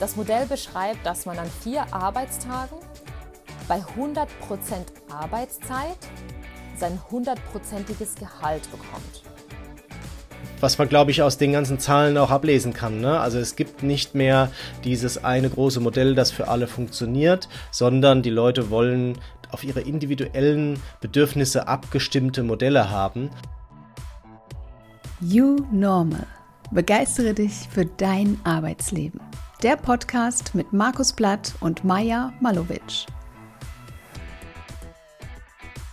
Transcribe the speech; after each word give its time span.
Das 0.00 0.16
Modell 0.16 0.46
beschreibt, 0.46 1.04
dass 1.06 1.26
man 1.26 1.38
an 1.38 1.50
vier 1.62 1.92
Arbeitstagen 1.92 2.78
bei 3.68 3.82
100% 3.96 4.26
Arbeitszeit 5.10 5.98
sein 6.76 6.98
hundertprozentiges 7.10 8.16
Gehalt 8.16 8.62
bekommt. 8.70 9.22
Was 10.60 10.78
man, 10.78 10.88
glaube 10.88 11.10
ich, 11.10 11.22
aus 11.22 11.36
den 11.36 11.52
ganzen 11.52 11.78
Zahlen 11.78 12.16
auch 12.16 12.30
ablesen 12.30 12.72
kann. 12.72 13.00
Ne? 13.00 13.20
Also 13.20 13.38
es 13.38 13.54
gibt 13.56 13.82
nicht 13.82 14.14
mehr 14.14 14.50
dieses 14.82 15.22
eine 15.22 15.50
große 15.50 15.80
Modell, 15.80 16.14
das 16.14 16.30
für 16.30 16.48
alle 16.48 16.66
funktioniert, 16.66 17.48
sondern 17.70 18.22
die 18.22 18.30
Leute 18.30 18.70
wollen 18.70 19.18
auf 19.50 19.62
ihre 19.62 19.80
individuellen 19.80 20.80
Bedürfnisse 21.00 21.68
abgestimmte 21.68 22.42
Modelle 22.42 22.90
haben. 22.90 23.30
You 25.20 25.58
Normal. 25.70 26.26
Begeistere 26.70 27.34
dich 27.34 27.68
für 27.68 27.84
dein 27.84 28.40
Arbeitsleben. 28.44 29.20
Der 29.62 29.76
Podcast 29.76 30.54
mit 30.54 30.72
Markus 30.72 31.12
Blatt 31.12 31.54
und 31.60 31.84
Maja 31.84 32.32
Malowitsch. 32.40 33.06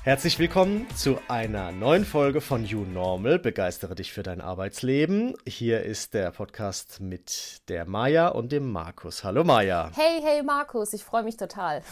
Herzlich 0.03 0.39
willkommen 0.39 0.87
zu 0.95 1.19
einer 1.27 1.71
neuen 1.71 2.05
Folge 2.05 2.41
von 2.41 2.65
You 2.65 2.85
Normal. 2.85 3.37
Begeistere 3.37 3.95
dich 3.95 4.13
für 4.13 4.23
dein 4.23 4.41
Arbeitsleben. 4.41 5.35
Hier 5.45 5.83
ist 5.83 6.13
der 6.13 6.31
Podcast 6.31 7.01
mit 7.01 7.61
der 7.69 7.85
Maja 7.85 8.29
und 8.29 8.51
dem 8.51 8.71
Markus. 8.71 9.23
Hallo 9.23 9.43
Maja. 9.43 9.91
Hey, 9.93 10.21
hey 10.23 10.41
Markus, 10.41 10.93
ich 10.93 11.03
freue 11.03 11.23
mich 11.23 11.37
total. 11.37 11.83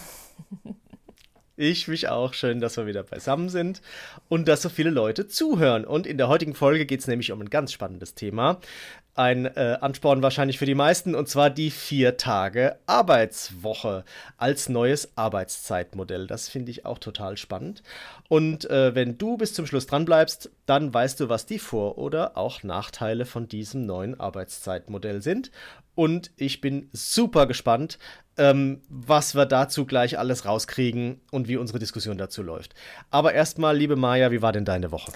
Ich 1.61 1.89
mich 1.89 2.07
auch. 2.07 2.33
Schön, 2.33 2.61
dass 2.61 2.77
wir 2.77 2.85
wieder 2.85 3.03
beisammen 3.03 3.49
sind 3.49 3.81
und 4.29 4.47
dass 4.47 4.61
so 4.61 4.69
viele 4.69 4.91
Leute 4.91 5.27
zuhören. 5.27 5.83
Und 5.83 6.07
in 6.07 6.17
der 6.17 6.29
heutigen 6.29 6.55
Folge 6.55 6.85
geht 6.85 7.01
es 7.01 7.07
nämlich 7.07 7.33
um 7.33 7.41
ein 7.41 7.49
ganz 7.49 7.73
spannendes 7.73 8.15
Thema 8.15 8.61
ein 9.19 9.45
äh, 9.45 9.77
Ansporn 9.81 10.23
wahrscheinlich 10.23 10.57
für 10.57 10.65
die 10.65 10.75
meisten, 10.75 11.13
und 11.13 11.27
zwar 11.27 11.49
die 11.49 11.71
vier 11.71 12.15
Tage 12.15 12.77
Arbeitswoche 12.85 14.05
als 14.37 14.69
neues 14.69 15.17
Arbeitszeitmodell. 15.17 16.25
Das 16.25 16.47
finde 16.47 16.71
ich 16.71 16.85
auch 16.85 16.99
total 16.99 17.35
spannend. 17.35 17.83
Und 18.29 18.69
äh, 18.69 18.95
wenn 18.95 19.17
du 19.17 19.35
bis 19.35 19.53
zum 19.53 19.67
Schluss 19.67 19.87
dran 19.87 20.05
bleibst, 20.05 20.51
dann 20.65 20.93
weißt 20.93 21.19
du, 21.19 21.27
was 21.27 21.45
die 21.45 21.59
Vor- 21.59 21.97
oder 21.97 22.37
auch 22.37 22.63
Nachteile 22.63 23.25
von 23.25 23.49
diesem 23.49 23.85
neuen 23.85 24.17
Arbeitszeitmodell 24.17 25.21
sind. 25.21 25.51
Und 25.95 26.31
ich 26.37 26.61
bin 26.61 26.89
super 26.93 27.45
gespannt, 27.45 27.99
ähm, 28.37 28.81
was 28.87 29.35
wir 29.35 29.45
dazu 29.45 29.85
gleich 29.85 30.17
alles 30.17 30.45
rauskriegen 30.45 31.19
und 31.29 31.49
wie 31.49 31.57
unsere 31.57 31.79
Diskussion 31.79 32.17
dazu 32.17 32.41
läuft. 32.41 32.73
Aber 33.11 33.33
erstmal, 33.33 33.75
liebe 33.75 33.97
Maja, 33.97 34.31
wie 34.31 34.41
war 34.41 34.53
denn 34.53 34.63
deine 34.63 34.93
Woche? 34.93 35.11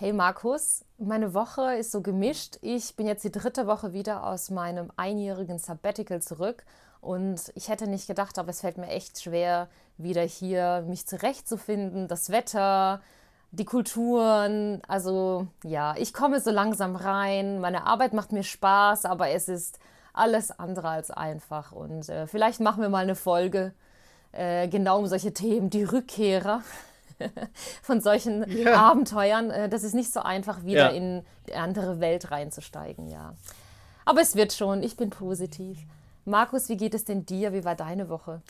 Hey 0.00 0.14
Markus, 0.14 0.82
meine 0.96 1.34
Woche 1.34 1.74
ist 1.74 1.92
so 1.92 2.00
gemischt. 2.00 2.56
Ich 2.62 2.96
bin 2.96 3.06
jetzt 3.06 3.22
die 3.22 3.30
dritte 3.30 3.66
Woche 3.66 3.92
wieder 3.92 4.24
aus 4.24 4.48
meinem 4.48 4.90
einjährigen 4.96 5.58
Sabbatical 5.58 6.22
zurück 6.22 6.64
und 7.02 7.52
ich 7.54 7.68
hätte 7.68 7.86
nicht 7.86 8.06
gedacht, 8.06 8.38
aber 8.38 8.48
es 8.48 8.62
fällt 8.62 8.78
mir 8.78 8.86
echt 8.86 9.20
schwer, 9.20 9.68
wieder 9.98 10.22
hier 10.22 10.86
mich 10.88 11.06
zurechtzufinden. 11.06 12.08
Das 12.08 12.30
Wetter, 12.30 13.02
die 13.50 13.66
Kulturen, 13.66 14.80
also 14.88 15.48
ja, 15.64 15.94
ich 15.98 16.14
komme 16.14 16.40
so 16.40 16.50
langsam 16.50 16.96
rein. 16.96 17.60
Meine 17.60 17.84
Arbeit 17.86 18.14
macht 18.14 18.32
mir 18.32 18.42
Spaß, 18.42 19.04
aber 19.04 19.28
es 19.28 19.50
ist 19.50 19.78
alles 20.14 20.50
andere 20.50 20.88
als 20.88 21.10
einfach. 21.10 21.72
Und 21.72 22.08
äh, 22.08 22.26
vielleicht 22.26 22.60
machen 22.60 22.80
wir 22.80 22.88
mal 22.88 23.02
eine 23.02 23.16
Folge 23.16 23.74
äh, 24.32 24.66
genau 24.66 24.98
um 25.00 25.08
solche 25.08 25.34
Themen, 25.34 25.68
die 25.68 25.84
Rückkehrer. 25.84 26.62
von 27.82 28.00
solchen 28.00 28.44
ja. 28.56 28.74
Abenteuern. 28.74 29.50
Äh, 29.50 29.68
das 29.68 29.82
ist 29.82 29.94
nicht 29.94 30.12
so 30.12 30.20
einfach, 30.20 30.64
wieder 30.64 30.90
ja. 30.90 30.96
in 30.96 31.24
die 31.48 31.54
andere 31.54 32.00
Welt 32.00 32.30
reinzusteigen, 32.30 33.08
ja. 33.08 33.34
Aber 34.04 34.20
es 34.20 34.34
wird 34.34 34.52
schon, 34.52 34.82
ich 34.82 34.96
bin 34.96 35.10
positiv. 35.10 35.78
Markus, 36.30 36.68
wie 36.68 36.76
geht 36.76 36.94
es 36.94 37.04
denn 37.04 37.26
dir? 37.26 37.52
Wie 37.52 37.64
war 37.64 37.74
deine 37.74 38.08
Woche? 38.08 38.40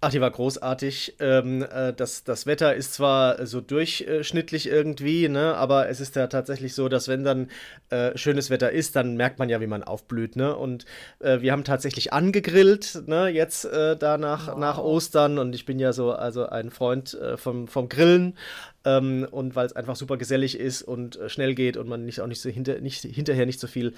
Ach, 0.00 0.10
die 0.10 0.20
war 0.20 0.30
großartig. 0.30 1.16
Ähm, 1.20 1.62
äh, 1.62 1.92
das, 1.92 2.24
das 2.24 2.46
Wetter 2.46 2.74
ist 2.74 2.94
zwar 2.94 3.46
so 3.46 3.60
durchschnittlich 3.60 4.68
irgendwie, 4.68 5.28
ne, 5.28 5.54
aber 5.54 5.88
es 5.88 6.00
ist 6.00 6.16
ja 6.16 6.26
tatsächlich 6.26 6.74
so, 6.74 6.88
dass 6.88 7.08
wenn 7.08 7.24
dann 7.24 7.48
äh, 7.90 8.16
schönes 8.18 8.50
Wetter 8.50 8.70
ist, 8.72 8.96
dann 8.96 9.16
merkt 9.16 9.38
man 9.38 9.48
ja, 9.48 9.60
wie 9.60 9.66
man 9.66 9.84
aufblüht. 9.84 10.36
Ne? 10.36 10.54
Und 10.54 10.84
äh, 11.20 11.40
wir 11.40 11.52
haben 11.52 11.64
tatsächlich 11.64 12.12
angegrillt, 12.12 13.04
ne, 13.06 13.28
jetzt 13.28 13.64
äh, 13.64 13.96
da 13.96 14.18
nach, 14.18 14.48
wow. 14.48 14.58
nach 14.58 14.78
Ostern. 14.78 15.38
Und 15.38 15.54
ich 15.54 15.64
bin 15.64 15.78
ja 15.78 15.92
so 15.92 16.12
also 16.12 16.46
ein 16.46 16.70
Freund 16.70 17.14
äh, 17.14 17.36
vom, 17.36 17.68
vom 17.68 17.88
Grillen. 17.88 18.36
Ähm, 18.88 19.26
und 19.30 19.54
weil 19.54 19.66
es 19.66 19.74
einfach 19.74 19.96
super 19.96 20.16
gesellig 20.16 20.58
ist 20.58 20.82
und 20.82 21.16
äh, 21.16 21.28
schnell 21.28 21.54
geht 21.54 21.76
und 21.76 21.88
man 21.88 22.04
nicht 22.04 22.20
auch 22.20 22.26
nicht 22.26 22.40
so 22.40 22.48
hinter, 22.48 22.80
nicht, 22.80 23.02
hinterher 23.02 23.44
nicht 23.44 23.60
so 23.60 23.66
viel 23.66 23.94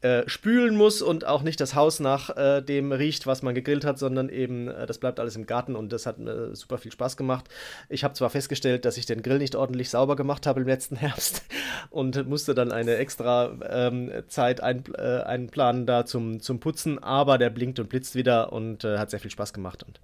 äh, 0.00 0.22
spülen 0.26 0.76
muss 0.76 1.00
und 1.00 1.24
auch 1.24 1.42
nicht 1.42 1.60
das 1.60 1.74
Haus 1.74 2.00
nach 2.00 2.36
äh, 2.36 2.60
dem 2.60 2.92
riecht, 2.92 3.26
was 3.26 3.42
man 3.42 3.54
gegrillt 3.54 3.84
hat, 3.84 3.98
sondern 3.98 4.28
eben 4.28 4.68
äh, 4.68 4.86
das 4.86 4.98
bleibt 4.98 5.20
alles 5.20 5.36
im 5.36 5.46
Garten 5.46 5.76
und 5.76 5.92
das 5.92 6.06
hat 6.06 6.18
mir 6.18 6.56
super 6.56 6.78
viel 6.78 6.90
Spaß 6.90 7.16
gemacht. 7.16 7.48
Ich 7.88 8.02
habe 8.02 8.14
zwar 8.14 8.30
festgestellt, 8.30 8.84
dass 8.84 8.96
ich 8.96 9.06
den 9.06 9.22
Grill 9.22 9.38
nicht 9.38 9.54
ordentlich 9.54 9.90
sauber 9.90 10.16
gemacht 10.16 10.46
habe 10.46 10.60
im 10.60 10.66
letzten 10.66 10.96
Herbst 11.02 11.42
und 11.90 12.28
musste 12.28 12.54
dann 12.54 12.72
eine 12.72 12.96
extra 12.96 13.56
ähm, 13.68 14.10
Zeit 14.28 14.60
ein, 14.60 14.82
äh, 14.96 15.22
einplanen 15.22 15.86
da 15.86 16.04
zum, 16.04 16.40
zum 16.40 16.58
Putzen, 16.58 16.98
aber 16.98 17.38
der 17.38 17.50
blinkt 17.50 17.78
und 17.78 17.88
blitzt 17.88 18.14
wieder 18.14 18.52
und 18.52 18.84
äh, 18.84 18.98
hat 18.98 19.10
sehr 19.10 19.20
viel 19.20 19.30
Spaß 19.30 19.52
gemacht 19.52 19.84
und 19.84 20.00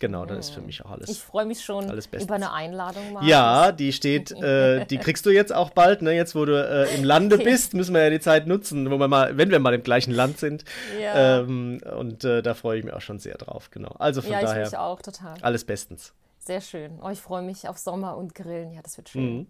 Genau, 0.00 0.24
dann 0.24 0.38
ist 0.38 0.50
für 0.50 0.62
mich 0.62 0.82
auch 0.82 0.90
alles. 0.90 1.10
Ich 1.10 1.20
freue 1.20 1.44
mich 1.44 1.62
schon 1.62 1.84
über 1.84 2.34
eine 2.34 2.52
Einladung. 2.54 3.12
Markus. 3.12 3.28
Ja, 3.28 3.70
die 3.70 3.92
steht, 3.92 4.30
äh, 4.42 4.86
die 4.86 4.96
kriegst 4.96 5.26
du 5.26 5.30
jetzt 5.30 5.54
auch 5.54 5.70
bald. 5.70 6.00
Ne? 6.00 6.14
Jetzt, 6.14 6.34
wo 6.34 6.46
du 6.46 6.54
äh, 6.54 6.94
im 6.94 7.04
Lande 7.04 7.36
bist, 7.36 7.74
müssen 7.74 7.94
wir 7.94 8.02
ja 8.04 8.10
die 8.10 8.18
Zeit 8.18 8.46
nutzen, 8.46 8.90
wo 8.90 8.96
wir 8.96 9.08
mal, 9.08 9.36
wenn 9.36 9.50
wir 9.50 9.58
mal 9.58 9.74
im 9.74 9.82
gleichen 9.82 10.12
Land 10.12 10.38
sind. 10.38 10.64
Ja. 10.98 11.40
Ähm, 11.40 11.82
und 11.98 12.24
äh, 12.24 12.40
da 12.40 12.54
freue 12.54 12.78
ich 12.78 12.84
mich 12.84 12.94
auch 12.94 13.02
schon 13.02 13.18
sehr 13.18 13.36
drauf. 13.36 13.70
Genau. 13.70 13.94
Also 13.98 14.22
von 14.22 14.32
ja, 14.32 14.40
daher. 14.40 14.66
Ich 14.66 14.76
auch 14.76 15.02
total. 15.02 15.34
Alles 15.42 15.64
bestens. 15.64 16.14
Sehr 16.38 16.62
schön. 16.62 16.98
Oh, 17.02 17.10
ich 17.10 17.20
freue 17.20 17.42
mich 17.42 17.68
auf 17.68 17.76
Sommer 17.76 18.16
und 18.16 18.34
Grillen. 18.34 18.72
Ja, 18.72 18.80
das 18.82 18.96
wird 18.96 19.10
schön. 19.10 19.36
Mhm. 19.36 19.46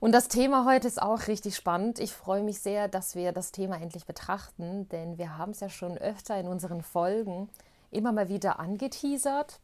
Und 0.00 0.10
das 0.10 0.26
Thema 0.26 0.66
heute 0.66 0.88
ist 0.88 1.00
auch 1.00 1.28
richtig 1.28 1.54
spannend. 1.54 2.00
Ich 2.00 2.12
freue 2.12 2.42
mich 2.42 2.58
sehr, 2.58 2.88
dass 2.88 3.14
wir 3.14 3.30
das 3.30 3.52
Thema 3.52 3.80
endlich 3.80 4.04
betrachten, 4.04 4.88
denn 4.88 5.16
wir 5.16 5.38
haben 5.38 5.52
es 5.52 5.60
ja 5.60 5.68
schon 5.68 5.96
öfter 5.96 6.38
in 6.40 6.48
unseren 6.48 6.82
Folgen 6.82 7.48
immer 7.94 8.12
mal 8.12 8.28
wieder 8.28 8.58
angeteasert. 8.60 9.60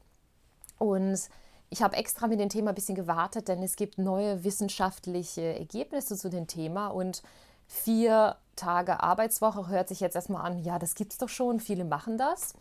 Und 0.78 1.28
ich 1.68 1.82
habe 1.82 1.96
extra 1.96 2.26
mit 2.26 2.41
dem 2.41 2.48
Thema 2.48 2.70
ein 2.70 2.74
bisschen 2.74 2.94
gewartet, 2.94 3.48
denn 3.48 3.62
es 3.62 3.76
gibt 3.76 3.98
neue 3.98 4.44
wissenschaftliche 4.44 5.58
Ergebnisse 5.58 6.16
zu 6.16 6.28
dem 6.28 6.46
Thema. 6.46 6.88
Und 6.88 7.22
vier 7.66 8.36
Tage 8.56 9.02
Arbeitswoche 9.02 9.68
hört 9.68 9.88
sich 9.88 10.00
jetzt 10.00 10.16
erstmal 10.16 10.44
an, 10.44 10.58
ja, 10.58 10.78
das 10.78 10.94
gibt 10.94 11.12
es 11.12 11.18
doch 11.18 11.28
schon, 11.28 11.60
viele 11.60 11.84
machen 11.84 12.18
das. 12.18 12.54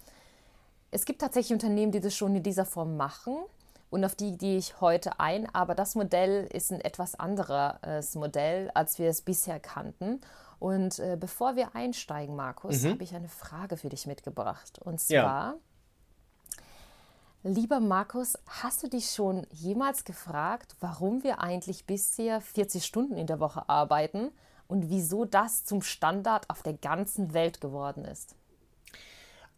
Es 0.91 1.05
gibt 1.05 1.21
tatsächlich 1.21 1.53
Unternehmen, 1.53 1.91
die 1.91 1.99
das 1.99 2.15
schon 2.15 2.35
in 2.35 2.43
dieser 2.43 2.65
Form 2.65 2.97
machen 2.97 3.37
und 3.89 4.05
auf 4.05 4.15
die 4.15 4.37
gehe 4.37 4.57
ich 4.57 4.81
heute 4.81 5.19
ein. 5.19 5.53
Aber 5.53 5.75
das 5.75 5.95
Modell 5.95 6.47
ist 6.51 6.71
ein 6.71 6.81
etwas 6.81 7.15
anderes 7.15 8.15
Modell, 8.15 8.71
als 8.73 8.99
wir 8.99 9.09
es 9.09 9.21
bisher 9.21 9.59
kannten. 9.59 10.21
Und 10.59 10.99
äh, 10.99 11.17
bevor 11.17 11.55
wir 11.55 11.75
einsteigen, 11.75 12.35
Markus, 12.35 12.83
mhm. 12.83 12.91
habe 12.91 13.03
ich 13.03 13.15
eine 13.15 13.29
Frage 13.29 13.77
für 13.77 13.89
dich 13.89 14.05
mitgebracht. 14.05 14.79
Und 14.79 14.99
zwar, 14.99 15.55
ja. 15.55 15.55
lieber 17.43 17.79
Markus, 17.79 18.37
hast 18.45 18.83
du 18.83 18.89
dich 18.89 19.11
schon 19.11 19.47
jemals 19.51 20.03
gefragt, 20.03 20.75
warum 20.81 21.23
wir 21.23 21.39
eigentlich 21.39 21.85
bisher 21.85 22.41
40 22.41 22.85
Stunden 22.85 23.15
in 23.15 23.27
der 23.27 23.39
Woche 23.39 23.69
arbeiten 23.69 24.31
und 24.67 24.89
wieso 24.89 25.23
das 25.25 25.63
zum 25.63 25.81
Standard 25.81 26.49
auf 26.49 26.61
der 26.61 26.73
ganzen 26.73 27.33
Welt 27.33 27.61
geworden 27.61 28.03
ist? 28.03 28.35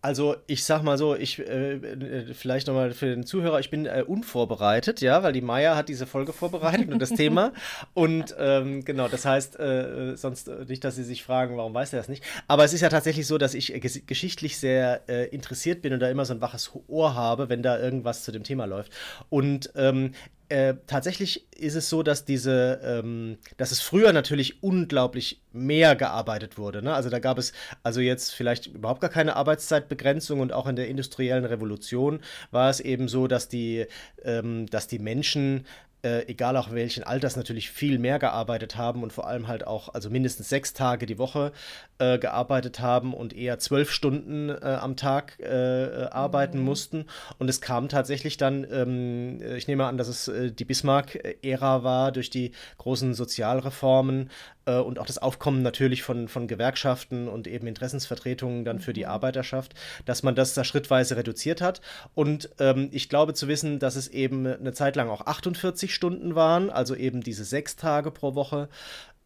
Also 0.03 0.35
ich 0.47 0.63
sag 0.63 0.81
mal 0.81 0.97
so, 0.97 1.15
ich 1.15 1.37
äh, 1.39 1.73
äh 1.75 2.33
vielleicht 2.33 2.65
nochmal 2.65 2.91
für 2.91 3.05
den 3.05 3.23
Zuhörer, 3.23 3.59
ich 3.59 3.69
bin 3.69 3.85
äh, 3.85 4.03
unvorbereitet, 4.05 4.99
ja, 5.01 5.21
weil 5.21 5.31
die 5.31 5.41
Maya 5.41 5.75
hat 5.75 5.89
diese 5.89 6.07
Folge 6.07 6.33
vorbereitet 6.33 6.91
und 6.91 6.99
das 6.99 7.09
Thema. 7.09 7.53
Und 7.93 8.35
ähm, 8.39 8.83
genau, 8.83 9.07
das 9.07 9.25
heißt, 9.25 9.59
äh, 9.59 10.15
sonst 10.15 10.49
nicht, 10.67 10.83
dass 10.83 10.95
Sie 10.95 11.03
sich 11.03 11.23
fragen, 11.23 11.57
warum 11.57 11.73
weiß 11.73 11.93
er 11.93 11.99
das 11.99 12.09
nicht. 12.09 12.23
Aber 12.47 12.63
es 12.63 12.73
ist 12.73 12.81
ja 12.81 12.89
tatsächlich 12.89 13.27
so, 13.27 13.37
dass 13.37 13.53
ich 13.53 13.73
geschichtlich 14.07 14.57
sehr 14.57 15.07
äh, 15.07 15.27
interessiert 15.29 15.81
bin 15.81 15.93
und 15.93 15.99
da 15.99 16.09
immer 16.09 16.25
so 16.25 16.33
ein 16.33 16.41
waches 16.41 16.71
Ohr 16.87 17.13
habe, 17.13 17.49
wenn 17.49 17.61
da 17.61 17.79
irgendwas 17.79 18.23
zu 18.23 18.31
dem 18.31 18.43
Thema 18.43 18.65
läuft. 18.65 18.91
Und 19.29 19.71
ähm, 19.75 20.13
äh, 20.51 20.75
tatsächlich 20.85 21.47
ist 21.57 21.75
es 21.75 21.89
so, 21.89 22.03
dass 22.03 22.25
diese, 22.25 22.81
ähm, 22.83 23.37
dass 23.55 23.71
es 23.71 23.79
früher 23.79 24.11
natürlich 24.11 24.61
unglaublich 24.61 25.41
mehr 25.53 25.95
gearbeitet 25.95 26.57
wurde. 26.57 26.81
Ne? 26.81 26.93
Also 26.93 27.09
da 27.09 27.19
gab 27.19 27.37
es 27.37 27.53
also 27.83 28.01
jetzt 28.01 28.33
vielleicht 28.33 28.67
überhaupt 28.67 28.99
gar 28.99 29.09
keine 29.09 29.37
Arbeitszeitbegrenzung 29.37 30.41
und 30.41 30.51
auch 30.51 30.67
in 30.67 30.75
der 30.75 30.89
industriellen 30.89 31.45
Revolution 31.45 32.19
war 32.51 32.69
es 32.69 32.81
eben 32.81 33.07
so, 33.07 33.27
dass 33.27 33.47
die, 33.47 33.85
ähm, 34.23 34.65
dass 34.67 34.87
die 34.87 34.99
Menschen 34.99 35.65
äh, 36.03 36.25
egal 36.27 36.57
auch 36.57 36.71
welchen 36.71 37.03
Alters, 37.03 37.35
natürlich 37.35 37.69
viel 37.69 37.99
mehr 37.99 38.19
gearbeitet 38.19 38.75
haben 38.75 39.03
und 39.03 39.13
vor 39.13 39.27
allem 39.27 39.47
halt 39.47 39.67
auch, 39.67 39.93
also 39.93 40.09
mindestens 40.09 40.49
sechs 40.49 40.73
Tage 40.73 41.05
die 41.05 41.17
Woche 41.17 41.51
äh, 41.99 42.17
gearbeitet 42.17 42.79
haben 42.79 43.13
und 43.13 43.35
eher 43.35 43.59
zwölf 43.59 43.91
Stunden 43.91 44.49
äh, 44.49 44.77
am 44.81 44.95
Tag 44.95 45.39
äh, 45.39 46.07
arbeiten 46.11 46.59
mhm. 46.59 46.65
mussten. 46.65 47.05
Und 47.37 47.49
es 47.49 47.61
kam 47.61 47.89
tatsächlich 47.89 48.37
dann, 48.37 48.65
ähm, 48.71 49.41
ich 49.55 49.67
nehme 49.67 49.85
an, 49.85 49.97
dass 49.97 50.07
es 50.07 50.27
äh, 50.27 50.51
die 50.51 50.65
Bismarck-Ära 50.65 51.83
war, 51.83 52.11
durch 52.11 52.29
die 52.29 52.51
großen 52.77 53.13
Sozialreformen, 53.13 54.29
äh, 54.65 54.77
und 54.77 54.99
auch 54.99 55.05
das 55.05 55.17
Aufkommen 55.17 55.61
natürlich 55.61 56.03
von, 56.03 56.27
von 56.27 56.47
Gewerkschaften 56.47 57.27
und 57.27 57.47
eben 57.47 57.67
Interessensvertretungen 57.67 58.65
dann 58.65 58.79
für 58.79 58.93
die 58.93 59.03
mhm. 59.03 59.11
Arbeiterschaft, 59.11 59.73
dass 60.05 60.23
man 60.23 60.35
das 60.35 60.53
da 60.53 60.63
schrittweise 60.63 61.15
reduziert 61.15 61.61
hat. 61.61 61.81
Und 62.13 62.49
ähm, 62.59 62.89
ich 62.91 63.09
glaube 63.09 63.33
zu 63.33 63.47
wissen, 63.47 63.79
dass 63.79 63.95
es 63.95 64.07
eben 64.07 64.45
eine 64.45 64.73
Zeit 64.73 64.95
lang 64.95 65.09
auch 65.09 65.25
48 65.25 65.93
Stunden 65.93 66.35
waren, 66.35 66.69
also 66.69 66.95
eben 66.95 67.21
diese 67.21 67.43
sechs 67.43 67.75
Tage 67.75 68.11
pro 68.11 68.35
Woche. 68.35 68.69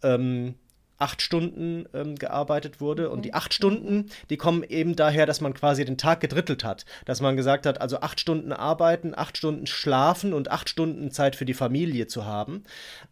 Ähm, 0.04 0.56
acht 0.98 1.22
Stunden 1.22 1.86
ähm, 1.94 2.16
gearbeitet 2.16 2.80
wurde. 2.82 3.10
Und 3.10 3.24
die 3.26 3.34
acht 3.34 3.54
Stunden, 3.54 4.10
die 4.30 4.38
kommen 4.38 4.64
eben 4.64 4.96
daher, 4.96 5.26
dass 5.26 5.42
man 5.42 5.54
quasi 5.54 5.86
den 5.86 5.98
Tag 5.98 6.22
gedrittelt 6.22 6.64
hat. 6.64 6.86
Dass 7.06 7.22
man 7.22 7.36
gesagt 7.36 7.66
hat, 7.66 7.82
also 7.82 8.00
acht 8.00 8.20
Stunden 8.20 8.54
arbeiten, 8.54 9.14
acht 9.16 9.38
Stunden 9.38 9.68
schlafen 9.68 10.34
und 10.34 10.52
acht 10.52 10.70
Stunden 10.70 11.12
Zeit 11.12 11.36
für 11.36 11.46
die 11.46 11.54
Familie 11.54 12.08
zu 12.08 12.26
haben. 12.26 12.64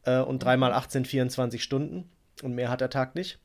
Äh, 0.03 0.19
und 0.19 0.43
dreimal 0.43 0.73
acht 0.73 0.91
sind 0.91 1.07
24 1.07 1.63
Stunden. 1.63 2.09
Und 2.41 2.55
mehr 2.55 2.69
hat 2.69 2.81
der 2.81 2.89
Tag 2.89 3.15
nicht. 3.15 3.39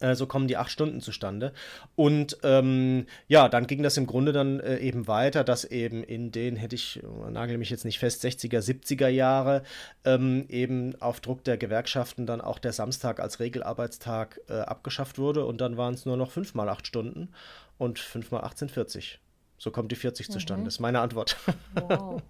Äh, 0.00 0.14
so 0.14 0.26
kommen 0.26 0.48
die 0.48 0.56
acht 0.56 0.70
Stunden 0.70 1.00
zustande. 1.00 1.52
Und 1.96 2.38
ähm, 2.42 3.06
ja, 3.28 3.48
dann 3.48 3.66
ging 3.66 3.82
das 3.82 3.96
im 3.96 4.06
Grunde 4.06 4.32
dann 4.32 4.60
äh, 4.60 4.78
eben 4.78 5.06
weiter, 5.06 5.44
dass 5.44 5.64
eben 5.64 6.02
in 6.02 6.32
den, 6.32 6.56
hätte 6.56 6.74
ich, 6.74 7.00
nagel 7.30 7.58
mich 7.58 7.70
jetzt 7.70 7.84
nicht 7.84 7.98
fest, 7.98 8.24
60er, 8.24 8.60
70er 8.60 9.08
Jahre 9.08 9.62
ähm, 10.04 10.46
eben 10.48 11.00
auf 11.00 11.20
Druck 11.20 11.44
der 11.44 11.56
Gewerkschaften 11.56 12.26
dann 12.26 12.40
auch 12.40 12.58
der 12.58 12.72
Samstag 12.72 13.20
als 13.20 13.40
Regelarbeitstag 13.40 14.40
äh, 14.48 14.60
abgeschafft 14.60 15.18
wurde 15.18 15.44
und 15.44 15.60
dann 15.60 15.76
waren 15.76 15.94
es 15.94 16.06
nur 16.06 16.16
noch 16.16 16.30
fünf 16.30 16.54
mal 16.54 16.68
acht 16.68 16.86
Stunden 16.86 17.30
und 17.78 17.98
fünf 17.98 18.30
mal 18.30 18.44
18,40. 18.44 19.18
So 19.56 19.70
kommt 19.70 19.90
die 19.92 19.96
40 19.96 20.30
zustande. 20.30 20.62
Mhm. 20.62 20.64
Das 20.66 20.74
ist 20.74 20.80
meine 20.80 21.00
Antwort. 21.00 21.36
Wow. 21.74 22.20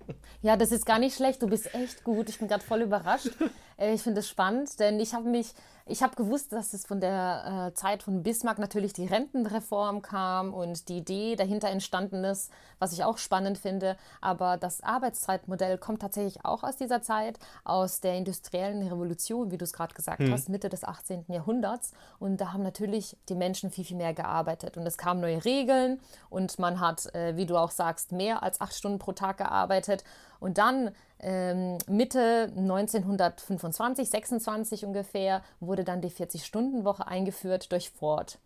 Ja, 0.42 0.56
das 0.56 0.72
ist 0.72 0.84
gar 0.86 0.98
nicht 0.98 1.16
schlecht. 1.16 1.42
Du 1.42 1.48
bist 1.48 1.74
echt 1.74 2.04
gut. 2.04 2.28
Ich 2.28 2.38
bin 2.38 2.48
gerade 2.48 2.62
voll 2.62 2.82
überrascht. 2.82 3.30
Ich 3.78 4.02
finde 4.02 4.20
es 4.20 4.28
spannend, 4.28 4.78
denn 4.80 5.00
ich 5.00 5.14
habe 5.14 5.28
mich 5.28 5.54
ich 5.86 6.02
habe 6.02 6.16
gewusst, 6.16 6.52
dass 6.52 6.72
es 6.72 6.86
von 6.86 6.98
der 6.98 7.68
äh, 7.68 7.74
Zeit 7.74 8.02
von 8.02 8.22
Bismarck 8.22 8.58
natürlich 8.58 8.94
die 8.94 9.04
Rentenreform 9.04 10.00
kam 10.00 10.54
und 10.54 10.88
die 10.88 10.96
Idee 10.96 11.36
dahinter 11.36 11.68
entstanden 11.68 12.24
ist, 12.24 12.50
was 12.78 12.94
ich 12.94 13.04
auch 13.04 13.18
spannend 13.18 13.58
finde. 13.58 13.98
Aber 14.22 14.56
das 14.56 14.82
Arbeitszeitmodell 14.82 15.76
kommt 15.76 16.00
tatsächlich 16.00 16.42
auch 16.42 16.62
aus 16.62 16.76
dieser 16.76 17.02
Zeit, 17.02 17.38
aus 17.64 18.00
der 18.00 18.16
industriellen 18.16 18.82
Revolution, 18.82 19.50
wie 19.50 19.58
du 19.58 19.64
es 19.64 19.74
gerade 19.74 19.94
gesagt 19.94 20.20
hm. 20.20 20.32
hast, 20.32 20.48
Mitte 20.48 20.70
des 20.70 20.84
18. 20.84 21.26
Jahrhunderts. 21.28 21.92
Und 22.18 22.38
da 22.38 22.54
haben 22.54 22.62
natürlich 22.62 23.18
die 23.28 23.34
Menschen 23.34 23.70
viel, 23.70 23.84
viel 23.84 23.98
mehr 23.98 24.14
gearbeitet. 24.14 24.78
Und 24.78 24.86
es 24.86 24.96
kamen 24.96 25.20
neue 25.20 25.44
Regeln 25.44 26.00
und 26.30 26.58
man 26.58 26.80
hat, 26.80 27.14
äh, 27.14 27.36
wie 27.36 27.44
du 27.44 27.58
auch 27.58 27.70
sagst, 27.70 28.10
mehr 28.10 28.42
als 28.42 28.62
acht 28.62 28.74
Stunden 28.74 28.98
pro 28.98 29.12
Tag 29.12 29.36
gearbeitet. 29.36 30.02
Und 30.44 30.58
dann 30.58 30.90
ähm, 31.20 31.78
Mitte 31.88 32.52
1925, 32.54 34.10
26 34.10 34.84
ungefähr, 34.84 35.40
wurde 35.58 35.84
dann 35.84 36.02
die 36.02 36.10
40-Stunden-Woche 36.10 37.06
eingeführt 37.06 37.72
durch 37.72 37.88
Ford. 37.88 38.38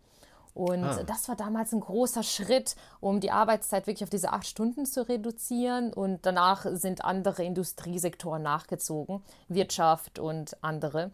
Und 0.53 0.85
ah. 0.85 1.03
das 1.03 1.27
war 1.27 1.35
damals 1.35 1.73
ein 1.73 1.81
großer 1.81 2.23
Schritt, 2.23 2.77
um 3.01 3.19
die 3.19 3.31
Arbeitszeit 3.31 3.85
wirklich 3.85 4.05
auf 4.05 4.09
diese 4.09 4.31
acht 4.31 4.47
Stunden 4.47 4.85
zu 4.85 5.09
reduzieren. 5.09 5.91
Und 5.91 6.25
danach 6.25 6.65
sind 6.71 7.03
andere 7.03 7.43
Industriesektoren 7.43 8.43
nachgezogen, 8.43 9.21
Wirtschaft 9.49 10.19
und 10.19 10.55
andere. 10.63 11.11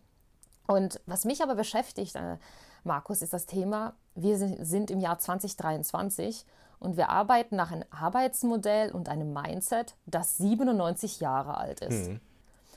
Und 0.67 1.01
was 1.07 1.25
mich 1.25 1.41
aber 1.41 1.55
beschäftigt, 1.55 2.15
äh, 2.15 2.37
Markus, 2.83 3.23
ist 3.23 3.33
das 3.33 3.47
Thema, 3.47 3.95
wir 4.13 4.37
sind 4.37 4.91
im 4.91 4.99
Jahr 4.99 5.17
2023 5.17 6.45
und 6.79 6.97
wir 6.97 7.09
arbeiten 7.09 7.55
nach 7.55 7.71
einem 7.71 7.85
Arbeitsmodell 7.89 8.91
und 8.91 9.09
einem 9.09 9.33
Mindset, 9.33 9.95
das 10.05 10.37
97 10.37 11.19
Jahre 11.19 11.57
alt 11.57 11.81
ist. 11.81 12.09
Mhm. 12.09 12.19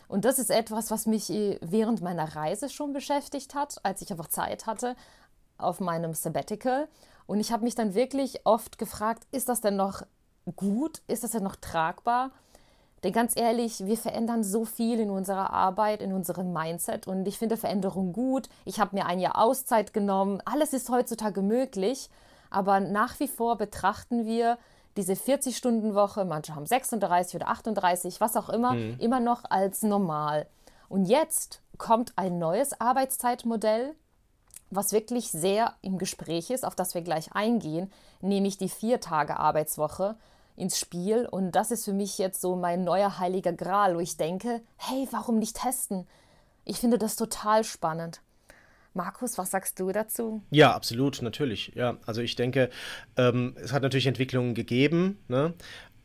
Und 0.08 0.24
das 0.24 0.38
ist 0.38 0.50
etwas, 0.50 0.90
was 0.90 1.06
mich 1.06 1.30
äh, 1.30 1.58
während 1.60 2.00
meiner 2.00 2.34
Reise 2.34 2.68
schon 2.70 2.92
beschäftigt 2.92 3.54
hat, 3.54 3.78
als 3.82 4.00
ich 4.00 4.10
einfach 4.10 4.28
Zeit 4.28 4.66
hatte 4.66 4.96
auf 5.58 5.80
meinem 5.80 6.14
Sabbatical. 6.14 6.88
Und 7.26 7.40
ich 7.40 7.52
habe 7.52 7.64
mich 7.64 7.74
dann 7.74 7.94
wirklich 7.94 8.40
oft 8.44 8.78
gefragt, 8.78 9.26
ist 9.32 9.48
das 9.48 9.60
denn 9.60 9.76
noch 9.76 10.02
gut? 10.56 11.02
Ist 11.08 11.24
das 11.24 11.32
denn 11.32 11.42
noch 11.42 11.56
tragbar? 11.56 12.30
Denn 13.04 13.12
ganz 13.12 13.36
ehrlich, 13.36 13.86
wir 13.86 13.96
verändern 13.96 14.42
so 14.42 14.64
viel 14.64 14.98
in 14.98 15.10
unserer 15.10 15.52
Arbeit, 15.52 16.02
in 16.02 16.12
unserem 16.12 16.52
Mindset 16.52 17.06
und 17.06 17.28
ich 17.28 17.38
finde 17.38 17.56
Veränderung 17.56 18.12
gut. 18.12 18.48
Ich 18.64 18.80
habe 18.80 18.96
mir 18.96 19.06
ein 19.06 19.20
Jahr 19.20 19.38
Auszeit 19.38 19.92
genommen. 19.92 20.42
Alles 20.44 20.72
ist 20.72 20.90
heutzutage 20.90 21.42
möglich. 21.42 22.10
Aber 22.50 22.80
nach 22.80 23.18
wie 23.20 23.28
vor 23.28 23.56
betrachten 23.56 24.26
wir 24.26 24.58
diese 24.96 25.12
40-Stunden-Woche, 25.12 26.24
manche 26.24 26.54
haben 26.54 26.66
36 26.66 27.36
oder 27.36 27.48
38, 27.48 28.20
was 28.20 28.36
auch 28.36 28.48
immer, 28.48 28.72
mhm. 28.72 28.96
immer 28.98 29.20
noch 29.20 29.44
als 29.48 29.82
normal. 29.82 30.46
Und 30.88 31.04
jetzt 31.04 31.60
kommt 31.76 32.12
ein 32.16 32.38
neues 32.38 32.80
Arbeitszeitmodell, 32.80 33.94
was 34.70 34.92
wirklich 34.92 35.30
sehr 35.30 35.74
im 35.82 35.98
Gespräch 35.98 36.50
ist, 36.50 36.64
auf 36.64 36.74
das 36.74 36.94
wir 36.94 37.02
gleich 37.02 37.32
eingehen, 37.32 37.92
nämlich 38.20 38.58
die 38.58 38.68
Vier-Tage-Arbeitswoche 38.68 40.16
ins 40.56 40.78
Spiel. 40.78 41.26
Und 41.26 41.52
das 41.52 41.70
ist 41.70 41.84
für 41.84 41.92
mich 41.92 42.18
jetzt 42.18 42.40
so 42.40 42.56
mein 42.56 42.84
neuer 42.84 43.18
heiliger 43.18 43.52
Gral, 43.52 43.94
wo 43.94 44.00
ich 44.00 44.16
denke, 44.16 44.60
hey, 44.76 45.08
warum 45.10 45.38
nicht 45.38 45.56
testen? 45.56 46.06
Ich 46.64 46.80
finde 46.80 46.98
das 46.98 47.16
total 47.16 47.64
spannend. 47.64 48.20
Markus, 48.98 49.38
was 49.38 49.52
sagst 49.52 49.78
du 49.78 49.92
dazu? 49.92 50.42
Ja, 50.50 50.74
absolut, 50.74 51.22
natürlich. 51.22 51.70
Ja, 51.76 51.98
also 52.04 52.20
ich 52.20 52.34
denke, 52.34 52.68
ähm, 53.16 53.54
es 53.62 53.72
hat 53.72 53.82
natürlich 53.82 54.08
Entwicklungen 54.08 54.54
gegeben. 54.54 55.18
Ne? 55.28 55.54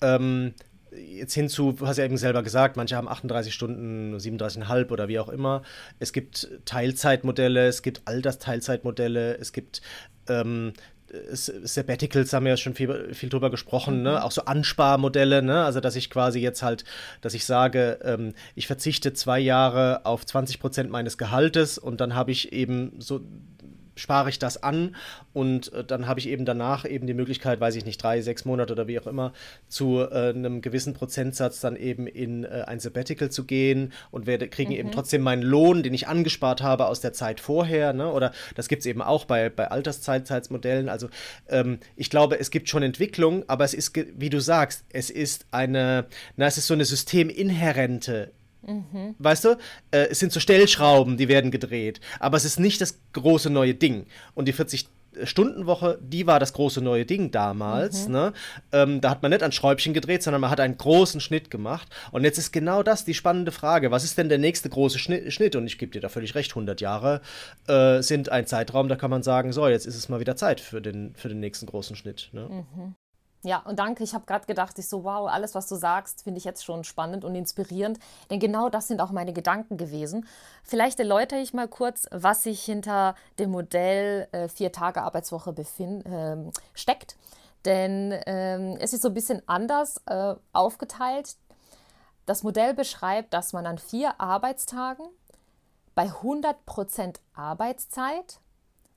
Ähm, 0.02 0.54
jetzt 0.92 1.34
hinzu, 1.34 1.72
du 1.72 1.88
hast 1.88 1.98
ja 1.98 2.06
eben 2.06 2.18
selber 2.18 2.44
gesagt, 2.44 2.78
manche 2.78 2.96
haben 2.96 3.08
38 3.08 3.52
Stunden, 3.52 4.16
37,5 4.16 4.92
oder 4.92 5.08
wie 5.08 5.18
auch 5.18 5.30
immer. 5.30 5.64
Es 5.98 6.14
gibt 6.14 6.48
Teilzeitmodelle, 6.66 7.66
es 7.66 7.82
gibt 7.82 8.04
Altersteilzeitmodelle, 8.06 9.40
es 9.40 9.54
gibt 9.54 9.82
ähm, 10.30 10.74
Sabbaticals 11.32 12.34
haben 12.34 12.46
wir 12.46 12.52
ja 12.52 12.58
schon 12.58 12.74
viel, 12.74 13.14
viel 13.14 13.30
drüber 13.30 13.52
gesprochen, 13.52 14.02
ne? 14.02 14.12
Mhm. 14.12 14.18
auch 14.18 14.32
so 14.32 14.46
Ansparmodelle, 14.46 15.42
ne? 15.42 15.64
also 15.64 15.80
dass 15.80 15.96
ich 15.96 16.10
quasi 16.10 16.40
jetzt 16.40 16.64
halt, 16.64 16.84
dass 17.22 17.34
ich 17.34 17.46
sage, 17.46 18.00
ähm, 18.04 18.34
ich 18.56 18.68
verzichte 18.68 19.14
zwei 19.14 19.40
Jahre 19.40 20.06
auf 20.06 20.26
20 20.26 20.60
Prozent 20.60 20.90
meines 20.90 21.18
Gehaltes 21.18 21.78
und 21.78 22.02
dann 22.02 22.16
habe 22.16 22.32
ich 22.32 22.52
eben 22.52 22.94
so 23.00 23.22
spare 23.96 24.30
ich 24.30 24.40
das 24.40 24.62
an 24.62 24.96
und 25.34 25.72
äh, 25.74 25.84
dann 25.84 26.08
habe 26.08 26.20
ich 26.20 26.28
eben 26.28 26.46
danach 26.46 26.86
eben 26.86 27.08
die 27.08 27.14
Möglichkeit, 27.14 27.60
weiß 27.60 27.76
ich 27.76 27.86
nicht, 27.86 28.02
drei, 28.02 28.22
sechs 28.22 28.46
Monate 28.46 28.74
oder 28.74 28.88
wie 28.88 29.00
auch 29.00 29.08
immer, 29.08 29.34
zu 29.68 30.00
äh, 30.00 30.30
einem 30.30 30.62
gewissen 30.62 30.94
Prozentsatz 30.94 31.60
dann 31.60 31.76
eben 31.76 32.08
in 32.08 32.44
äh, 32.44 32.64
ein 32.68 32.80
Sabbatical 32.80 33.30
zu 33.30 33.46
gehen 33.46 33.94
und 34.12 34.26
werde, 34.26 34.48
kriegen 34.48 34.72
mhm. 34.72 34.80
eben 34.80 34.92
trotzdem 34.92 35.22
meinen 35.22 35.44
Lohn, 35.44 35.84
den 35.84 35.94
ich 35.94 36.08
angespart 36.08 36.62
habe 36.62 36.88
aus 36.88 37.02
der 37.02 37.14
Zeit 37.14 37.40
vorher. 37.40 37.94
Ne? 37.94 38.12
Oder 38.12 38.32
das 38.56 38.68
gibt 38.68 38.82
es 38.82 38.86
eben 38.86 39.02
auch 39.02 39.26
bei, 39.26 39.50
bei 39.50 39.70
Alterszeitzeitsmodellen. 39.70 40.90
Also 40.90 41.10
ähm, 41.50 41.80
ich 41.96 42.10
glaube, 42.10 42.40
es 42.40 42.52
gibt 42.52 42.70
schon 42.70 42.84
Entwicklung, 42.84 43.44
aber 43.48 43.64
es 43.64 43.74
ist, 43.74 43.94
wie 43.96 44.30
du 44.30 44.40
sagst, 44.40 44.86
es 44.90 45.10
ist 45.10 45.46
eine, 45.52 46.06
na, 46.36 46.46
es 46.46 46.58
ist 46.58 46.68
so 46.68 46.74
eine 46.74 46.86
systeminhärente 46.86 48.32
Mhm. 48.66 49.16
Weißt 49.20 49.46
du, 49.46 49.50
äh, 49.92 50.08
es 50.10 50.20
sind 50.20 50.32
so 50.32 50.40
Stellschrauben, 50.40 51.18
die 51.18 51.28
werden 51.28 51.52
gedreht, 51.52 52.00
aber 52.20 52.38
es 52.38 52.46
ist 52.46 52.60
nicht 52.60 52.82
das 52.82 53.00
große 53.14 53.50
neue 53.50 53.74
Ding. 53.74 54.06
Und 54.34 54.48
die 54.48 54.54
40 54.54 54.88
Stundenwoche, 55.24 56.00
die 56.02 56.28
war 56.28 56.40
das 56.40 56.54
große 56.54 56.82
neue 56.82 57.06
Ding 57.06 57.32
damals. 57.32 58.08
Mhm. 58.08 58.14
Ne? 58.14 58.34
Ähm, 58.72 59.02
da 59.02 59.10
hat 59.12 59.22
man 59.22 59.32
nicht 59.32 59.44
an 59.44 59.52
Schräubchen 59.52 59.94
gedreht, 59.94 60.24
sondern 60.24 60.42
man 60.42 60.50
hat 60.50 60.60
einen 60.60 60.78
großen 60.78 61.22
Schnitt 61.22 61.52
gemacht. 61.52 61.88
Und 62.12 62.24
jetzt 62.24 62.38
ist 62.38 62.52
genau 62.52 62.84
das 62.84 63.06
die 63.06 63.14
spannende 63.14 63.52
Frage. 63.52 63.92
Was 63.92 64.04
ist 64.04 64.18
denn 64.18 64.30
der 64.30 64.38
nächste 64.38 64.70
große 64.70 65.00
Schnitt? 65.00 65.56
Und 65.56 65.68
ich 65.68 65.78
gebe 65.78 65.92
dir 65.92 66.02
da 66.02 66.10
völlig 66.10 66.36
recht, 66.36 66.52
100 66.52 66.82
Jahre 66.82 67.22
äh, 67.68 68.02
sind 68.02 68.30
ein 68.30 68.48
Zeitraum, 68.48 68.88
da 68.88 68.96
kann 68.96 69.12
man 69.12 69.24
sagen, 69.24 69.54
so, 69.54 69.68
jetzt 69.68 69.86
ist 69.86 69.96
es 69.96 70.10
mal 70.10 70.20
wieder 70.20 70.36
Zeit 70.36 70.60
für 70.60 70.82
den, 70.82 71.14
für 71.16 71.30
den 71.30 71.40
nächsten 71.40 71.66
großen 71.66 71.96
Schnitt. 71.96 72.30
Ne? 72.32 72.48
Mhm. 72.50 72.96
Ja, 73.44 73.60
und 73.60 73.78
danke. 73.78 74.04
Ich 74.04 74.14
habe 74.14 74.26
gerade 74.26 74.46
gedacht, 74.46 74.80
ich 74.80 74.88
so, 74.88 75.04
wow, 75.04 75.30
alles, 75.30 75.54
was 75.54 75.68
du 75.68 75.76
sagst, 75.76 76.24
finde 76.24 76.38
ich 76.38 76.46
jetzt 76.46 76.64
schon 76.64 76.86
spannend 76.86 77.26
und 77.26 77.36
inspirierend. 77.36 78.00
Denn 78.30 78.40
genau 78.40 78.70
das 78.70 78.88
sind 78.88 79.02
auch 79.02 79.12
meine 79.12 79.34
Gedanken 79.34 79.76
gewesen. 79.76 80.26
Vielleicht 80.64 80.98
erläutere 81.00 81.40
ich 81.40 81.54
mal 81.54 81.68
kurz, 81.68 82.08
was 82.12 82.44
sich 82.44 82.64
hinter 82.64 83.16
dem 83.40 83.52
Modell 83.52 84.30
äh, 84.32 84.48
Vier-Tage-Arbeitswoche 84.48 85.54
äh, 85.58 86.52
steckt. 86.74 87.18
Denn 87.66 88.14
äh, 88.14 88.78
es 88.78 88.94
ist 88.94 89.02
so 89.02 89.10
ein 89.10 89.14
bisschen 89.14 89.42
anders 89.46 90.02
äh, 90.06 90.36
aufgeteilt. 90.54 91.36
Das 92.26 92.44
Modell 92.44 92.74
beschreibt, 92.74 93.34
dass 93.34 93.52
man 93.52 93.66
an 93.66 93.78
vier 93.78 94.22
Arbeitstagen 94.22 95.06
bei 95.96 96.06
100% 96.06 97.18
Arbeitszeit 97.34 98.40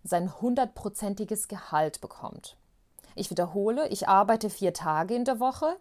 sein 0.04 0.40
hundertprozentiges 0.40 1.48
Gehalt 1.48 2.00
bekommt. 2.00 2.56
Ich 3.16 3.30
wiederhole, 3.30 3.88
ich 3.88 4.08
arbeite 4.08 4.50
vier 4.50 4.74
Tage 4.74 5.14
in 5.14 5.24
der 5.24 5.40
Woche, 5.40 5.76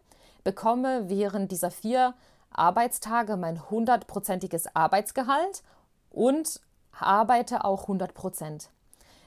bekomme 0.45 1.09
während 1.09 1.51
dieser 1.51 1.69
vier 1.69 2.13
Arbeitstage 2.49 3.35
mein 3.35 3.69
hundertprozentiges 3.69 4.73
Arbeitsgehalt 4.73 5.61
und 6.09 6.61
arbeite 6.97 7.65
auch 7.65 7.83
100 7.83 8.13
Prozent. 8.13 8.69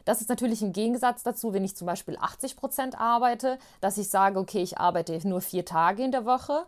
Das 0.06 0.22
ist 0.22 0.30
natürlich 0.30 0.62
im 0.62 0.72
Gegensatz 0.72 1.22
dazu, 1.22 1.52
wenn 1.52 1.66
ich 1.66 1.76
zum 1.76 1.86
Beispiel 1.86 2.16
80 2.18 2.56
Prozent 2.56 2.98
arbeite, 2.98 3.58
dass 3.82 3.98
ich 3.98 4.08
sage, 4.08 4.38
okay, 4.38 4.62
ich 4.62 4.78
arbeite 4.78 5.20
nur 5.28 5.42
vier 5.42 5.66
Tage 5.66 6.02
in 6.02 6.10
der 6.10 6.24
Woche 6.24 6.64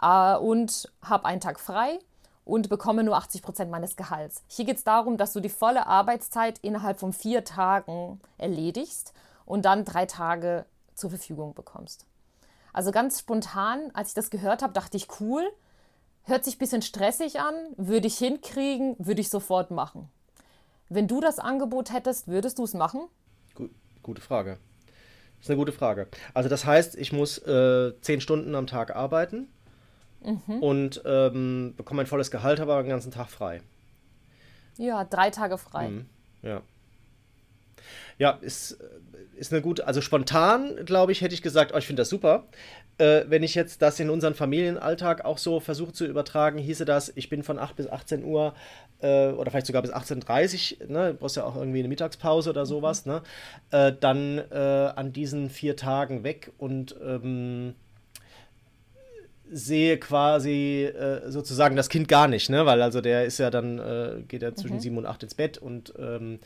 äh, 0.00 0.36
und 0.36 0.92
habe 1.02 1.24
einen 1.24 1.40
Tag 1.40 1.58
frei 1.58 1.98
und 2.44 2.68
bekomme 2.68 3.02
nur 3.02 3.16
80 3.16 3.42
Prozent 3.42 3.70
meines 3.72 3.96
Gehalts. 3.96 4.44
Hier 4.46 4.64
geht 4.64 4.76
es 4.76 4.84
darum, 4.84 5.16
dass 5.16 5.32
du 5.32 5.40
die 5.40 5.48
volle 5.48 5.88
Arbeitszeit 5.88 6.60
innerhalb 6.60 7.00
von 7.00 7.12
vier 7.12 7.44
Tagen 7.44 8.20
erledigst 8.38 9.12
und 9.44 9.64
dann 9.64 9.84
drei 9.84 10.06
Tage 10.06 10.64
zur 10.94 11.10
Verfügung 11.10 11.54
bekommst. 11.54 12.06
Also 12.72 12.90
ganz 12.90 13.20
spontan, 13.20 13.90
als 13.94 14.08
ich 14.08 14.14
das 14.14 14.30
gehört 14.30 14.62
habe, 14.62 14.72
dachte 14.72 14.96
ich, 14.96 15.08
cool, 15.20 15.44
hört 16.24 16.44
sich 16.44 16.56
ein 16.56 16.58
bisschen 16.58 16.82
stressig 16.82 17.38
an, 17.38 17.54
würde 17.76 18.06
ich 18.06 18.18
hinkriegen, 18.18 18.96
würde 18.98 19.20
ich 19.20 19.30
sofort 19.30 19.70
machen. 19.70 20.10
Wenn 20.88 21.08
du 21.08 21.20
das 21.20 21.38
Angebot 21.38 21.92
hättest, 21.92 22.28
würdest 22.28 22.58
du 22.58 22.64
es 22.64 22.74
machen? 22.74 23.02
Gute 24.02 24.20
Frage. 24.20 24.58
Das 25.38 25.46
ist 25.46 25.50
eine 25.50 25.58
gute 25.58 25.72
Frage. 25.72 26.08
Also 26.32 26.48
das 26.48 26.64
heißt, 26.64 26.96
ich 26.96 27.12
muss 27.12 27.38
äh, 27.38 27.92
zehn 28.00 28.20
Stunden 28.20 28.54
am 28.54 28.66
Tag 28.66 28.94
arbeiten 28.94 29.48
mhm. 30.22 30.62
und 30.62 31.02
ähm, 31.04 31.74
bekomme 31.76 32.02
ein 32.02 32.06
volles 32.06 32.30
Gehalt, 32.30 32.60
aber 32.60 32.82
den 32.82 32.90
ganzen 32.90 33.12
Tag 33.12 33.28
frei. 33.28 33.62
Ja, 34.76 35.04
drei 35.04 35.30
Tage 35.30 35.58
frei. 35.58 35.88
Mhm. 35.88 36.06
Ja. 36.42 36.62
Ja, 38.18 38.38
ist, 38.40 38.78
ist 39.36 39.52
eine 39.52 39.62
gute, 39.62 39.86
also 39.86 40.00
spontan, 40.00 40.84
glaube 40.84 41.12
ich, 41.12 41.20
hätte 41.20 41.34
ich 41.34 41.42
gesagt, 41.42 41.72
oh, 41.74 41.78
ich 41.78 41.86
finde 41.86 42.02
das 42.02 42.08
super. 42.08 42.46
Äh, 42.98 43.24
wenn 43.28 43.42
ich 43.42 43.54
jetzt 43.54 43.82
das 43.82 43.98
in 43.98 44.10
unseren 44.10 44.34
Familienalltag 44.34 45.24
auch 45.24 45.38
so 45.38 45.58
versuche 45.58 45.92
zu 45.92 46.06
übertragen, 46.06 46.58
hieße 46.58 46.84
das, 46.84 47.12
ich 47.16 47.28
bin 47.28 47.42
von 47.42 47.58
8 47.58 47.74
bis 47.74 47.88
18 47.88 48.24
Uhr 48.24 48.54
äh, 49.00 49.28
oder 49.28 49.50
vielleicht 49.50 49.66
sogar 49.66 49.82
bis 49.82 49.92
18.30 49.92 50.80
Uhr, 50.80 50.88
ne, 50.88 51.12
du 51.12 51.14
brauchst 51.14 51.36
ja 51.36 51.44
auch 51.44 51.56
irgendwie 51.56 51.80
eine 51.80 51.88
Mittagspause 51.88 52.50
oder 52.50 52.66
sowas, 52.66 53.04
ne, 53.06 53.22
äh, 53.72 53.92
dann 53.98 54.38
äh, 54.38 54.92
an 54.94 55.12
diesen 55.12 55.50
vier 55.50 55.76
Tagen 55.76 56.22
weg 56.22 56.52
und 56.58 56.94
ähm, 57.04 57.74
sehe 59.50 59.98
quasi 59.98 60.84
äh, 60.84 61.30
sozusagen 61.30 61.76
das 61.76 61.88
Kind 61.88 62.08
gar 62.08 62.28
nicht, 62.28 62.48
ne? 62.48 62.66
Weil 62.66 62.80
also 62.82 63.00
der 63.00 63.24
ist 63.24 63.38
ja 63.38 63.50
dann, 63.50 63.78
äh, 63.78 64.22
geht 64.26 64.42
ja 64.42 64.54
zwischen 64.54 64.76
mhm. 64.76 64.80
sieben 64.80 64.98
und 64.98 65.06
acht 65.06 65.22
ins 65.22 65.34
Bett 65.34 65.58
und 65.58 65.94
ähm, 65.98 66.38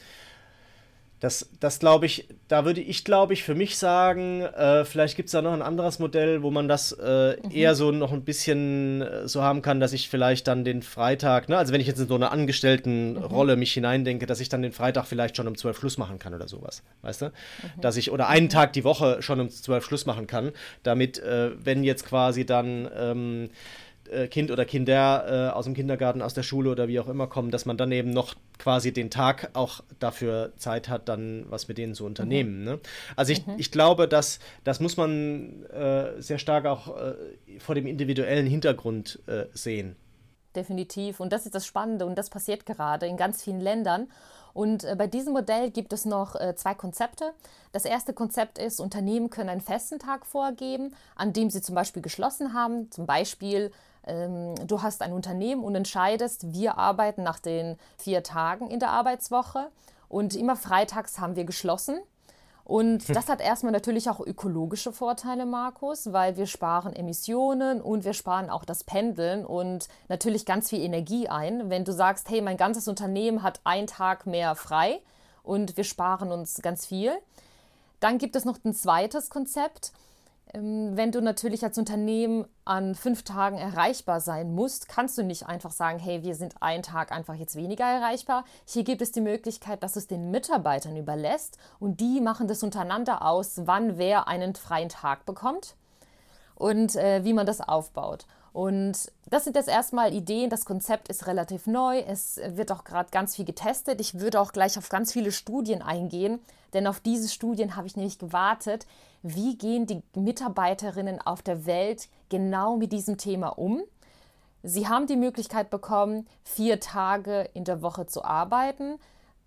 das, 1.20 1.50
das 1.58 1.80
glaube 1.80 2.06
ich, 2.06 2.28
da 2.46 2.64
würde 2.64 2.80
ich, 2.80 3.04
glaube 3.04 3.32
ich, 3.32 3.42
für 3.42 3.54
mich 3.54 3.76
sagen, 3.76 4.42
äh, 4.42 4.84
vielleicht 4.84 5.16
gibt 5.16 5.26
es 5.26 5.32
da 5.32 5.42
noch 5.42 5.52
ein 5.52 5.62
anderes 5.62 5.98
Modell, 5.98 6.42
wo 6.42 6.50
man 6.50 6.68
das 6.68 6.92
äh, 6.92 7.36
mhm. 7.42 7.50
eher 7.50 7.74
so 7.74 7.90
noch 7.90 8.12
ein 8.12 8.22
bisschen 8.22 9.02
äh, 9.02 9.26
so 9.26 9.42
haben 9.42 9.60
kann, 9.60 9.80
dass 9.80 9.92
ich 9.92 10.08
vielleicht 10.08 10.46
dann 10.46 10.64
den 10.64 10.82
Freitag, 10.82 11.48
ne, 11.48 11.58
also 11.58 11.72
wenn 11.72 11.80
ich 11.80 11.88
jetzt 11.88 11.98
in 11.98 12.06
so 12.06 12.14
eine 12.14 12.30
Angestelltenrolle 12.30 13.56
mhm. 13.56 13.60
mich 13.60 13.72
hineindenke, 13.72 14.26
dass 14.26 14.38
ich 14.38 14.48
dann 14.48 14.62
den 14.62 14.72
Freitag 14.72 15.06
vielleicht 15.06 15.36
schon 15.36 15.48
um 15.48 15.56
zwölf 15.56 15.78
Schluss 15.78 15.98
machen 15.98 16.20
kann 16.20 16.34
oder 16.34 16.46
sowas, 16.46 16.82
weißt 17.02 17.22
du? 17.22 17.26
Mhm. 17.26 17.80
Dass 17.80 17.96
ich, 17.96 18.12
oder 18.12 18.28
einen 18.28 18.46
mhm. 18.46 18.50
Tag 18.50 18.72
die 18.72 18.84
Woche 18.84 19.20
schon 19.20 19.40
um 19.40 19.50
zwölf 19.50 19.84
Schluss 19.84 20.06
machen 20.06 20.28
kann, 20.28 20.52
damit, 20.84 21.18
äh, 21.18 21.50
wenn 21.64 21.82
jetzt 21.82 22.06
quasi 22.06 22.46
dann, 22.46 22.88
ähm, 22.96 23.44
äh, 23.44 23.48
kind 24.28 24.50
oder 24.50 24.64
Kinder 24.64 25.50
äh, 25.50 25.56
aus 25.56 25.64
dem 25.64 25.74
Kindergarten, 25.74 26.22
aus 26.22 26.34
der 26.34 26.42
Schule 26.42 26.70
oder 26.70 26.88
wie 26.88 27.00
auch 27.00 27.08
immer 27.08 27.26
kommen, 27.26 27.50
dass 27.50 27.66
man 27.66 27.76
dann 27.76 27.92
eben 27.92 28.10
noch 28.10 28.34
quasi 28.58 28.92
den 28.92 29.10
Tag 29.10 29.50
auch 29.54 29.82
dafür 29.98 30.52
Zeit 30.56 30.88
hat, 30.88 31.08
dann 31.08 31.46
was 31.48 31.68
mit 31.68 31.78
denen 31.78 31.94
zu 31.94 32.04
unternehmen. 32.04 32.60
Mhm. 32.60 32.64
Ne? 32.64 32.80
Also 33.16 33.32
ich, 33.32 33.46
mhm. 33.46 33.54
ich 33.58 33.70
glaube, 33.70 34.08
dass 34.08 34.38
das 34.64 34.80
muss 34.80 34.96
man 34.96 35.64
äh, 35.66 36.20
sehr 36.20 36.38
stark 36.38 36.66
auch 36.66 36.96
äh, 36.96 37.14
vor 37.58 37.74
dem 37.74 37.86
individuellen 37.86 38.46
Hintergrund 38.46 39.20
äh, 39.26 39.46
sehen. 39.52 39.96
Definitiv. 40.56 41.20
Und 41.20 41.32
das 41.32 41.46
ist 41.46 41.54
das 41.54 41.66
Spannende 41.66 42.06
und 42.06 42.16
das 42.16 42.30
passiert 42.30 42.66
gerade 42.66 43.06
in 43.06 43.16
ganz 43.16 43.42
vielen 43.42 43.60
Ländern. 43.60 44.08
Und 44.54 44.84
äh, 44.84 44.94
bei 44.96 45.06
diesem 45.06 45.32
Modell 45.32 45.70
gibt 45.70 45.92
es 45.92 46.04
noch 46.04 46.34
äh, 46.36 46.54
zwei 46.56 46.74
Konzepte. 46.74 47.32
Das 47.72 47.84
erste 47.84 48.12
Konzept 48.12 48.58
ist, 48.58 48.80
Unternehmen 48.80 49.30
können 49.30 49.50
einen 49.50 49.60
festen 49.60 49.98
Tag 49.98 50.26
vorgeben, 50.26 50.94
an 51.16 51.32
dem 51.32 51.50
sie 51.50 51.62
zum 51.62 51.74
Beispiel 51.74 52.02
geschlossen 52.02 52.54
haben. 52.54 52.90
Zum 52.90 53.06
Beispiel 53.06 53.70
ähm, 54.08 54.54
du 54.66 54.82
hast 54.82 55.02
ein 55.02 55.12
Unternehmen 55.12 55.62
und 55.62 55.74
entscheidest, 55.74 56.52
wir 56.52 56.78
arbeiten 56.78 57.22
nach 57.22 57.38
den 57.38 57.76
vier 57.98 58.22
Tagen 58.22 58.68
in 58.68 58.80
der 58.80 58.90
Arbeitswoche 58.90 59.68
und 60.08 60.34
immer 60.34 60.56
freitags 60.56 61.18
haben 61.18 61.36
wir 61.36 61.44
geschlossen. 61.44 61.98
Und 62.68 63.16
das 63.16 63.30
hat 63.30 63.40
erstmal 63.40 63.72
natürlich 63.72 64.10
auch 64.10 64.20
ökologische 64.20 64.92
Vorteile, 64.92 65.46
Markus, 65.46 66.12
weil 66.12 66.36
wir 66.36 66.44
sparen 66.44 66.94
Emissionen 66.94 67.80
und 67.80 68.04
wir 68.04 68.12
sparen 68.12 68.50
auch 68.50 68.66
das 68.66 68.84
Pendeln 68.84 69.46
und 69.46 69.88
natürlich 70.10 70.44
ganz 70.44 70.68
viel 70.68 70.82
Energie 70.82 71.30
ein. 71.30 71.70
Wenn 71.70 71.86
du 71.86 71.94
sagst, 71.94 72.28
hey, 72.28 72.42
mein 72.42 72.58
ganzes 72.58 72.86
Unternehmen 72.86 73.42
hat 73.42 73.62
einen 73.64 73.86
Tag 73.86 74.26
mehr 74.26 74.54
frei 74.54 75.00
und 75.42 75.78
wir 75.78 75.84
sparen 75.84 76.30
uns 76.30 76.60
ganz 76.60 76.84
viel. 76.84 77.12
Dann 78.00 78.18
gibt 78.18 78.36
es 78.36 78.44
noch 78.44 78.58
ein 78.62 78.74
zweites 78.74 79.30
Konzept. 79.30 79.92
Ähm, 80.54 80.96
wenn 80.96 81.12
du 81.12 81.20
natürlich 81.20 81.64
als 81.64 81.78
Unternehmen 81.78 82.46
an 82.64 82.94
fünf 82.94 83.22
Tagen 83.22 83.58
erreichbar 83.58 84.20
sein 84.20 84.54
musst, 84.54 84.88
kannst 84.88 85.18
du 85.18 85.22
nicht 85.22 85.46
einfach 85.46 85.72
sagen, 85.72 85.98
hey, 85.98 86.22
wir 86.22 86.34
sind 86.34 86.62
einen 86.62 86.82
Tag 86.82 87.12
einfach 87.12 87.34
jetzt 87.34 87.56
weniger 87.56 87.84
erreichbar. 87.84 88.44
Hier 88.64 88.84
gibt 88.84 89.02
es 89.02 89.12
die 89.12 89.20
Möglichkeit, 89.20 89.82
dass 89.82 89.94
du 89.94 89.98
es 89.98 90.06
den 90.06 90.30
Mitarbeitern 90.30 90.96
überlässt 90.96 91.58
und 91.80 92.00
die 92.00 92.20
machen 92.20 92.48
das 92.48 92.62
untereinander 92.62 93.24
aus, 93.24 93.62
wann 93.64 93.98
wer 93.98 94.28
einen 94.28 94.54
freien 94.54 94.88
Tag 94.88 95.26
bekommt 95.26 95.74
und 96.54 96.96
äh, 96.96 97.24
wie 97.24 97.32
man 97.32 97.46
das 97.46 97.60
aufbaut. 97.60 98.26
Und 98.58 99.12
das 99.30 99.44
sind 99.44 99.54
jetzt 99.54 99.68
erstmal 99.68 100.12
Ideen. 100.12 100.50
Das 100.50 100.64
Konzept 100.64 101.06
ist 101.06 101.28
relativ 101.28 101.68
neu. 101.68 102.00
Es 102.00 102.40
wird 102.44 102.72
auch 102.72 102.82
gerade 102.82 103.08
ganz 103.12 103.36
viel 103.36 103.44
getestet. 103.44 104.00
Ich 104.00 104.18
würde 104.18 104.40
auch 104.40 104.50
gleich 104.50 104.76
auf 104.76 104.88
ganz 104.88 105.12
viele 105.12 105.30
Studien 105.30 105.80
eingehen, 105.80 106.40
denn 106.74 106.88
auf 106.88 106.98
diese 106.98 107.28
Studien 107.28 107.76
habe 107.76 107.86
ich 107.86 107.94
nämlich 107.94 108.18
gewartet. 108.18 108.84
Wie 109.22 109.56
gehen 109.56 109.86
die 109.86 110.02
Mitarbeiterinnen 110.16 111.20
auf 111.20 111.40
der 111.40 111.66
Welt 111.66 112.08
genau 112.30 112.76
mit 112.76 112.90
diesem 112.90 113.16
Thema 113.16 113.50
um? 113.50 113.84
Sie 114.64 114.88
haben 114.88 115.06
die 115.06 115.14
Möglichkeit 115.14 115.70
bekommen, 115.70 116.26
vier 116.42 116.80
Tage 116.80 117.48
in 117.54 117.62
der 117.62 117.80
Woche 117.80 118.06
zu 118.06 118.24
arbeiten, 118.24 118.98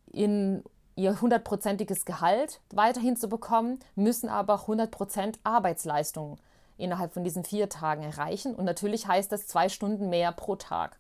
in 0.10 0.64
ihr 0.96 1.20
hundertprozentiges 1.20 2.06
Gehalt 2.06 2.62
weiterhin 2.74 3.18
zu 3.18 3.28
bekommen, 3.28 3.80
müssen 3.96 4.30
aber 4.30 4.68
100% 4.68 5.34
Arbeitsleistung 5.44 6.38
innerhalb 6.82 7.14
von 7.14 7.24
diesen 7.24 7.44
vier 7.44 7.70
Tagen 7.70 8.04
erreichen. 8.04 8.56
Und 8.56 8.66
natürlich 8.66 9.08
heißt 9.08 9.32
das 9.32 9.48
zwei 9.48 9.70
Stunden 9.70 10.10
mehr 10.10 10.32
pro 10.32 10.56
Tag. 10.56 10.98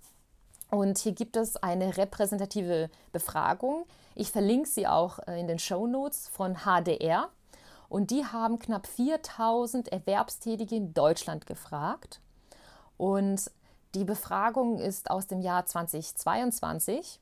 Und 0.69 0.97
hier 0.97 1.11
gibt 1.11 1.35
es 1.35 1.57
eine 1.57 1.97
repräsentative 1.97 2.89
Befragung. 3.11 3.85
Ich 4.15 4.31
verlinke 4.31 4.69
sie 4.69 4.87
auch 4.87 5.19
äh, 5.27 5.39
in 5.39 5.47
den 5.47 5.59
Show 5.59 5.85
Notes 5.85 6.29
von 6.29 6.59
HDR. 6.63 7.29
Und 7.89 8.09
die 8.09 8.25
haben 8.25 8.57
knapp 8.57 8.87
4000 8.87 9.89
Erwerbstätige 9.89 10.75
in 10.75 10.93
Deutschland 10.93 11.45
gefragt. 11.45 12.21
Und 12.95 13.51
die 13.95 14.05
Befragung 14.05 14.79
ist 14.79 15.11
aus 15.11 15.27
dem 15.27 15.41
Jahr 15.41 15.65
2022 15.65 17.19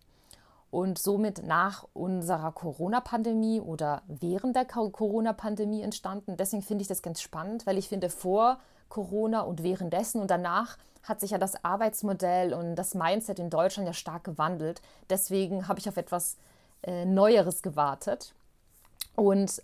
und 0.71 0.99
somit 0.99 1.45
nach 1.45 1.87
unserer 1.93 2.51
Corona-Pandemie 2.51 3.59
oder 3.59 4.03
während 4.07 4.55
der 4.55 4.65
Corona-Pandemie 4.65 5.81
entstanden. 5.81 6.37
Deswegen 6.37 6.61
finde 6.61 6.83
ich 6.83 6.87
das 6.87 7.01
ganz 7.01 7.21
spannend, 7.21 7.65
weil 7.65 7.77
ich 7.77 7.89
finde, 7.89 8.09
vor 8.09 8.59
Corona 8.87 9.41
und 9.41 9.63
währenddessen 9.63 10.21
und 10.21 10.29
danach 10.31 10.77
hat 11.03 11.19
sich 11.19 11.31
ja 11.31 11.37
das 11.37 11.63
Arbeitsmodell 11.63 12.53
und 12.53 12.75
das 12.75 12.93
Mindset 12.93 13.39
in 13.39 13.49
Deutschland 13.49 13.87
ja 13.87 13.93
stark 13.93 14.23
gewandelt. 14.23 14.81
Deswegen 15.09 15.67
habe 15.67 15.79
ich 15.79 15.87
auf 15.89 15.97
etwas 15.97 16.37
äh, 16.83 17.05
Neueres 17.05 17.61
gewartet. 17.61 18.33
Und 19.15 19.61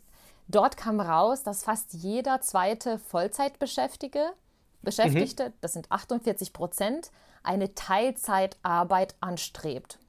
dort 0.48 0.78
kam 0.78 1.00
raus, 1.00 1.44
dass 1.44 1.64
fast 1.64 1.94
jeder 1.94 2.42
zweite 2.42 3.00
Vollzeitbeschäftigte, 3.00 4.34
Beschäftigte, 4.82 5.50
mhm. 5.50 5.54
das 5.62 5.74
sind 5.74 5.92
48 5.92 6.54
Prozent, 6.54 7.12
eine 7.44 7.74
Teilzeitarbeit 7.74 9.16
anstrebt. 9.20 10.00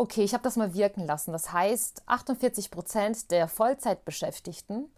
Okay, 0.00 0.24
ich 0.24 0.32
habe 0.32 0.42
das 0.42 0.56
mal 0.56 0.72
wirken 0.72 1.04
lassen. 1.04 1.30
Das 1.30 1.52
heißt, 1.52 2.04
48 2.06 2.70
Prozent 2.70 3.30
der 3.30 3.48
Vollzeitbeschäftigten 3.48 4.90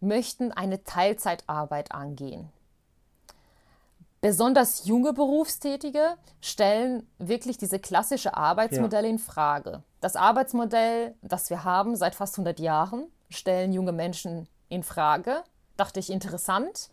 möchten 0.00 0.52
eine 0.52 0.84
Teilzeitarbeit 0.84 1.92
angehen. 1.92 2.52
Besonders 4.20 4.84
junge 4.84 5.14
Berufstätige 5.14 6.18
stellen 6.42 7.08
wirklich 7.16 7.56
diese 7.56 7.78
klassische 7.78 8.36
Arbeitsmodelle 8.36 9.06
ja. 9.06 9.14
in 9.14 9.18
Frage. 9.18 9.82
Das 10.02 10.14
Arbeitsmodell, 10.14 11.14
das 11.22 11.48
wir 11.48 11.64
haben 11.64 11.96
seit 11.96 12.14
fast 12.14 12.34
100 12.34 12.60
Jahren, 12.60 13.10
stellen 13.30 13.72
junge 13.72 13.92
Menschen 13.92 14.46
in 14.68 14.82
Frage. 14.82 15.42
Dachte 15.78 16.00
ich 16.00 16.10
interessant. 16.10 16.90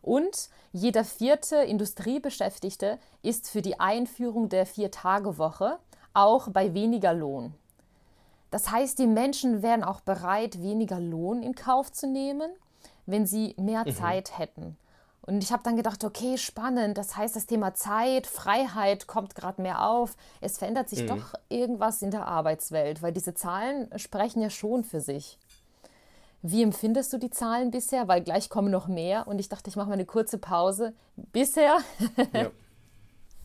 Und 0.00 0.48
jeder 0.72 1.04
vierte 1.04 1.56
Industriebeschäftigte 1.56 2.98
ist 3.20 3.50
für 3.50 3.60
die 3.60 3.78
Einführung 3.78 4.48
der 4.48 4.64
Vier-Tage-Woche 4.64 5.78
auch 6.18 6.48
bei 6.50 6.74
weniger 6.74 7.14
Lohn. 7.14 7.54
Das 8.50 8.70
heißt, 8.70 8.98
die 8.98 9.06
Menschen 9.06 9.62
wären 9.62 9.84
auch 9.84 10.00
bereit, 10.00 10.62
weniger 10.62 11.00
Lohn 11.00 11.42
in 11.42 11.54
Kauf 11.54 11.92
zu 11.92 12.06
nehmen, 12.06 12.50
wenn 13.06 13.26
sie 13.26 13.54
mehr 13.58 13.84
mhm. 13.86 13.94
Zeit 13.94 14.38
hätten. 14.38 14.76
Und 15.22 15.44
ich 15.44 15.52
habe 15.52 15.62
dann 15.62 15.76
gedacht, 15.76 16.04
okay, 16.04 16.38
spannend. 16.38 16.96
Das 16.96 17.14
heißt, 17.14 17.36
das 17.36 17.44
Thema 17.44 17.74
Zeit, 17.74 18.26
Freiheit 18.26 19.06
kommt 19.06 19.34
gerade 19.34 19.60
mehr 19.60 19.86
auf. 19.86 20.16
Es 20.40 20.56
verändert 20.56 20.88
sich 20.88 21.02
mhm. 21.02 21.08
doch 21.08 21.34
irgendwas 21.50 22.00
in 22.00 22.10
der 22.10 22.26
Arbeitswelt, 22.26 23.02
weil 23.02 23.12
diese 23.12 23.34
Zahlen 23.34 23.90
sprechen 23.98 24.40
ja 24.40 24.48
schon 24.48 24.84
für 24.84 25.00
sich. 25.00 25.38
Wie 26.40 26.62
empfindest 26.62 27.12
du 27.12 27.18
die 27.18 27.30
Zahlen 27.30 27.70
bisher? 27.70 28.08
Weil 28.08 28.22
gleich 28.22 28.48
kommen 28.48 28.70
noch 28.70 28.88
mehr 28.88 29.28
und 29.28 29.38
ich 29.38 29.50
dachte, 29.50 29.68
ich 29.68 29.76
mache 29.76 29.88
mal 29.88 29.94
eine 29.94 30.06
kurze 30.06 30.38
Pause. 30.38 30.94
Bisher? 31.16 31.78
ja. 32.32 32.50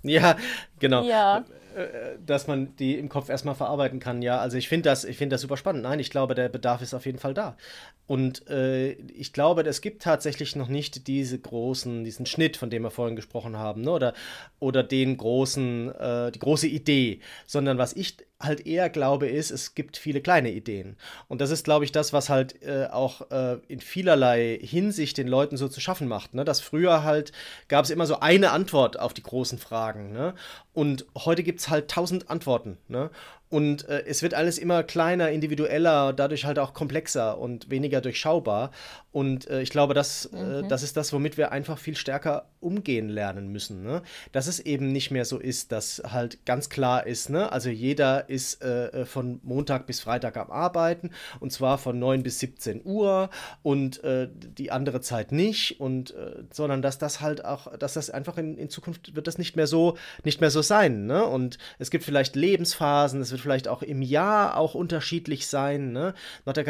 Ja, 0.06 0.36
genau. 0.80 1.04
Ja. 1.04 1.46
Äh, 1.76 2.18
dass 2.26 2.48
man 2.48 2.76
die 2.76 2.98
im 2.98 3.10
Kopf 3.10 3.30
erstmal 3.30 3.56
verarbeiten 3.56 4.00
kann. 4.00 4.22
Ja, 4.22 4.40
also 4.40 4.58
ich 4.58 4.70
finde 4.70 4.90
das, 4.90 5.04
ich 5.04 5.18
das 5.18 5.42
super 5.42 5.58
spannend. 5.58 5.84
Nein, 5.84 6.00
ich 6.00 6.10
glaube, 6.10 6.36
der 6.36 6.50
Bedarf 6.50 6.82
ist 6.82 6.94
auf 6.94 7.06
jeden 7.06 7.18
Fall 7.18 7.34
da. 7.34 7.58
Und 8.06 8.48
äh, 8.50 8.92
ich 8.92 9.34
glaube, 9.34 9.62
es 9.64 9.82
gibt 9.82 10.04
tatsächlich 10.04 10.56
noch 10.56 10.68
nicht 10.68 11.08
diese 11.08 11.40
großen, 11.40 12.04
diesen 12.04 12.26
Schnitt, 12.26 12.58
von 12.58 12.70
dem 12.70 12.84
wir 12.84 12.92
vorhin 12.92 13.16
gesprochen 13.16 13.58
haben, 13.58 13.82
ne? 13.82 13.92
oder, 13.92 14.14
oder 14.60 14.84
den 14.84 15.18
großen, 15.18 15.96
äh, 15.96 16.32
die 16.32 16.40
große 16.40 16.68
Idee, 16.68 17.22
sondern 17.46 17.78
was 17.78 17.94
ich 17.94 18.18
halt 18.44 18.68
eher 18.68 18.90
glaube, 18.90 19.28
ist, 19.28 19.52
es 19.52 19.74
gibt 19.74 19.98
viele 19.98 20.22
kleine 20.22 20.52
Ideen. 20.52 20.98
Und 21.28 21.42
das 21.42 21.50
ist, 21.50 21.64
glaube 21.64 21.86
ich, 21.86 21.92
das, 21.92 22.14
was 22.14 22.30
halt 22.30 22.62
äh, 22.62 22.88
auch 22.92 23.32
äh, 23.32 23.58
in 23.68 23.80
vielerlei 23.80 24.60
Hinsicht 24.62 25.18
den 25.18 25.28
Leuten 25.28 25.58
so 25.58 25.68
zu 25.68 25.80
schaffen 25.80 26.08
macht. 26.08 26.34
Ne? 26.34 26.44
Dass 26.46 26.60
früher 26.60 27.04
halt 27.04 27.32
gab 27.68 27.86
es 27.86 27.92
immer 27.92 28.06
so 28.06 28.20
eine 28.20 28.52
Antwort 28.52 29.00
auf 29.00 29.14
die 29.14 29.24
großen 29.24 29.58
Fragen. 29.58 30.12
Ne? 30.12 30.34
Und 30.74 31.06
heute 31.16 31.44
gibt 31.44 31.60
es 31.60 31.70
halt 31.70 31.90
tausend 31.90 32.30
Antworten. 32.30 32.78
Ne? 32.88 33.12
Und 33.54 33.88
äh, 33.88 34.04
es 34.08 34.24
wird 34.24 34.34
alles 34.34 34.58
immer 34.58 34.82
kleiner, 34.82 35.30
individueller, 35.30 36.12
dadurch 36.12 36.46
halt 36.46 36.58
auch 36.58 36.74
komplexer 36.74 37.38
und 37.38 37.70
weniger 37.70 38.02
durchschaubar. 38.02 38.72
Und 39.12 39.48
äh, 39.48 39.62
ich 39.62 39.70
glaube, 39.70 39.94
das, 39.94 40.26
äh, 40.34 40.38
mhm. 40.38 40.66
äh, 40.66 40.68
das 40.68 40.82
ist 40.82 40.98
das, 40.98 41.14
womit 41.14 41.38
wir 41.38 41.52
einfach 41.52 41.78
viel 41.78 41.96
stärker 41.96 42.48
umgehen 42.60 43.10
lernen 43.10 43.50
müssen. 43.50 43.84
Ne? 43.84 44.02
Dass 44.32 44.48
es 44.48 44.60
eben 44.60 44.92
nicht 44.92 45.12
mehr 45.12 45.24
so 45.24 45.38
ist, 45.38 45.72
dass 45.72 46.02
halt 46.04 46.48
ganz 46.48 46.70
klar 46.70 47.06
ist, 47.06 47.30
ne? 47.30 47.52
also 47.52 47.70
jeder 47.70 48.28
ist 48.28 48.64
äh, 48.64 48.88
äh, 48.88 49.06
von 49.06 49.40
Montag 49.44 49.86
bis 49.86 50.00
Freitag 50.00 50.36
am 50.38 50.50
Arbeiten 50.50 51.12
und 51.40 51.52
zwar 51.52 51.78
von 51.78 52.00
9 52.00 52.24
bis 52.24 52.40
17 52.40 52.82
Uhr 52.84 53.30
und 53.62 54.02
die 54.04 54.72
andere 54.72 55.02
Zeit 55.02 55.32
nicht. 55.32 55.80
Und 55.80 56.16
sondern 56.52 56.82
dass 56.82 56.98
das 56.98 57.22
halt 57.22 57.46
auch, 57.46 57.78
dass 57.78 57.94
das 57.94 58.10
einfach 58.10 58.38
in, 58.38 58.58
in 58.58 58.70
Zukunft 58.70 59.16
wird 59.16 59.28
das 59.28 59.38
nicht 59.38 59.56
mehr 59.56 59.68
so, 59.68 59.98
nicht 60.24 60.42
mehr 60.42 60.50
so 60.50 60.62
sein. 60.62 61.06
Ne? 61.06 61.24
Und 61.26 61.58
es 61.78 61.92
gibt 61.92 62.04
vielleicht 62.04 62.36
Lebensphasen, 62.36 63.22
es 63.22 63.32
wird 63.32 63.43
vielleicht 63.44 63.68
auch 63.68 63.84
im 63.84 64.02
Jahr 64.02 64.58
auch 64.58 64.74
unterschiedlich 64.74 65.48
sein. 65.48 65.92
Ne? 65.92 66.14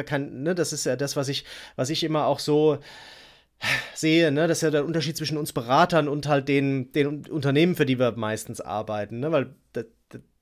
Kein, 0.06 0.44
ne? 0.44 0.56
Das 0.56 0.74
ist 0.74 0.86
ja 0.86 0.96
das, 0.96 1.15
was 1.15 1.30
ich, 1.30 1.46
was 1.75 1.89
ich 1.89 2.03
immer 2.03 2.25
auch 2.25 2.39
so 2.39 2.80
sehe, 3.96 4.32
ne, 4.32 4.48
das 4.48 4.60
ist 4.60 4.63
ja 4.63 4.72
der 4.72 4.86
Unterschied 4.86 5.18
zwischen 5.18 5.38
uns 5.38 5.53
Beratern 5.53 6.08
und 6.08 6.27
halt 6.27 6.48
den, 6.48 6.92
den 6.92 7.25
Unternehmen, 7.27 7.75
für 7.75 7.86
die 7.86 8.00
wir 8.00 8.12
meistens 8.13 8.62
arbeiten, 8.62 9.20
ne, 9.20 9.32
weil 9.32 9.56
der, 9.75 9.86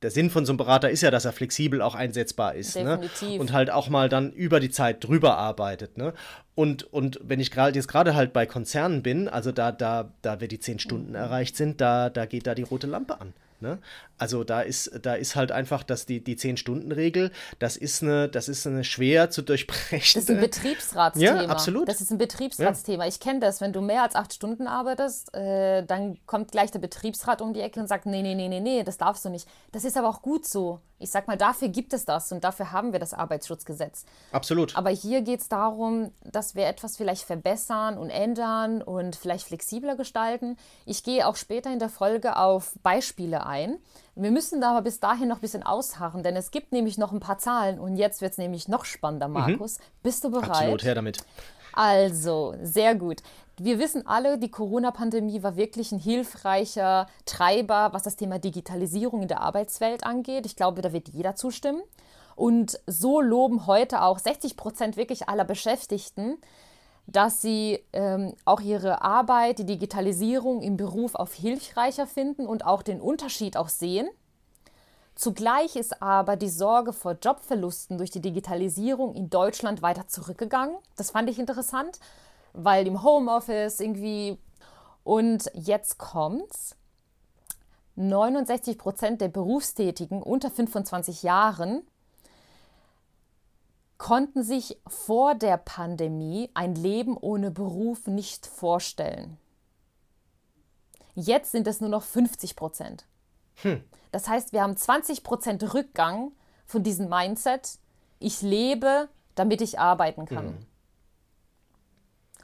der 0.01 0.11
Sinn 0.11 0.29
von 0.29 0.45
so 0.45 0.51
einem 0.51 0.57
Berater 0.57 0.89
ist 0.89 1.01
ja, 1.01 1.11
dass 1.11 1.25
er 1.25 1.31
flexibel 1.31 1.81
auch 1.81 1.95
einsetzbar 1.95 2.55
ist, 2.55 2.75
ne, 2.75 2.99
und 3.37 3.53
halt 3.53 3.69
auch 3.69 3.89
mal 3.89 4.09
dann 4.09 4.31
über 4.31 4.59
die 4.59 4.71
Zeit 4.71 5.03
drüber 5.03 5.37
arbeitet, 5.37 5.97
ne, 5.97 6.13
und, 6.55 6.83
und 6.91 7.19
wenn 7.23 7.39
ich 7.39 7.51
gerade 7.51 7.75
jetzt 7.75 7.87
gerade 7.87 8.15
halt 8.15 8.33
bei 8.33 8.45
Konzernen 8.45 9.03
bin, 9.03 9.27
also 9.27 9.51
da, 9.51 9.71
da, 9.71 10.11
da 10.21 10.41
wir 10.41 10.47
die 10.47 10.59
zehn 10.59 10.79
Stunden 10.79 11.09
mhm. 11.09 11.15
erreicht 11.15 11.55
sind, 11.55 11.79
da, 11.79 12.09
da 12.09 12.25
geht 12.25 12.47
da 12.47 12.55
die 12.55 12.63
rote 12.63 12.87
Lampe 12.87 13.21
an. 13.21 13.33
Ne? 13.61 13.79
Also 14.17 14.43
da 14.43 14.61
ist, 14.61 14.91
da 15.03 15.13
ist 15.13 15.35
halt 15.35 15.51
einfach, 15.51 15.83
dass 15.83 16.05
die, 16.05 16.23
die 16.23 16.35
10-Stunden-Regel, 16.35 17.31
das 17.59 17.77
ist 17.77 18.01
eine, 18.01 18.27
das 18.27 18.49
ist 18.49 18.65
eine 18.65 18.83
schwer 18.83 19.29
zu 19.29 19.43
durchbrechen. 19.43 20.21
Das 20.21 20.23
ist 20.23 20.31
ein 20.31 20.39
Betriebsratsthema. 20.41 21.43
Ja, 21.43 21.47
absolut. 21.47 21.87
Das 21.87 22.01
ist 22.01 22.11
ein 22.11 22.17
Betriebsratsthema. 22.17 23.03
Ja. 23.03 23.09
Ich 23.09 23.19
kenne 23.19 23.39
das, 23.39 23.61
wenn 23.61 23.71
du 23.71 23.81
mehr 23.81 24.03
als 24.03 24.15
acht 24.15 24.33
Stunden 24.33 24.67
arbeitest, 24.67 25.33
äh, 25.35 25.85
dann 25.85 26.17
kommt 26.25 26.51
gleich 26.51 26.71
der 26.71 26.79
Betriebsrat 26.79 27.41
um 27.41 27.53
die 27.53 27.61
Ecke 27.61 27.79
und 27.79 27.87
sagt, 27.87 28.07
nee, 28.07 28.21
nee, 28.21 28.35
nee, 28.35 28.49
nee, 28.49 28.59
nee, 28.59 28.83
das 28.83 28.97
darfst 28.97 29.23
du 29.25 29.29
nicht. 29.29 29.47
Das 29.71 29.85
ist 29.85 29.95
aber 29.95 30.09
auch 30.09 30.21
gut 30.21 30.47
so. 30.47 30.79
Ich 31.01 31.11
sag 31.11 31.27
mal, 31.27 31.37
dafür 31.37 31.67
gibt 31.67 31.93
es 31.93 32.05
das 32.05 32.31
und 32.31 32.43
dafür 32.43 32.71
haben 32.71 32.93
wir 32.93 32.99
das 32.99 33.13
Arbeitsschutzgesetz. 33.13 34.05
Absolut. 34.31 34.75
Aber 34.75 34.89
hier 34.89 35.21
geht 35.21 35.41
es 35.41 35.49
darum, 35.49 36.11
dass 36.23 36.55
wir 36.55 36.67
etwas 36.67 36.97
vielleicht 36.97 37.23
verbessern 37.23 37.97
und 37.97 38.09
ändern 38.09 38.81
und 38.81 39.15
vielleicht 39.15 39.47
flexibler 39.47 39.95
gestalten. 39.95 40.57
Ich 40.85 41.03
gehe 41.03 41.27
auch 41.27 41.35
später 41.35 41.71
in 41.71 41.79
der 41.79 41.89
Folge 41.89 42.37
auf 42.37 42.75
Beispiele 42.83 43.45
ein. 43.45 43.77
Wir 44.15 44.31
müssen 44.31 44.61
da 44.61 44.71
aber 44.71 44.81
bis 44.81 44.99
dahin 44.99 45.29
noch 45.29 45.37
ein 45.37 45.41
bisschen 45.41 45.63
ausharren, 45.63 46.21
denn 46.21 46.35
es 46.35 46.51
gibt 46.51 46.71
nämlich 46.71 46.97
noch 46.97 47.11
ein 47.11 47.19
paar 47.19 47.37
Zahlen 47.37 47.79
und 47.79 47.95
jetzt 47.95 48.21
wird 48.21 48.33
es 48.33 48.37
nämlich 48.37 48.67
noch 48.67 48.85
spannender, 48.85 49.27
mhm. 49.27 49.33
Markus. 49.33 49.79
Mhm. 49.79 49.83
Bist 50.03 50.23
du 50.23 50.31
bereit? 50.31 50.49
Absolut, 50.49 50.83
her 50.83 50.95
damit. 50.95 51.19
Also, 51.73 52.55
sehr 52.61 52.95
gut. 52.95 53.21
Wir 53.57 53.79
wissen 53.79 54.07
alle, 54.07 54.37
die 54.37 54.49
Corona-Pandemie 54.49 55.43
war 55.43 55.55
wirklich 55.55 55.91
ein 55.91 55.99
hilfreicher 55.99 57.07
Treiber, 57.25 57.89
was 57.91 58.03
das 58.03 58.15
Thema 58.15 58.39
Digitalisierung 58.39 59.21
in 59.21 59.27
der 59.27 59.41
Arbeitswelt 59.41 60.03
angeht. 60.03 60.45
Ich 60.45 60.55
glaube, 60.55 60.81
da 60.81 60.93
wird 60.93 61.09
jeder 61.09 61.35
zustimmen. 61.35 61.81
Und 62.35 62.79
so 62.87 63.21
loben 63.21 63.67
heute 63.67 64.01
auch 64.01 64.17
60 64.17 64.57
Prozent 64.57 64.97
wirklich 64.97 65.29
aller 65.29 65.45
Beschäftigten, 65.45 66.37
dass 67.05 67.41
sie 67.41 67.79
ähm, 67.93 68.33
auch 68.45 68.61
ihre 68.61 69.01
Arbeit, 69.01 69.59
die 69.59 69.65
Digitalisierung 69.65 70.61
im 70.61 70.77
Beruf 70.77 71.15
auf 71.15 71.33
hilfreicher 71.33 72.07
finden 72.07 72.47
und 72.47 72.65
auch 72.65 72.81
den 72.81 73.01
Unterschied 73.01 73.57
auch 73.57 73.69
sehen. 73.69 74.09
Zugleich 75.21 75.75
ist 75.75 76.01
aber 76.01 76.35
die 76.35 76.49
Sorge 76.49 76.93
vor 76.93 77.11
Jobverlusten 77.11 77.99
durch 77.99 78.09
die 78.09 78.21
Digitalisierung 78.21 79.13
in 79.13 79.29
Deutschland 79.29 79.83
weiter 79.83 80.07
zurückgegangen. 80.07 80.75
Das 80.95 81.11
fand 81.11 81.29
ich 81.29 81.37
interessant, 81.37 81.99
weil 82.53 82.87
im 82.87 83.03
Homeoffice 83.03 83.81
irgendwie. 83.81 84.39
Und 85.03 85.51
jetzt 85.53 85.99
kommt's. 85.99 86.75
69 87.97 88.79
Prozent 88.79 89.21
der 89.21 89.27
Berufstätigen 89.27 90.23
unter 90.23 90.49
25 90.49 91.21
Jahren 91.21 91.83
konnten 93.99 94.41
sich 94.41 94.79
vor 94.87 95.35
der 95.35 95.57
Pandemie 95.57 96.49
ein 96.55 96.73
Leben 96.73 97.15
ohne 97.15 97.51
Beruf 97.51 98.07
nicht 98.07 98.47
vorstellen. 98.47 99.37
Jetzt 101.13 101.51
sind 101.51 101.67
es 101.67 101.79
nur 101.79 101.91
noch 101.91 102.01
50 102.01 102.55
Prozent. 102.55 103.05
Hm. 103.57 103.83
Das 104.11 104.27
heißt, 104.27 104.53
wir 104.53 104.61
haben 104.61 104.75
20 104.75 105.23
Prozent 105.23 105.73
Rückgang 105.73 106.31
von 106.65 106.83
diesem 106.83 107.09
Mindset, 107.09 107.79
ich 108.19 108.41
lebe, 108.41 109.09
damit 109.35 109.61
ich 109.61 109.79
arbeiten 109.79 110.25
kann. 110.25 110.47
Hm. 110.49 110.57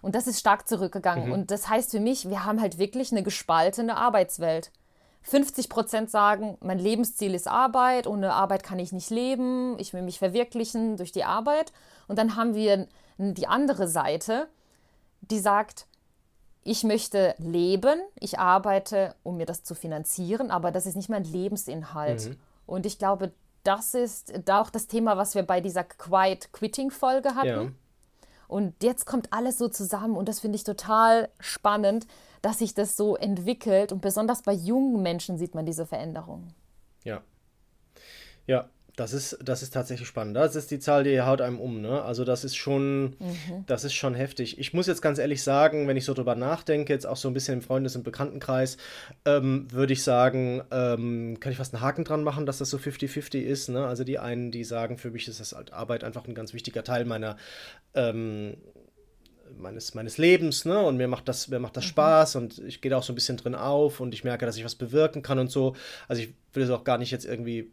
Und 0.01 0.15
das 0.15 0.27
ist 0.27 0.39
stark 0.39 0.67
zurückgegangen. 0.67 1.27
Mhm. 1.27 1.33
Und 1.33 1.51
das 1.51 1.69
heißt 1.69 1.91
für 1.91 1.99
mich, 1.99 2.29
wir 2.29 2.45
haben 2.45 2.61
halt 2.61 2.77
wirklich 2.77 3.11
eine 3.11 3.23
gespaltene 3.23 3.97
Arbeitswelt. 3.97 4.71
50 5.23 5.67
Prozent 5.69 6.09
sagen, 6.09 6.57
mein 6.61 6.79
Lebensziel 6.79 7.33
ist 7.33 7.47
Arbeit, 7.47 8.07
ohne 8.07 8.33
Arbeit 8.33 8.63
kann 8.63 8.79
ich 8.79 8.93
nicht 8.93 9.09
leben, 9.09 9.77
ich 9.77 9.93
will 9.93 10.01
mich 10.01 10.19
verwirklichen 10.19 10.95
durch 10.95 11.11
die 11.11 11.25
Arbeit. 11.25 11.73
Und 12.07 12.17
dann 12.17 12.37
haben 12.37 12.55
wir 12.55 12.87
die 13.17 13.47
andere 13.47 13.89
Seite, 13.89 14.47
die 15.19 15.39
sagt, 15.39 15.87
ich 16.67 16.83
möchte 16.83 17.33
leben, 17.37 17.99
ich 18.19 18.39
arbeite, 18.39 19.15
um 19.23 19.37
mir 19.37 19.45
das 19.45 19.63
zu 19.63 19.73
finanzieren, 19.73 20.51
aber 20.51 20.71
das 20.71 20.85
ist 20.85 20.95
nicht 20.95 21.07
mein 21.07 21.23
Lebensinhalt. 21.23 22.29
Mhm. 22.29 22.37
Und 22.65 22.85
ich 22.85 22.99
glaube, 22.99 23.31
das 23.63 23.93
ist 23.93 24.49
auch 24.49 24.69
das 24.69 24.87
Thema, 24.87 25.15
was 25.15 25.33
wir 25.33 25.43
bei 25.43 25.61
dieser 25.61 25.85
Quiet 25.85 26.51
Quitting 26.51 26.91
Folge 26.91 27.35
hatten. 27.35 27.47
Ja. 27.47 27.71
Und 28.49 28.83
jetzt 28.83 29.05
kommt 29.05 29.31
alles 29.31 29.57
so 29.57 29.69
zusammen 29.69 30.17
und 30.17 30.27
das 30.27 30.41
finde 30.41 30.57
ich 30.57 30.63
total 30.63 31.29
spannend, 31.39 32.05
dass 32.41 32.59
sich 32.59 32.73
das 32.73 32.97
so 32.97 33.15
entwickelt 33.15 33.91
und 33.91 34.01
besonders 34.01 34.41
bei 34.41 34.53
jungen 34.53 35.01
Menschen 35.01 35.37
sieht 35.37 35.55
man 35.55 35.65
diese 35.65 35.85
Veränderung. 35.85 36.53
Ja. 37.03 37.21
Ja, 38.45 38.69
das 38.97 39.13
ist, 39.13 39.37
das 39.43 39.61
ist 39.61 39.75
tatsächlich 39.75 40.07
spannend. 40.07 40.35
Das 40.35 40.55
ist 40.55 40.71
die 40.71 40.79
Zahl, 40.79 41.03
die 41.03 41.21
haut 41.21 41.39
einem 41.39 41.59
um. 41.59 41.81
Ne? 41.81 42.01
Also 42.01 42.25
das 42.25 42.43
ist 42.43 42.55
schon, 42.55 43.15
mhm. 43.19 43.63
das 43.67 43.83
ist 43.83 43.93
schon 43.93 44.15
heftig. 44.15 44.57
Ich 44.57 44.73
muss 44.73 44.87
jetzt 44.87 45.03
ganz 45.03 45.19
ehrlich 45.19 45.43
sagen, 45.43 45.87
wenn 45.87 45.97
ich 45.97 46.03
so 46.03 46.15
drüber 46.15 46.33
nachdenke, 46.33 46.93
jetzt 46.93 47.05
auch 47.05 47.15
so 47.15 47.27
ein 47.27 47.35
bisschen 47.35 47.53
im 47.53 47.61
Freundes- 47.61 47.95
und 47.95 48.01
Bekanntenkreis, 48.01 48.77
ähm, 49.23 49.71
würde 49.71 49.93
ich 49.93 50.01
sagen, 50.01 50.63
ähm, 50.71 51.39
kann 51.39 51.51
ich 51.51 51.59
fast 51.59 51.75
einen 51.75 51.83
Haken 51.83 52.05
dran 52.05 52.23
machen, 52.23 52.47
dass 52.47 52.57
das 52.57 52.71
so 52.71 52.77
50-50 52.77 53.41
ist. 53.41 53.69
Ne? 53.69 53.85
Also 53.85 54.03
die 54.03 54.17
einen, 54.17 54.49
die 54.49 54.63
sagen, 54.63 54.97
für 54.97 55.11
mich 55.11 55.27
ist 55.27 55.39
das 55.39 55.53
halt 55.53 55.73
Arbeit 55.73 56.03
einfach 56.03 56.27
ein 56.27 56.33
ganz 56.33 56.55
wichtiger 56.55 56.83
Teil 56.83 57.05
meiner 57.05 57.37
ähm, 57.93 58.57
meines, 59.59 59.93
meines 59.93 60.17
Lebens, 60.17 60.65
ne? 60.65 60.79
Und 60.79 60.97
mir 60.97 61.07
macht 61.07 61.27
das, 61.27 61.47
mir 61.47 61.59
macht 61.59 61.77
das 61.77 61.85
mhm. 61.85 61.89
Spaß 61.89 62.35
und 62.35 62.59
ich 62.59 62.81
gehe 62.81 62.89
da 62.89 62.97
auch 62.97 63.03
so 63.03 63.13
ein 63.13 63.15
bisschen 63.15 63.37
drin 63.37 63.55
auf 63.55 63.99
und 63.99 64.13
ich 64.13 64.23
merke, 64.23 64.45
dass 64.45 64.57
ich 64.57 64.65
was 64.65 64.75
bewirken 64.75 65.21
kann 65.21 65.39
und 65.39 65.51
so. 65.51 65.75
Also 66.07 66.21
ich 66.21 66.33
will 66.53 66.63
es 66.63 66.69
auch 66.69 66.83
gar 66.83 66.97
nicht 66.97 67.11
jetzt 67.11 67.25
irgendwie 67.25 67.71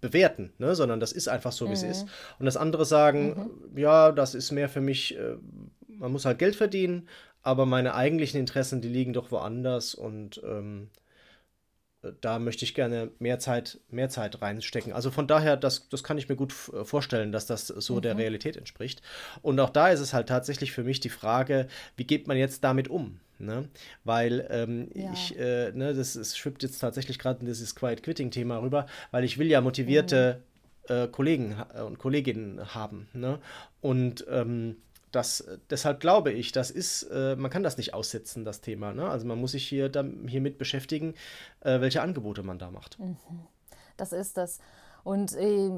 bewerten, 0.00 0.52
ne? 0.58 0.74
sondern 0.74 1.00
das 1.00 1.12
ist 1.12 1.28
einfach 1.28 1.52
so, 1.52 1.68
wie 1.68 1.74
es 1.74 1.82
ist. 1.82 2.04
Mhm. 2.04 2.10
Und 2.40 2.46
das 2.46 2.56
andere 2.56 2.84
sagen, 2.84 3.50
mhm. 3.72 3.78
ja, 3.78 4.12
das 4.12 4.34
ist 4.34 4.52
mehr 4.52 4.68
für 4.68 4.80
mich, 4.80 5.16
äh, 5.16 5.36
man 5.88 6.12
muss 6.12 6.24
halt 6.24 6.38
Geld 6.38 6.56
verdienen, 6.56 7.08
aber 7.42 7.66
meine 7.66 7.94
eigentlichen 7.94 8.38
Interessen, 8.40 8.80
die 8.80 8.88
liegen 8.88 9.12
doch 9.12 9.30
woanders 9.30 9.94
und 9.94 10.40
ähm, 10.44 10.88
da 12.20 12.38
möchte 12.38 12.64
ich 12.64 12.74
gerne 12.74 13.10
mehr 13.20 13.38
Zeit, 13.38 13.78
mehr 13.88 14.08
Zeit 14.08 14.42
reinstecken. 14.42 14.92
Also 14.92 15.10
von 15.10 15.28
daher, 15.28 15.56
das, 15.56 15.88
das 15.88 16.02
kann 16.02 16.18
ich 16.18 16.28
mir 16.28 16.36
gut 16.36 16.52
äh, 16.72 16.84
vorstellen, 16.84 17.30
dass 17.30 17.46
das 17.46 17.68
so 17.68 17.96
mhm. 17.96 18.02
der 18.02 18.18
Realität 18.18 18.56
entspricht. 18.56 19.02
Und 19.40 19.60
auch 19.60 19.70
da 19.70 19.88
ist 19.88 20.00
es 20.00 20.12
halt 20.12 20.28
tatsächlich 20.28 20.72
für 20.72 20.82
mich 20.82 21.00
die 21.00 21.10
Frage, 21.10 21.68
wie 21.96 22.04
geht 22.04 22.26
man 22.26 22.36
jetzt 22.36 22.64
damit 22.64 22.88
um? 22.88 23.20
Ne? 23.42 23.68
Weil 24.04 24.46
ähm, 24.50 24.88
ja. 24.94 25.12
ich, 25.12 25.38
äh, 25.38 25.72
ne, 25.72 25.94
das, 25.94 26.14
das 26.14 26.36
schwippt 26.36 26.62
jetzt 26.62 26.78
tatsächlich 26.78 27.18
gerade 27.18 27.40
in 27.40 27.46
dieses 27.46 27.74
Quiet 27.74 28.02
Quitting-Thema 28.02 28.58
rüber, 28.58 28.86
weil 29.10 29.24
ich 29.24 29.38
will 29.38 29.48
ja 29.48 29.60
motivierte 29.60 30.42
mhm. 30.88 30.94
äh, 30.94 31.08
Kollegen 31.08 31.56
und 31.86 31.98
Kolleginnen 31.98 32.74
haben. 32.74 33.08
Ne? 33.12 33.38
Und 33.80 34.24
ähm, 34.30 34.76
das, 35.10 35.46
deshalb 35.70 36.00
glaube 36.00 36.32
ich, 36.32 36.52
das 36.52 36.70
ist, 36.70 37.04
äh, 37.04 37.36
man 37.36 37.50
kann 37.50 37.62
das 37.62 37.76
nicht 37.76 37.94
aussetzen, 37.94 38.44
das 38.44 38.60
Thema. 38.60 38.92
Ne? 38.92 39.08
Also 39.08 39.26
man 39.26 39.38
muss 39.38 39.52
sich 39.52 39.68
hier 39.68 39.90
hiermit 40.26 40.58
beschäftigen, 40.58 41.14
äh, 41.60 41.80
welche 41.80 42.02
Angebote 42.02 42.42
man 42.42 42.58
da 42.58 42.70
macht. 42.70 42.98
Mhm. 42.98 43.16
Das 43.96 44.12
ist 44.12 44.36
das. 44.36 44.58
Und 45.04 45.34
äh, 45.34 45.70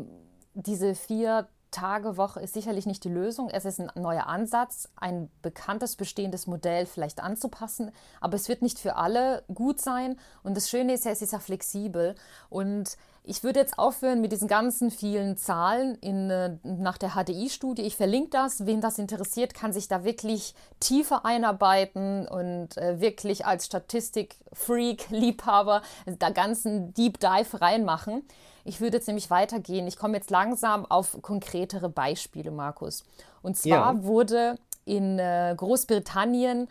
diese 0.54 0.94
vier 0.94 1.48
Tage 1.74 2.16
Woche 2.16 2.40
ist 2.40 2.54
sicherlich 2.54 2.86
nicht 2.86 3.02
die 3.02 3.08
Lösung. 3.08 3.50
Es 3.50 3.64
ist 3.64 3.80
ein 3.80 3.90
neuer 4.00 4.28
Ansatz, 4.28 4.88
ein 4.96 5.28
bekanntes 5.42 5.96
bestehendes 5.96 6.46
Modell 6.46 6.86
vielleicht 6.86 7.20
anzupassen, 7.20 7.90
aber 8.20 8.36
es 8.36 8.48
wird 8.48 8.62
nicht 8.62 8.78
für 8.78 8.94
alle 8.96 9.42
gut 9.52 9.80
sein. 9.80 10.16
Und 10.44 10.56
das 10.56 10.70
Schöne 10.70 10.94
ist 10.94 11.04
ja, 11.04 11.10
es 11.10 11.20
ist 11.20 11.32
ja 11.32 11.40
flexibel. 11.40 12.14
Und 12.48 12.96
ich 13.24 13.42
würde 13.42 13.58
jetzt 13.58 13.78
aufhören 13.78 14.20
mit 14.20 14.30
diesen 14.30 14.46
ganzen 14.46 14.90
vielen 14.90 15.36
Zahlen 15.36 15.96
in, 15.96 16.30
äh, 16.30 16.56
nach 16.62 16.98
der 16.98 17.14
HDI-Studie. 17.16 17.82
Ich 17.82 17.96
verlinke 17.96 18.30
das. 18.30 18.66
Wen 18.66 18.80
das 18.80 18.98
interessiert, 18.98 19.54
kann 19.54 19.72
sich 19.72 19.88
da 19.88 20.04
wirklich 20.04 20.54
tiefer 20.78 21.24
einarbeiten 21.24 22.28
und 22.28 22.76
äh, 22.76 23.00
wirklich 23.00 23.46
als 23.46 23.66
Statistik-Freak, 23.66 25.10
Liebhaber 25.10 25.82
da 26.06 26.30
ganzen 26.30 26.94
Deep 26.94 27.18
Dive 27.18 27.60
reinmachen. 27.60 28.22
Ich 28.64 28.80
würde 28.80 28.96
jetzt 28.96 29.06
nämlich 29.06 29.30
weitergehen. 29.30 29.86
Ich 29.86 29.96
komme 29.96 30.16
jetzt 30.16 30.30
langsam 30.30 30.86
auf 30.86 31.20
konkretere 31.20 31.88
Beispiele, 31.88 32.50
Markus. 32.50 33.04
Und 33.42 33.56
zwar 33.56 33.94
ja. 33.94 34.04
wurde 34.04 34.56
in 34.86 35.18
äh, 35.18 35.54
Großbritannien 35.56 36.68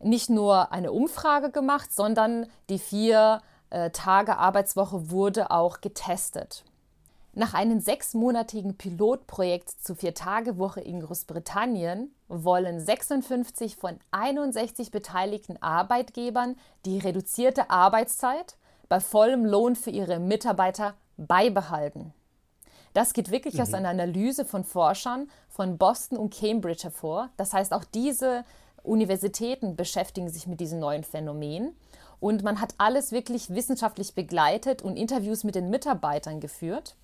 nicht 0.00 0.30
nur 0.30 0.72
eine 0.72 0.92
Umfrage 0.92 1.50
gemacht, 1.50 1.92
sondern 1.92 2.46
die 2.68 2.78
vier 2.78 3.40
äh, 3.70 3.90
Tage 3.90 4.36
Arbeitswoche 4.36 5.10
wurde 5.10 5.50
auch 5.50 5.80
getestet. 5.80 6.64
Nach 7.36 7.52
einem 7.52 7.80
sechsmonatigen 7.80 8.76
Pilotprojekt 8.76 9.68
zur 9.68 9.96
Vier-Tage-Woche 9.96 10.80
in 10.80 11.00
Großbritannien 11.00 12.14
wollen 12.28 12.78
56 12.78 13.74
von 13.74 13.98
61 14.12 14.92
beteiligten 14.92 15.60
Arbeitgebern 15.60 16.54
die 16.84 16.98
reduzierte 16.98 17.70
Arbeitszeit 17.70 18.56
bei 18.88 19.00
vollem 19.00 19.44
Lohn 19.44 19.74
für 19.74 19.90
ihre 19.90 20.20
Mitarbeiter 20.20 20.94
beibehalten. 21.16 22.12
Das 22.94 23.12
geht 23.12 23.30
wirklich 23.30 23.54
mhm. 23.54 23.60
aus 23.60 23.74
einer 23.74 23.88
Analyse 23.90 24.44
von 24.44 24.64
Forschern 24.64 25.28
von 25.48 25.78
Boston 25.78 26.16
und 26.16 26.32
Cambridge 26.32 26.84
hervor. 26.84 27.30
Das 27.36 27.52
heißt, 27.52 27.72
auch 27.72 27.84
diese 27.84 28.44
Universitäten 28.82 29.76
beschäftigen 29.76 30.28
sich 30.28 30.46
mit 30.46 30.60
diesem 30.60 30.78
neuen 30.78 31.04
Phänomen. 31.04 31.76
Und 32.20 32.42
man 32.42 32.60
hat 32.60 32.74
alles 32.78 33.12
wirklich 33.12 33.50
wissenschaftlich 33.50 34.14
begleitet 34.14 34.80
und 34.80 34.96
Interviews 34.96 35.44
mit 35.44 35.56
den 35.56 35.70
Mitarbeitern 35.70 36.40
geführt. 36.40 36.94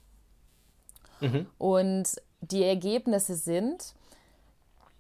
Mhm. 1.21 1.47
Und 1.59 2.05
die 2.41 2.63
Ergebnisse 2.63 3.35
sind, 3.35 3.95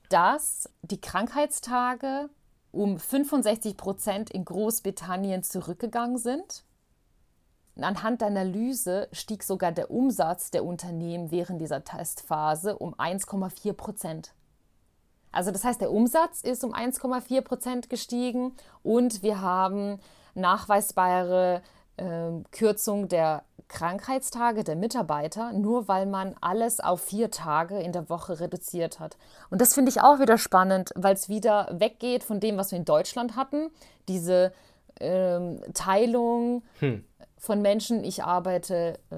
dass 0.09 0.69
die 0.83 1.01
Krankheitstage 1.01 2.29
um 2.73 2.99
65 2.99 3.77
Prozent 3.77 4.31
in 4.31 4.45
Großbritannien 4.45 5.43
zurückgegangen 5.43 6.19
sind 6.19 6.65
Anhand 7.85 8.21
der 8.21 8.29
Analyse 8.29 9.09
stieg 9.13 9.43
sogar 9.43 9.73
der 9.73 9.91
Umsatz 9.91 10.51
der 10.51 10.65
Unternehmen 10.65 11.31
während 11.31 11.61
dieser 11.61 11.85
Testphase 11.85 12.77
um 12.77 12.95
1,4 12.95 13.73
Prozent. 13.73 14.33
Also 15.33 15.51
das 15.51 15.65
heißt, 15.65 15.81
der 15.81 15.93
Umsatz 15.93 16.41
ist 16.43 16.65
um 16.65 16.75
1,4 16.75 17.41
Prozent 17.43 17.91
gestiegen 17.91 18.53
und 18.83 19.23
wir 19.23 19.41
haben 19.41 20.01
nachweisbare 20.35 21.63
äh, 21.97 22.31
Kürzung 22.51 23.09
der 23.09 23.45
Krankheitstage 23.69 24.65
der 24.65 24.75
Mitarbeiter, 24.75 25.53
nur 25.53 25.87
weil 25.87 26.07
man 26.07 26.35
alles 26.41 26.81
auf 26.81 27.01
vier 27.03 27.31
Tage 27.31 27.79
in 27.79 27.93
der 27.93 28.09
Woche 28.09 28.41
reduziert 28.41 28.99
hat. 28.99 29.17
Und 29.49 29.61
das 29.61 29.75
finde 29.75 29.91
ich 29.91 30.01
auch 30.01 30.19
wieder 30.19 30.39
spannend, 30.39 30.91
weil 30.97 31.15
es 31.15 31.29
wieder 31.29 31.69
weggeht 31.71 32.25
von 32.25 32.41
dem, 32.41 32.57
was 32.57 32.73
wir 32.73 32.79
in 32.79 32.85
Deutschland 32.85 33.37
hatten, 33.37 33.71
diese 34.09 34.53
ähm, 34.99 35.61
Teilung. 35.73 36.65
Hm 36.81 37.05
von 37.41 37.63
Menschen, 37.63 38.05
ich 38.05 38.23
arbeite 38.23 38.99
äh, 39.11 39.17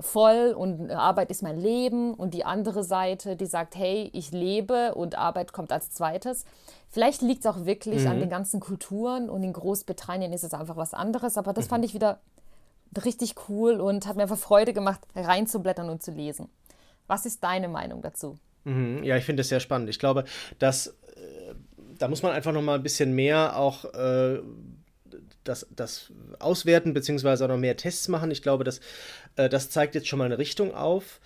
voll 0.00 0.54
und 0.56 0.92
Arbeit 0.92 1.32
ist 1.32 1.42
mein 1.42 1.58
Leben 1.58 2.14
und 2.14 2.32
die 2.32 2.44
andere 2.44 2.84
Seite, 2.84 3.34
die 3.34 3.46
sagt, 3.46 3.74
hey, 3.74 4.10
ich 4.12 4.30
lebe 4.30 4.94
und 4.94 5.18
Arbeit 5.18 5.52
kommt 5.52 5.72
als 5.72 5.90
zweites. 5.90 6.44
Vielleicht 6.88 7.20
liegt 7.20 7.40
es 7.40 7.46
auch 7.46 7.66
wirklich 7.66 8.02
mhm. 8.02 8.10
an 8.10 8.20
den 8.20 8.30
ganzen 8.30 8.60
Kulturen 8.60 9.28
und 9.28 9.42
in 9.42 9.52
Großbritannien 9.52 10.32
ist 10.32 10.44
es 10.44 10.54
einfach 10.54 10.76
was 10.76 10.94
anderes, 10.94 11.36
aber 11.36 11.52
das 11.52 11.64
mhm. 11.64 11.70
fand 11.70 11.84
ich 11.84 11.94
wieder 11.94 12.20
richtig 13.04 13.34
cool 13.48 13.80
und 13.80 14.06
hat 14.06 14.14
mir 14.14 14.22
einfach 14.22 14.38
Freude 14.38 14.72
gemacht, 14.72 15.00
reinzublättern 15.16 15.90
und 15.90 16.00
zu 16.00 16.12
lesen. 16.12 16.48
Was 17.08 17.26
ist 17.26 17.42
deine 17.42 17.66
Meinung 17.66 18.02
dazu? 18.02 18.38
Mhm. 18.62 19.02
Ja, 19.02 19.16
ich 19.16 19.24
finde 19.24 19.40
es 19.40 19.48
sehr 19.48 19.58
spannend. 19.58 19.90
Ich 19.90 19.98
glaube, 19.98 20.26
dass 20.60 20.86
äh, 20.86 21.54
da 21.98 22.06
muss 22.06 22.22
man 22.22 22.30
einfach 22.30 22.52
noch 22.52 22.62
mal 22.62 22.76
ein 22.76 22.84
bisschen 22.84 23.16
mehr 23.16 23.56
auch 23.56 23.84
äh, 23.94 24.38
das, 25.44 25.66
das 25.74 26.12
auswerten, 26.38 26.94
beziehungsweise 26.94 27.44
auch 27.44 27.48
noch 27.48 27.58
mehr 27.58 27.76
Tests 27.76 28.08
machen. 28.08 28.30
Ich 28.30 28.42
glaube, 28.42 28.64
das, 28.64 28.80
äh, 29.36 29.48
das 29.48 29.70
zeigt 29.70 29.94
jetzt 29.94 30.08
schon 30.08 30.18
mal 30.18 30.26
eine 30.26 30.38
Richtung 30.38 30.74
auf. 30.74 31.20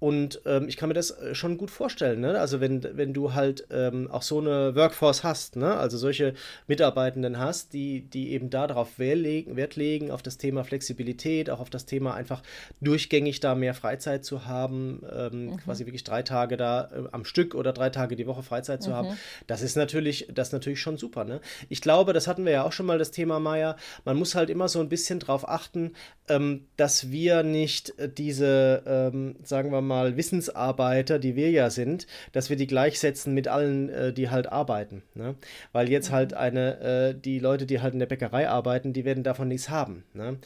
Und 0.00 0.40
ähm, 0.46 0.66
ich 0.66 0.78
kann 0.78 0.88
mir 0.88 0.94
das 0.94 1.10
äh, 1.10 1.34
schon 1.34 1.58
gut 1.58 1.70
vorstellen, 1.70 2.20
ne? 2.20 2.40
Also 2.40 2.60
wenn, 2.60 2.82
wenn 2.96 3.12
du 3.12 3.34
halt 3.34 3.66
ähm, 3.70 4.10
auch 4.10 4.22
so 4.22 4.40
eine 4.40 4.74
Workforce 4.74 5.22
hast, 5.24 5.56
ne? 5.56 5.76
Also 5.76 5.98
solche 5.98 6.32
Mitarbeitenden 6.66 7.38
hast, 7.38 7.74
die, 7.74 8.00
die 8.00 8.30
eben 8.30 8.48
darauf 8.48 8.98
Wert 8.98 9.76
legen, 9.76 10.10
auf 10.10 10.22
das 10.22 10.38
Thema 10.38 10.64
Flexibilität, 10.64 11.50
auch 11.50 11.60
auf 11.60 11.68
das 11.68 11.84
Thema 11.84 12.14
einfach 12.14 12.42
durchgängig 12.80 13.40
da 13.40 13.54
mehr 13.54 13.74
Freizeit 13.74 14.24
zu 14.24 14.46
haben, 14.46 15.02
ähm, 15.14 15.46
mhm. 15.46 15.56
quasi 15.58 15.84
wirklich 15.84 16.02
drei 16.02 16.22
Tage 16.22 16.56
da 16.56 16.84
äh, 16.84 17.08
am 17.12 17.26
Stück 17.26 17.54
oder 17.54 17.74
drei 17.74 17.90
Tage 17.90 18.16
die 18.16 18.26
Woche 18.26 18.42
Freizeit 18.42 18.82
zu 18.82 18.90
mhm. 18.90 18.94
haben, 18.94 19.08
das 19.46 19.60
ist 19.60 19.76
natürlich, 19.76 20.28
das 20.32 20.48
ist 20.48 20.52
natürlich 20.54 20.80
schon 20.80 20.96
super, 20.96 21.24
ne? 21.24 21.42
Ich 21.68 21.82
glaube, 21.82 22.14
das 22.14 22.26
hatten 22.26 22.46
wir 22.46 22.52
ja 22.52 22.64
auch 22.64 22.72
schon 22.72 22.86
mal 22.86 22.98
das 22.98 23.10
Thema 23.10 23.38
Meier, 23.38 23.76
man 24.06 24.16
muss 24.16 24.34
halt 24.34 24.48
immer 24.48 24.68
so 24.68 24.80
ein 24.80 24.88
bisschen 24.88 25.18
drauf 25.18 25.46
achten, 25.46 25.92
ähm, 26.28 26.64
dass 26.78 27.10
wir 27.10 27.42
nicht 27.42 27.98
äh, 27.98 28.08
diese, 28.08 28.82
ähm, 28.86 29.36
sagen 29.42 29.70
wir 29.70 29.82
mal, 29.82 29.89
mal, 29.90 30.16
Wissensarbeiter, 30.16 31.18
die 31.18 31.36
wir 31.36 31.50
ja 31.50 31.68
sind, 31.68 32.06
dass 32.32 32.48
wir 32.48 32.56
die 32.56 32.66
gleichsetzen 32.66 33.34
mit 33.34 33.48
allen, 33.48 33.90
äh, 33.90 34.12
die 34.12 34.30
halt 34.30 34.50
arbeiten. 34.50 35.02
Ne? 35.14 35.34
Weil 35.72 35.90
jetzt 35.90 36.10
mhm. 36.10 36.14
halt 36.14 36.34
eine, 36.34 36.80
äh, 36.80 37.14
die 37.14 37.38
Leute, 37.38 37.66
die 37.66 37.80
halt 37.80 37.92
in 37.92 37.98
der 37.98 38.06
Bäckerei 38.06 38.48
arbeiten, 38.48 38.94
die 38.94 39.04
werden 39.04 39.22
davon 39.22 39.48
nichts 39.48 39.68
haben. 39.68 40.04
Ne? 40.14 40.38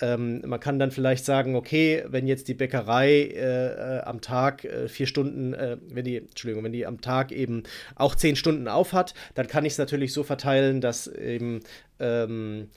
Ähm, 0.00 0.42
man 0.46 0.58
kann 0.58 0.78
dann 0.78 0.90
vielleicht 0.90 1.24
sagen, 1.24 1.54
okay, 1.54 2.04
wenn 2.08 2.26
jetzt 2.26 2.48
die 2.48 2.54
Bäckerei 2.54 3.10
äh, 3.10 3.98
äh 3.98 4.00
am 4.00 4.20
Tag 4.20 4.64
äh, 4.64 4.88
vier 4.88 5.06
Stunden, 5.06 5.52
äh, 5.54 5.76
wenn 5.88 6.04
die, 6.04 6.16
Entschuldigung, 6.16 6.64
wenn 6.64 6.72
die 6.72 6.86
am 6.86 7.00
Tag 7.00 7.30
eben 7.30 7.64
auch 7.94 8.14
zehn 8.14 8.36
Stunden 8.36 8.66
auf 8.68 8.92
hat, 8.92 9.14
dann 9.34 9.46
kann 9.46 9.64
ich 9.64 9.74
es 9.74 9.78
natürlich 9.78 10.12
so 10.12 10.22
verteilen, 10.22 10.80
dass 10.80 11.06
eben 11.06 11.60
ähm, 12.00 12.70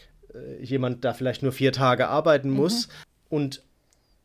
jemand 0.59 1.05
da 1.05 1.13
vielleicht 1.13 1.43
nur 1.43 1.51
vier 1.51 1.71
Tage 1.71 2.09
arbeiten 2.09 2.49
muss. 2.49 2.87
Mhm. 2.87 2.91
Und 3.29 3.63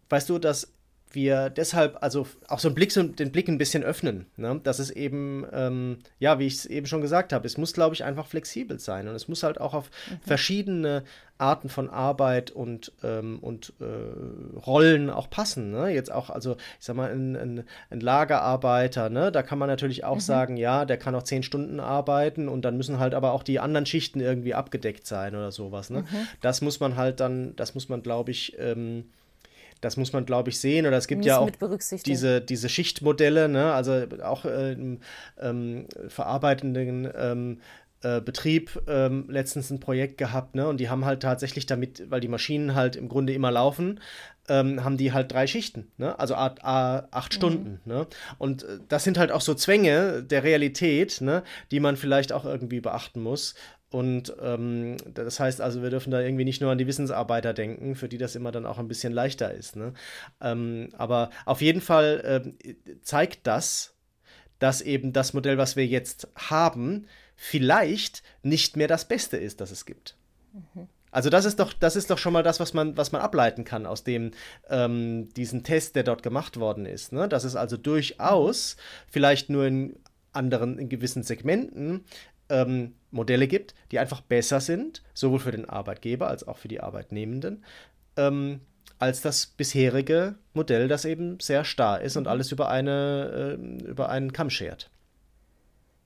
weißt 0.09 0.29
du, 0.29 0.39
dass 0.39 0.73
wir 1.13 1.51
deshalb 1.51 1.99
also 2.03 2.27
auch 2.49 2.59
so 2.59 2.69
einen 2.69 2.75
Blick, 2.75 2.93
so 2.93 3.03
den 3.03 3.33
Blick 3.33 3.49
ein 3.49 3.59
bisschen 3.59 3.83
öffnen. 3.83 4.27
Ne? 4.37 4.61
Dass 4.63 4.79
es 4.79 4.91
eben, 4.91 5.47
ähm, 5.53 5.99
ja, 6.19 6.39
wie 6.39 6.47
ich 6.47 6.55
es 6.55 6.67
eben 6.67 6.87
schon 6.87 7.01
gesagt 7.01 7.33
habe, 7.33 7.47
es 7.47 7.59
muss, 7.59 7.73
glaube 7.73 7.95
ich, 7.95 8.05
einfach 8.05 8.27
flexibel 8.27 8.79
sein 8.79 9.09
und 9.09 9.15
es 9.15 9.29
muss 9.29 9.43
halt 9.43 9.61
auch 9.61 9.75
auf 9.75 9.91
mhm. 10.11 10.21
verschiedene 10.27 11.05
Arten 11.39 11.69
von 11.69 11.89
Arbeit 11.89 12.51
und, 12.51 12.93
ähm, 13.03 13.39
und 13.41 13.73
äh, 13.81 14.59
Rollen 14.59 15.11
auch 15.11 15.31
passen. 15.31 15.71
Ne? 15.71 15.89
Jetzt 15.89 16.13
auch, 16.13 16.31
also 16.31 16.57
ich 16.79 16.85
sag 16.85 16.97
mal, 16.97 17.11
ein, 17.11 17.35
ein, 17.35 17.65
ein 17.89 18.01
Lagerarbeiter, 18.01 19.09
ne? 19.09 19.33
da 19.33 19.43
kann 19.43 19.59
man 19.59 19.69
natürlich 19.69 20.05
auch 20.05 20.17
mhm. 20.17 20.21
sagen, 20.21 20.57
ja, 20.57 20.85
der 20.85 20.99
kann 20.99 21.15
auch 21.15 21.23
zehn 21.23 21.43
Stunden 21.43 21.81
arbeiten 21.81 22.49
und 22.49 22.65
dann 22.65 22.77
müssen 22.77 22.99
halt 22.99 23.15
aber 23.15 23.33
auch 23.33 23.43
die 23.43 23.59
anderen 23.59 23.87
Schichten 23.87 24.21
irgendwie 24.21 24.55
abgedeckt 24.55 25.07
sein 25.07 25.35
oder 25.35 25.51
sowas. 25.51 25.91
Ne? 25.91 26.01
Mhm. 26.01 26.29
Das 26.43 26.61
muss 26.61 26.79
man 26.79 26.97
halt 26.97 27.21
dann, 27.21 27.57
das 27.57 27.75
muss 27.75 27.89
man, 27.89 28.03
glaube 28.03 28.31
ich, 28.31 28.57
ähm, 28.59 29.07
das 29.81 29.97
muss 29.97 30.13
man, 30.13 30.27
glaube 30.27 30.51
ich, 30.51 30.61
sehen. 30.61 30.87
Oder 30.87 30.97
es 30.97 31.07
gibt 31.07 31.25
ja 31.25 31.39
auch 31.39 31.51
diese, 32.05 32.41
diese 32.41 32.69
Schichtmodelle, 32.69 33.49
ne? 33.49 33.73
also 33.73 34.05
auch 34.23 34.45
äh, 34.45 34.73
im 34.73 35.01
ähm, 35.41 35.87
verarbeitenden 36.09 37.09
ähm, 37.17 37.59
äh, 38.03 38.23
Betrieb 38.23 38.83
ähm, 38.89 39.27
letztens 39.29 39.71
ein 39.71 39.79
Projekt 39.79 40.17
gehabt, 40.17 40.55
ne? 40.55 40.67
Und 40.67 40.81
die 40.81 40.89
haben 40.89 41.05
halt 41.05 41.21
tatsächlich 41.21 41.67
damit, 41.67 42.11
weil 42.11 42.21
die 42.21 42.29
Maschinen 42.29 42.75
halt 42.75 42.97
im 42.97 43.11
Grunde 43.11 43.35
immer 43.35 43.51
laufen, 43.51 44.01
ähm, 44.49 44.83
haben 44.83 44.97
die 44.97 45.13
halt 45.13 45.31
drei 45.33 45.47
Schichten, 45.47 45.93
ne? 45.99 46.19
Also 46.19 46.35
a, 46.35 46.55
a, 46.63 47.09
acht 47.11 47.33
mhm. 47.33 47.37
Stunden, 47.37 47.81
ne? 47.85 48.07
Und 48.39 48.63
äh, 48.63 48.79
das 48.89 49.05
sind 49.05 49.19
halt 49.19 49.31
auch 49.31 49.43
so 49.43 49.53
Zwänge 49.53 50.23
der 50.23 50.45
Realität, 50.45 51.21
ne? 51.21 51.43
Die 51.73 51.81
man 51.81 51.99
vielleicht 51.99 52.33
auch 52.33 52.47
irgendwie 52.47 52.81
beachten 52.81 53.21
muss. 53.21 53.55
Und 53.91 54.35
ähm, 54.41 54.97
das 55.13 55.41
heißt 55.41 55.61
also, 55.61 55.83
wir 55.83 55.91
dürfen 55.91 56.13
da 56.13 56.21
irgendwie 56.21 56.45
nicht 56.45 56.61
nur 56.61 56.71
an 56.71 56.79
die 56.79 56.87
Wissensarbeiter 56.87 57.53
denken, 57.53 57.97
für 57.97 58.09
die 58.09 58.19
das 58.19 58.37
immer 58.37 58.53
dann 58.53 58.67
auch 58.67 58.79
ein 58.79 58.89
bisschen 58.89 59.13
leichter 59.13 59.53
ist. 59.53 59.75
Ne? 59.75 59.95
Ähm, 60.41 60.91
aber 60.97 61.31
auf 61.45 61.61
jeden 61.61 61.81
Fall 61.81 62.55
äh, 62.65 62.75
zeigt 63.03 63.47
das, 63.47 63.95
dass 64.61 64.81
eben 64.81 65.13
das 65.13 65.33
Modell, 65.33 65.59
was 65.59 65.75
wir 65.75 65.87
jetzt 65.87 66.29
haben, 66.37 67.07
vielleicht 67.35 68.23
nicht 68.43 68.77
mehr 68.77 68.89
das 68.89 69.07
Beste 69.07 69.37
ist, 69.37 69.61
das 69.61 69.73
es 69.73 69.87
gibt. 69.87 70.17
Mhm. 70.53 70.87
Also 71.11 71.29
das 71.29 71.45
ist 71.45 71.59
doch, 71.59 71.73
das 71.73 71.97
ist 71.97 72.11
doch 72.11 72.19
schon 72.19 72.33
mal 72.33 72.45
das, 72.45 72.61
was 72.61 72.73
man, 72.73 72.97
was 72.97 73.11
man 73.11 73.21
ableiten 73.21 73.65
kann 73.65 73.87
aus 73.87 74.05
dem 74.05 74.31
ähm, 74.69 75.29
diesen 75.35 75.65
Test, 75.65 75.97
der 75.97 76.05
dort 76.05 76.23
gemacht 76.23 76.61
worden 76.61 76.87
ist. 76.87 77.13
Ne? 77.13 77.29
Dass 77.29 77.43
es 77.43 77.57
also 77.57 77.77
durchaus 77.77 78.77
vielleicht 79.09 79.51
nur 79.51 79.67
in 79.67 79.97
anderen, 80.33 80.79
in 80.79 80.89
gewissen 80.89 81.23
Segmenten 81.23 82.05
ähm, 82.49 82.95
Modelle 83.11 83.49
gibt, 83.49 83.75
die 83.91 83.99
einfach 83.99 84.21
besser 84.21 84.61
sind, 84.61 85.03
sowohl 85.15 85.41
für 85.41 85.53
den 85.53 85.69
Arbeitgeber 85.69 86.29
als 86.29 86.47
auch 86.47 86.59
für 86.59 86.69
die 86.69 86.81
Arbeitnehmenden, 86.81 87.65
ähm, 88.17 88.61
als 88.99 89.23
das 89.23 89.47
bisherige 89.47 90.37
Modell, 90.53 90.89
das 90.89 91.05
eben 91.05 91.41
sehr 91.41 91.65
starr 91.65 92.01
ist 92.03 92.17
und 92.17 92.25
mhm. 92.25 92.31
alles 92.31 92.53
über, 92.53 92.69
eine, 92.69 93.59
äh, 93.59 93.89
über 93.89 94.11
einen 94.11 94.33
Kamm 94.33 94.51
schert. 94.51 94.91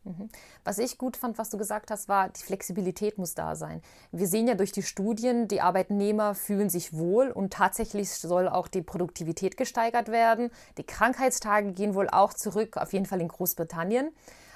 Mhm. 0.05 0.29
Was 0.65 0.79
ich 0.79 0.99
gut 0.99 1.17
fand, 1.17 1.39
was 1.39 1.51
du 1.51 1.59
gesagt 1.59 1.91
hast, 1.91 2.09
war, 2.09 2.29
die 2.29 2.43
Flexibilität 2.43 3.17
muss 3.17 3.35
da 3.35 3.57
sein. 3.57 3.81
Wir 4.13 4.27
sehen 4.27 4.47
ja 4.47 4.55
durch 4.55 4.73
die 4.73 4.83
Studien, 4.83 5.49
die 5.49 5.63
Arbeitnehmer 5.63 6.35
fühlen 6.35 6.69
sich 6.69 6.93
wohl 6.93 7.31
und 7.31 7.53
tatsächlich 7.53 8.11
soll 8.11 8.49
auch 8.49 8.69
die 8.69 8.83
Produktivität 8.83 9.57
gesteigert 9.57 10.09
werden. 10.09 10.51
Die 10.77 10.85
Krankheitstage 10.85 11.73
gehen 11.73 11.95
wohl 11.95 12.09
auch 12.11 12.35
zurück, 12.35 12.77
auf 12.77 12.93
jeden 12.93 13.07
Fall 13.07 13.21
in 13.21 13.29
Großbritannien. 13.29 14.11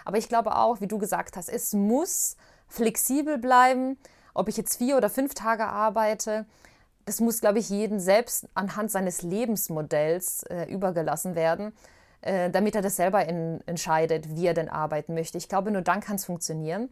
Aber 0.05 0.19
ich 0.19 0.29
glaube 0.29 0.57
auch, 0.57 0.81
wie 0.81 0.87
du 0.87 0.99
gesagt 0.99 1.37
hast, 1.37 1.49
es 1.49 1.73
muss 1.73 2.37
flexibel 2.69 3.39
bleiben, 3.39 3.99
ob 4.35 4.49
ich 4.49 4.57
jetzt 4.57 4.77
vier 4.77 4.97
oder 4.97 5.09
fünf 5.09 5.35
Tage 5.35 5.67
arbeite. 5.67 6.47
Das 7.07 7.21
muss, 7.21 7.41
glaube 7.41 7.59
ich, 7.59 7.71
jedem 7.71 8.01
selbst 8.01 8.49
anhand 8.55 8.91
seines 8.91 9.23
Lebensmodells 9.23 10.43
äh, 10.45 10.65
übergelassen 10.71 11.35
werden. 11.35 11.73
Äh, 12.21 12.51
damit 12.51 12.75
er 12.75 12.83
das 12.83 12.97
selber 12.97 13.29
in, 13.29 13.61
entscheidet, 13.67 14.35
wie 14.35 14.47
er 14.47 14.55
denn 14.55 14.69
arbeiten 14.69 15.15
möchte. 15.15 15.39
Ich 15.39 15.49
glaube, 15.49 15.71
nur 15.71 15.83
dann 15.83 16.01
kann 16.01 16.17
es 16.17 16.25
funktionieren. 16.25 16.89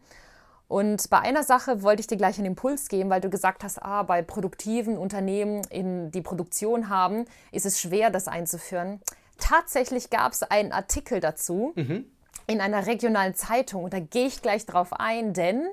Und 0.69 1.11
bei 1.11 1.19
einer 1.19 1.43
Sache 1.43 1.83
wollte 1.83 2.01
ich 2.01 2.07
dir 2.07 2.17
gleich 2.17 2.39
einen 2.39 2.47
Impuls 2.47 2.89
geben, 2.89 3.11
weil 3.11 3.21
du 3.21 3.29
gesagt 3.29 3.65
hast, 3.65 3.83
ah, 3.83 4.03
bei 4.05 4.23
produktiven 4.23 4.97
Unternehmen, 4.97 5.63
in 5.71 6.11
die 6.13 6.23
Produktion 6.23 6.89
haben, 6.89 7.25
ist 7.51 7.67
es 7.67 7.81
schwer, 7.81 8.11
das 8.11 8.29
einzuführen. 8.29 9.01
Tatsächlich 9.39 10.11
gab 10.11 10.33
es 10.33 10.43
einen 10.45 10.73
Artikel 10.73 11.21
dazu 11.21 11.73
mhm. 11.75 12.05
in 12.47 12.61
einer 12.61 12.87
regionalen 12.87 13.35
Zeitung 13.35 13.85
und 13.85 13.93
da 13.93 14.01
gehe 14.01 14.27
ich 14.27 14.43
gleich 14.43 14.65
drauf 14.65 14.93
ein, 14.93 15.35
denn 15.35 15.67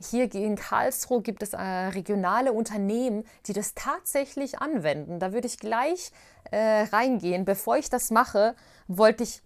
hier 0.00 0.32
in 0.34 0.56
Karlsruhe 0.56 1.20
gibt 1.20 1.42
es 1.42 1.52
äh, 1.52 1.60
regionale 1.60 2.52
Unternehmen, 2.52 3.24
die 3.46 3.52
das 3.52 3.74
tatsächlich 3.74 4.58
anwenden. 4.58 5.18
Da 5.18 5.32
würde 5.32 5.46
ich 5.46 5.58
gleich 5.58 6.10
äh, 6.50 6.82
reingehen. 6.84 7.44
Bevor 7.44 7.76
ich 7.76 7.90
das 7.90 8.10
mache, 8.10 8.54
wollte 8.88 9.24
ich, 9.24 9.42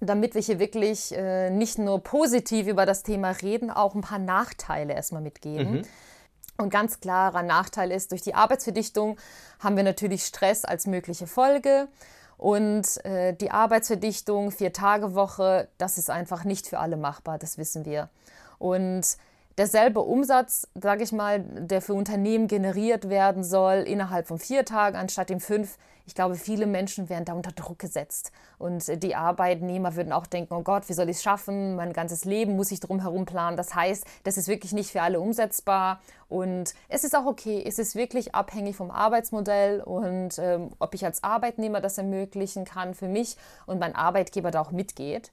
damit 0.00 0.34
wir 0.34 0.42
hier 0.42 0.58
wirklich 0.58 1.16
äh, 1.16 1.50
nicht 1.50 1.78
nur 1.78 2.00
positiv 2.00 2.66
über 2.66 2.86
das 2.86 3.04
Thema 3.04 3.30
reden, 3.30 3.70
auch 3.70 3.94
ein 3.94 4.00
paar 4.00 4.18
Nachteile 4.18 4.94
erstmal 4.94 5.22
mitgeben. 5.22 5.72
Mhm. 5.72 5.82
Und 6.58 6.70
ganz 6.70 7.00
klarer 7.00 7.42
Nachteil 7.42 7.92
ist, 7.92 8.10
durch 8.10 8.22
die 8.22 8.34
Arbeitsverdichtung 8.34 9.16
haben 9.60 9.76
wir 9.76 9.84
natürlich 9.84 10.24
Stress 10.24 10.64
als 10.64 10.86
mögliche 10.86 11.26
Folge. 11.26 11.88
Und 12.36 13.04
äh, 13.04 13.34
die 13.34 13.52
Arbeitsverdichtung, 13.52 14.50
Vier-Tage-Woche, 14.50 15.68
das 15.78 15.98
ist 15.98 16.10
einfach 16.10 16.42
nicht 16.42 16.66
für 16.66 16.80
alle 16.80 16.96
machbar, 16.96 17.38
das 17.38 17.56
wissen 17.58 17.84
wir. 17.84 18.10
Und 18.58 19.16
derselbe 19.58 20.00
Umsatz, 20.00 20.68
sage 20.74 21.02
ich 21.04 21.12
mal, 21.12 21.40
der 21.40 21.82
für 21.82 21.94
Unternehmen 21.94 22.48
generiert 22.48 23.08
werden 23.08 23.44
soll, 23.44 23.78
innerhalb 23.78 24.26
von 24.26 24.38
vier 24.38 24.64
Tagen 24.64 24.96
anstatt 24.96 25.30
den 25.30 25.40
fünf. 25.40 25.78
Ich 26.04 26.16
glaube, 26.16 26.34
viele 26.34 26.66
Menschen 26.66 27.08
werden 27.08 27.24
da 27.24 27.32
unter 27.32 27.52
Druck 27.52 27.78
gesetzt. 27.78 28.32
Und 28.58 29.02
die 29.02 29.14
Arbeitnehmer 29.14 29.94
würden 29.94 30.12
auch 30.12 30.26
denken, 30.26 30.52
oh 30.54 30.62
Gott, 30.62 30.88
wie 30.88 30.94
soll 30.94 31.08
ich 31.08 31.18
es 31.18 31.22
schaffen? 31.22 31.76
Mein 31.76 31.92
ganzes 31.92 32.24
Leben 32.24 32.56
muss 32.56 32.72
ich 32.72 32.80
drumherum 32.80 33.24
planen. 33.24 33.56
Das 33.56 33.74
heißt, 33.74 34.04
das 34.24 34.36
ist 34.36 34.48
wirklich 34.48 34.72
nicht 34.72 34.90
für 34.90 35.02
alle 35.02 35.20
umsetzbar. 35.20 36.00
Und 36.28 36.74
es 36.88 37.04
ist 37.04 37.16
auch 37.16 37.26
okay, 37.26 37.62
es 37.64 37.78
ist 37.78 37.94
wirklich 37.94 38.34
abhängig 38.34 38.74
vom 38.74 38.90
Arbeitsmodell 38.90 39.80
und 39.80 40.38
ähm, 40.38 40.70
ob 40.78 40.94
ich 40.94 41.04
als 41.04 41.22
Arbeitnehmer 41.22 41.80
das 41.80 41.98
ermöglichen 41.98 42.64
kann 42.64 42.94
für 42.94 43.08
mich 43.08 43.36
und 43.66 43.78
mein 43.78 43.94
Arbeitgeber 43.94 44.50
da 44.50 44.60
auch 44.62 44.70
mitgeht. 44.72 45.30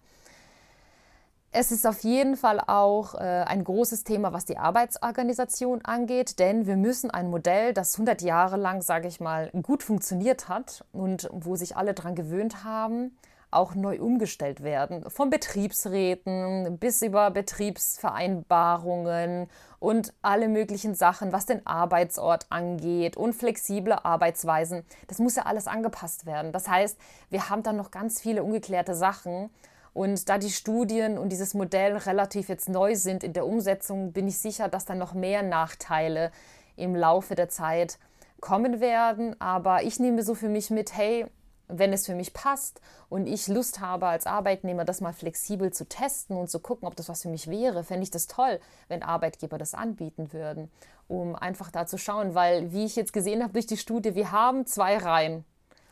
Es 1.51 1.71
ist 1.71 1.88
auf 1.88 2.01
jeden 2.01 2.38
Fall 2.38 2.62
auch 2.67 3.15
äh, 3.15 3.17
ein 3.17 3.63
großes 3.63 4.03
Thema, 4.03 4.33
was 4.33 4.45
die 4.45 4.59
Arbeitsorganisation 4.59 5.83
angeht, 5.83 6.38
denn 6.38 6.67
wir 6.67 6.77
müssen 6.77 7.09
ein 7.09 7.31
Modell, 7.31 7.73
das 7.73 7.95
100 7.95 8.21
Jahre 8.21 8.55
lang, 8.55 8.83
sage 8.83 9.07
ich 9.07 9.19
mal, 9.19 9.49
gut 9.63 9.81
funktioniert 9.81 10.47
hat 10.47 10.85
und 10.91 11.27
wo 11.31 11.55
sich 11.55 11.75
alle 11.75 11.95
daran 11.95 12.13
gewöhnt 12.13 12.63
haben, 12.63 13.17
auch 13.49 13.73
neu 13.73 13.99
umgestellt 13.99 14.62
werden. 14.62 15.09
Von 15.09 15.31
Betriebsräten 15.31 16.77
bis 16.77 17.01
über 17.01 17.31
Betriebsvereinbarungen 17.31 19.49
und 19.79 20.13
alle 20.21 20.49
möglichen 20.49 20.93
Sachen, 20.93 21.31
was 21.31 21.47
den 21.47 21.65
Arbeitsort 21.65 22.45
angeht 22.51 23.17
und 23.17 23.33
flexible 23.33 23.93
Arbeitsweisen. 23.93 24.83
Das 25.07 25.17
muss 25.17 25.35
ja 25.35 25.47
alles 25.47 25.65
angepasst 25.65 26.27
werden. 26.27 26.51
Das 26.51 26.67
heißt, 26.67 26.95
wir 27.31 27.49
haben 27.49 27.63
dann 27.63 27.77
noch 27.77 27.89
ganz 27.89 28.21
viele 28.21 28.43
ungeklärte 28.43 28.93
Sachen 28.93 29.49
und 29.93 30.30
da 30.30 30.38
die 30.38 30.49
Studien 30.49 31.17
und 31.17 31.30
dieses 31.30 31.54
Modell 31.54 31.97
relativ 31.97 32.49
jetzt 32.49 32.69
neu 32.69 32.95
sind 32.95 33.23
in 33.23 33.34
der 33.34 33.45
Umsetzung, 33.45 34.12
bin 34.12 34.28
ich 34.28 34.38
sicher, 34.38 34.67
dass 34.67 34.86
da 34.86 34.95
noch 34.95 35.13
mehr 35.13 35.43
Nachteile 35.43 36.32
im 36.75 36.95
Laufe 36.95 37.36
der 37.36 37.49
Zeit 37.49 37.99
kommen 38.39 38.80
werden. 38.80 39.39
Aber 39.41 39.84
ich 39.84 39.99
nehme 39.99 40.23
so 40.23 40.36
für 40.36 40.49
mich 40.49 40.69
mit, 40.69 40.95
hey, 40.95 41.25
wenn 41.67 41.93
es 41.93 42.08
für 42.08 42.15
mich 42.15 42.34
passt 42.34 42.82
und 43.10 43.28
ich 43.28 43.47
Lust 43.47 43.80
habe 43.80 44.08
als 44.08 44.25
Arbeitnehmer, 44.25 44.86
das 44.86 45.02
mal 45.02 45.13
flexibel 45.13 45.71
zu 45.71 45.88
testen 45.88 46.36
und 46.36 46.49
zu 46.49 46.60
gucken, 46.60 46.88
ob 46.88 46.95
das 46.95 47.10
was 47.10 47.21
für 47.21 47.30
mich 47.30 47.47
wäre, 47.47 47.84
fände 47.84 48.04
ich 48.04 48.12
das 48.12 48.28
toll, 48.28 48.60
wenn 48.88 49.04
Arbeitgeber 49.04 49.58
das 49.58 49.75
anbieten 49.75 50.34
würden, 50.34 50.71
um 51.08 51.36
einfach 51.36 51.69
da 51.69 51.86
zu 51.86 51.97
schauen, 51.97 52.34
weil, 52.34 52.71
wie 52.71 52.86
ich 52.86 52.95
jetzt 52.95 53.13
gesehen 53.13 53.43
habe 53.43 53.54
durch 53.54 53.67
die 53.67 53.78
Studie, 53.78 54.15
wir 54.15 54.32
haben 54.32 54.65
zwei 54.65 54.97
Reihen 54.97 55.45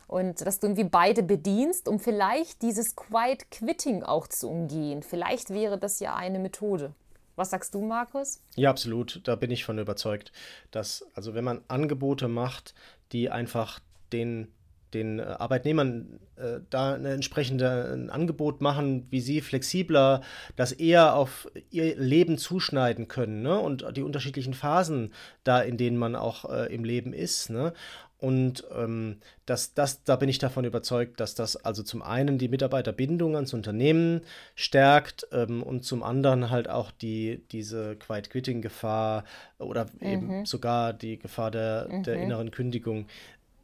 und 0.08 0.44
dass 0.44 0.58
du 0.58 0.66
irgendwie 0.66 0.84
beide 0.84 1.22
bedienst, 1.22 1.86
um 1.86 2.00
vielleicht 2.00 2.62
dieses 2.62 2.96
Quiet 2.96 3.50
Quitting 3.52 4.02
auch 4.02 4.26
zu 4.26 4.50
umgehen. 4.50 5.02
Vielleicht 5.02 5.50
wäre 5.50 5.78
das 5.78 6.00
ja 6.00 6.16
eine 6.16 6.40
Methode. 6.40 6.94
Was 7.36 7.50
sagst 7.50 7.74
du, 7.74 7.82
Markus? 7.82 8.42
Ja, 8.56 8.70
absolut. 8.70 9.20
Da 9.22 9.36
bin 9.36 9.52
ich 9.52 9.64
von 9.64 9.78
überzeugt, 9.78 10.32
dass, 10.72 11.06
also 11.14 11.34
wenn 11.34 11.44
man 11.44 11.60
Angebote 11.68 12.26
macht, 12.26 12.74
die 13.12 13.30
einfach 13.30 13.78
den 14.12 14.48
den 14.94 15.18
äh, 15.18 15.22
Arbeitnehmern 15.22 16.20
äh, 16.36 16.60
da 16.70 16.94
ein 16.94 17.04
entsprechendes 17.04 18.08
Angebot 18.10 18.60
machen, 18.60 19.06
wie 19.10 19.20
sie 19.20 19.40
flexibler 19.40 20.22
das 20.56 20.72
eher 20.72 21.14
auf 21.14 21.48
ihr 21.70 21.96
Leben 21.96 22.38
zuschneiden 22.38 23.08
können 23.08 23.42
ne? 23.42 23.58
und 23.58 23.84
die 23.96 24.02
unterschiedlichen 24.02 24.54
Phasen 24.54 25.12
da, 25.44 25.60
in 25.60 25.76
denen 25.76 25.98
man 25.98 26.16
auch 26.16 26.50
äh, 26.50 26.74
im 26.74 26.84
Leben 26.84 27.12
ist. 27.12 27.50
Ne? 27.50 27.72
Und 28.20 28.64
ähm, 28.76 29.18
das, 29.46 29.74
das, 29.74 30.02
da 30.02 30.16
bin 30.16 30.28
ich 30.28 30.38
davon 30.38 30.64
überzeugt, 30.64 31.20
dass 31.20 31.36
das 31.36 31.56
also 31.56 31.84
zum 31.84 32.02
einen 32.02 32.36
die 32.36 32.48
Mitarbeiterbindung 32.48 33.36
ans 33.36 33.54
Unternehmen 33.54 34.22
stärkt 34.56 35.28
ähm, 35.30 35.62
und 35.62 35.84
zum 35.84 36.02
anderen 36.02 36.50
halt 36.50 36.68
auch 36.68 36.90
die, 36.90 37.42
diese 37.52 37.94
Quiet-Quitting-Gefahr 37.96 39.24
oder 39.58 39.86
mhm. 40.00 40.06
eben 40.06 40.46
sogar 40.46 40.92
die 40.92 41.18
Gefahr 41.18 41.52
der, 41.52 41.86
mhm. 41.88 42.02
der 42.02 42.16
inneren 42.16 42.50
Kündigung 42.50 43.06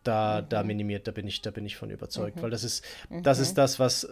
da, 0.05 0.43
mhm. 0.43 0.49
da 0.51 0.63
minimiert, 0.63 1.09
da 1.09 1.11
bin 1.11 1.27
ich, 1.27 1.43
da 1.43 1.51
bin 1.51 1.67
ich 1.67 1.77
von 1.77 1.91
überzeugt. 1.91 2.37
Mhm. 2.37 2.43
Weil 2.43 2.51
das 2.51 2.63
ist, 2.63 2.85
das 3.11 3.39
ist 3.39 3.59
das, 3.59 3.81
was, 3.81 4.09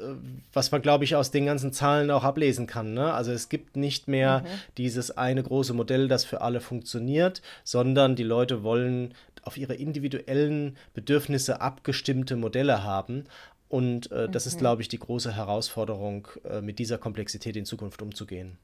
was 0.52 0.72
man, 0.72 0.82
glaube 0.82 1.04
ich, 1.04 1.14
aus 1.14 1.30
den 1.30 1.46
ganzen 1.46 1.72
Zahlen 1.72 2.10
auch 2.10 2.24
ablesen 2.24 2.66
kann. 2.66 2.94
Ne? 2.94 3.12
Also 3.12 3.30
es 3.30 3.48
gibt 3.48 3.76
nicht 3.76 4.08
mehr 4.08 4.40
mhm. 4.40 4.46
dieses 4.78 5.16
eine 5.16 5.42
große 5.42 5.74
Modell, 5.74 6.08
das 6.08 6.24
für 6.24 6.40
alle 6.40 6.60
funktioniert, 6.60 7.42
sondern 7.62 8.16
die 8.16 8.24
Leute 8.24 8.62
wollen 8.62 9.14
auf 9.42 9.56
ihre 9.56 9.74
individuellen 9.74 10.76
Bedürfnisse 10.94 11.60
abgestimmte 11.60 12.36
Modelle 12.36 12.82
haben. 12.82 13.24
Und 13.68 14.10
äh, 14.12 14.28
das 14.28 14.44
mhm. 14.44 14.48
ist, 14.48 14.58
glaube 14.58 14.82
ich, 14.82 14.88
die 14.88 14.98
große 14.98 15.34
Herausforderung, 15.34 16.28
äh, 16.44 16.60
mit 16.60 16.78
dieser 16.78 16.98
Komplexität 16.98 17.56
in 17.56 17.64
Zukunft 17.64 18.02
umzugehen. 18.02 18.58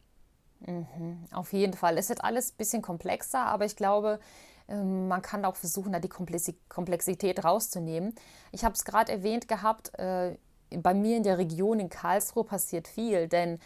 Mhm. 0.67 1.25
Auf 1.33 1.53
jeden 1.53 1.75
Fall. 1.75 1.99
Es 1.99 2.09
wird 2.09 2.23
alles 2.23 2.53
ein 2.53 2.57
bisschen 2.57 2.83
komplexer, 2.83 3.47
aber 3.47 3.64
ich 3.64 3.77
glaube, 3.77 4.21
ähm, 4.69 5.09
man 5.09 5.23
kann 5.23 5.45
auch 5.45 5.57
versuchen, 5.57 5.93
da 5.93 6.01
die 6.01 6.09
Komplexität 6.09 7.45
rauszunehmen. 7.45 8.14
Ich 8.53 8.64
habe 8.64 8.75
es 8.75 8.85
gerade 8.85 9.12
erwähnt 9.12 9.49
gehabt, 9.49 9.99
äh, 9.99 10.37
bei 10.71 10.93
mir 10.95 11.17
in 11.17 11.23
der 11.23 11.38
Region 11.38 11.81
in 11.81 11.88
Karlsruhe 11.88 12.45
passiert 12.45 12.88
viel, 12.88 13.29
denn 13.29 13.59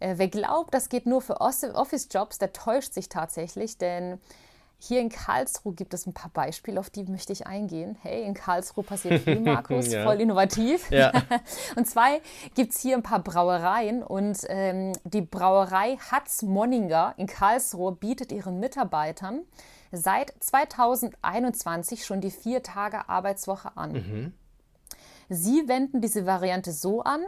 äh, 0.00 0.14
wer 0.16 0.28
glaubt, 0.28 0.72
das 0.72 0.88
geht 0.88 1.06
nur 1.06 1.20
für 1.20 1.40
Office-Jobs, 1.40 2.38
der 2.38 2.52
täuscht 2.52 2.94
sich 2.94 3.08
tatsächlich, 3.08 3.78
denn 3.78 4.18
hier 4.78 5.00
in 5.00 5.08
Karlsruhe 5.08 5.74
gibt 5.74 5.94
es 5.94 6.06
ein 6.06 6.12
paar 6.12 6.30
Beispiele, 6.30 6.78
auf 6.78 6.90
die 6.90 7.04
möchte 7.04 7.32
ich 7.32 7.46
eingehen. 7.46 7.96
Hey, 8.02 8.24
in 8.24 8.34
Karlsruhe 8.34 8.84
passiert 8.84 9.22
viel, 9.22 9.40
Markus, 9.40 9.90
ja. 9.90 10.04
voll 10.04 10.20
innovativ. 10.20 10.90
Ja. 10.90 11.12
und 11.76 11.86
zwar 11.86 12.18
gibt 12.54 12.72
es 12.72 12.80
hier 12.80 12.96
ein 12.96 13.02
paar 13.02 13.20
Brauereien 13.20 14.02
und 14.02 14.38
ähm, 14.48 14.92
die 15.04 15.22
Brauerei 15.22 15.96
Hatz 16.10 16.42
Monninger 16.42 17.14
in 17.16 17.26
Karlsruhe 17.26 17.92
bietet 17.92 18.32
ihren 18.32 18.60
Mitarbeitern 18.60 19.42
seit 19.92 20.34
2021 20.40 22.04
schon 22.04 22.20
die 22.20 22.30
vier 22.30 22.62
Tage 22.62 23.08
Arbeitswoche 23.08 23.76
an. 23.76 23.92
Mhm. 23.92 24.34
Sie 25.28 25.68
wenden 25.68 26.00
diese 26.00 26.26
Variante 26.26 26.72
so 26.72 27.02
an, 27.02 27.22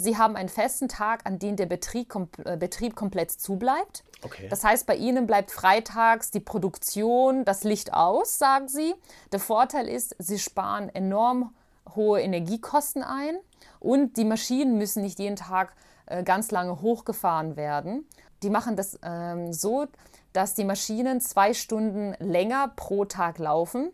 Sie 0.00 0.16
haben 0.16 0.36
einen 0.36 0.48
festen 0.48 0.88
Tag, 0.88 1.26
an 1.26 1.40
dem 1.40 1.56
der 1.56 1.66
Betrieb, 1.66 2.08
kom 2.08 2.28
äh, 2.44 2.56
Betrieb 2.56 2.94
komplett 2.94 3.32
zubleibt. 3.32 4.04
Okay. 4.22 4.46
Das 4.48 4.62
heißt, 4.62 4.86
bei 4.86 4.94
Ihnen 4.94 5.26
bleibt 5.26 5.50
freitags 5.50 6.30
die 6.30 6.40
Produktion, 6.40 7.44
das 7.44 7.64
Licht 7.64 7.92
aus, 7.92 8.38
sagen 8.38 8.68
Sie. 8.68 8.94
Der 9.32 9.40
Vorteil 9.40 9.88
ist, 9.88 10.14
Sie 10.18 10.38
sparen 10.38 10.88
enorm 10.88 11.52
hohe 11.96 12.20
Energiekosten 12.20 13.02
ein 13.02 13.36
und 13.80 14.16
die 14.16 14.24
Maschinen 14.24 14.78
müssen 14.78 15.02
nicht 15.02 15.18
jeden 15.18 15.36
Tag 15.36 15.74
äh, 16.06 16.22
ganz 16.22 16.52
lange 16.52 16.80
hochgefahren 16.80 17.56
werden. 17.56 18.06
Die 18.44 18.50
machen 18.50 18.76
das 18.76 19.00
ähm, 19.02 19.52
so, 19.52 19.86
dass 20.32 20.54
die 20.54 20.64
Maschinen 20.64 21.20
zwei 21.20 21.54
Stunden 21.54 22.14
länger 22.20 22.72
pro 22.76 23.04
Tag 23.04 23.38
laufen 23.38 23.90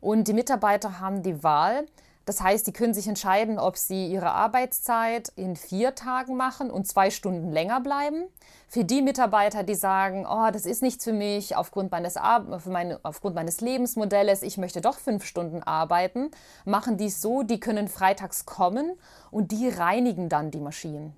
und 0.00 0.28
die 0.28 0.32
Mitarbeiter 0.32 1.00
haben 1.00 1.24
die 1.24 1.42
Wahl. 1.42 1.86
Das 2.26 2.40
heißt, 2.40 2.66
die 2.66 2.72
können 2.72 2.92
sich 2.92 3.06
entscheiden, 3.06 3.60
ob 3.60 3.76
sie 3.76 4.08
ihre 4.08 4.32
Arbeitszeit 4.32 5.32
in 5.36 5.54
vier 5.54 5.94
Tagen 5.94 6.36
machen 6.36 6.72
und 6.72 6.88
zwei 6.88 7.10
Stunden 7.10 7.52
länger 7.52 7.80
bleiben. 7.80 8.24
Für 8.68 8.84
die 8.84 9.00
Mitarbeiter, 9.00 9.62
die 9.62 9.76
sagen, 9.76 10.26
oh, 10.28 10.50
das 10.52 10.66
ist 10.66 10.82
nichts 10.82 11.04
für 11.04 11.12
mich 11.12 11.54
aufgrund 11.54 11.92
meines, 11.92 12.16
Ar 12.16 12.44
meine, 12.66 12.98
aufgrund 13.04 13.36
meines 13.36 13.60
Lebensmodells, 13.60 14.42
ich 14.42 14.58
möchte 14.58 14.80
doch 14.80 14.98
fünf 14.98 15.24
Stunden 15.24 15.62
arbeiten, 15.62 16.32
machen 16.64 16.96
die 16.96 17.06
es 17.06 17.22
so, 17.22 17.44
die 17.44 17.60
können 17.60 17.86
freitags 17.86 18.44
kommen 18.44 18.98
und 19.30 19.52
die 19.52 19.68
reinigen 19.68 20.28
dann 20.28 20.50
die 20.50 20.60
Maschinen. 20.60 21.14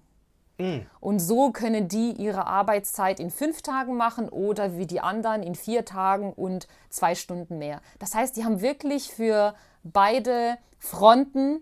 Mm. 0.59 0.81
Und 1.01 1.21
so 1.21 1.53
können 1.53 1.89
die 1.89 2.13
ihre 2.13 2.47
Arbeitszeit 2.47 3.19
in 3.19 3.31
fünf 3.31 3.63
Tagen 3.63 3.97
machen 3.97 4.29
oder 4.29 4.77
wie 4.77 4.87
die 4.87 5.01
anderen 5.01 5.43
in 5.43 5.55
vier 5.55 5.87
Tagen 5.87 6.35
und 6.35 6.69
zwei 6.91 7.15
Stunden 7.15 7.57
mehr. 7.57 7.81
Das 7.99 8.15
heißt, 8.15 8.37
die 8.37 8.45
haben 8.45 8.61
wirklich 8.61 9.11
für 9.11 9.55
beide 9.85 10.59
Fronten, 10.79 11.61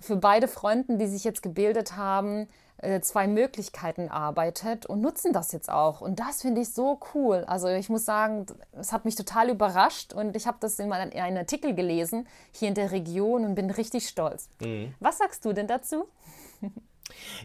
für 0.00 0.16
beide 0.16 0.48
Fronten, 0.48 0.98
die 0.98 1.06
sich 1.06 1.24
jetzt 1.24 1.42
gebildet 1.42 1.96
haben, 1.96 2.48
äh, 2.80 3.00
zwei 3.00 3.26
Möglichkeiten 3.26 4.08
arbeitet 4.08 4.86
und 4.86 5.00
nutzen 5.00 5.32
das 5.32 5.50
jetzt 5.50 5.68
auch. 5.68 6.00
Und 6.00 6.20
das 6.20 6.42
finde 6.42 6.60
ich 6.60 6.72
so 6.72 7.00
cool. 7.12 7.44
Also 7.46 7.68
ich 7.68 7.88
muss 7.88 8.04
sagen, 8.04 8.46
es 8.72 8.92
hat 8.92 9.04
mich 9.04 9.16
total 9.16 9.50
überrascht 9.50 10.12
und 10.12 10.36
ich 10.36 10.46
habe 10.46 10.58
das 10.60 10.78
in, 10.78 10.92
einem 10.92 11.36
Artikel 11.36 11.74
gelesen 11.74 12.28
hier 12.52 12.68
in 12.68 12.74
der 12.74 12.92
Region 12.92 13.44
und 13.44 13.56
bin 13.56 13.70
richtig 13.70 14.08
stolz. 14.08 14.48
Mhm. 14.60 14.94
Was 15.00 15.18
sagst 15.18 15.44
du 15.44 15.52
denn 15.52 15.66
dazu? 15.66 16.06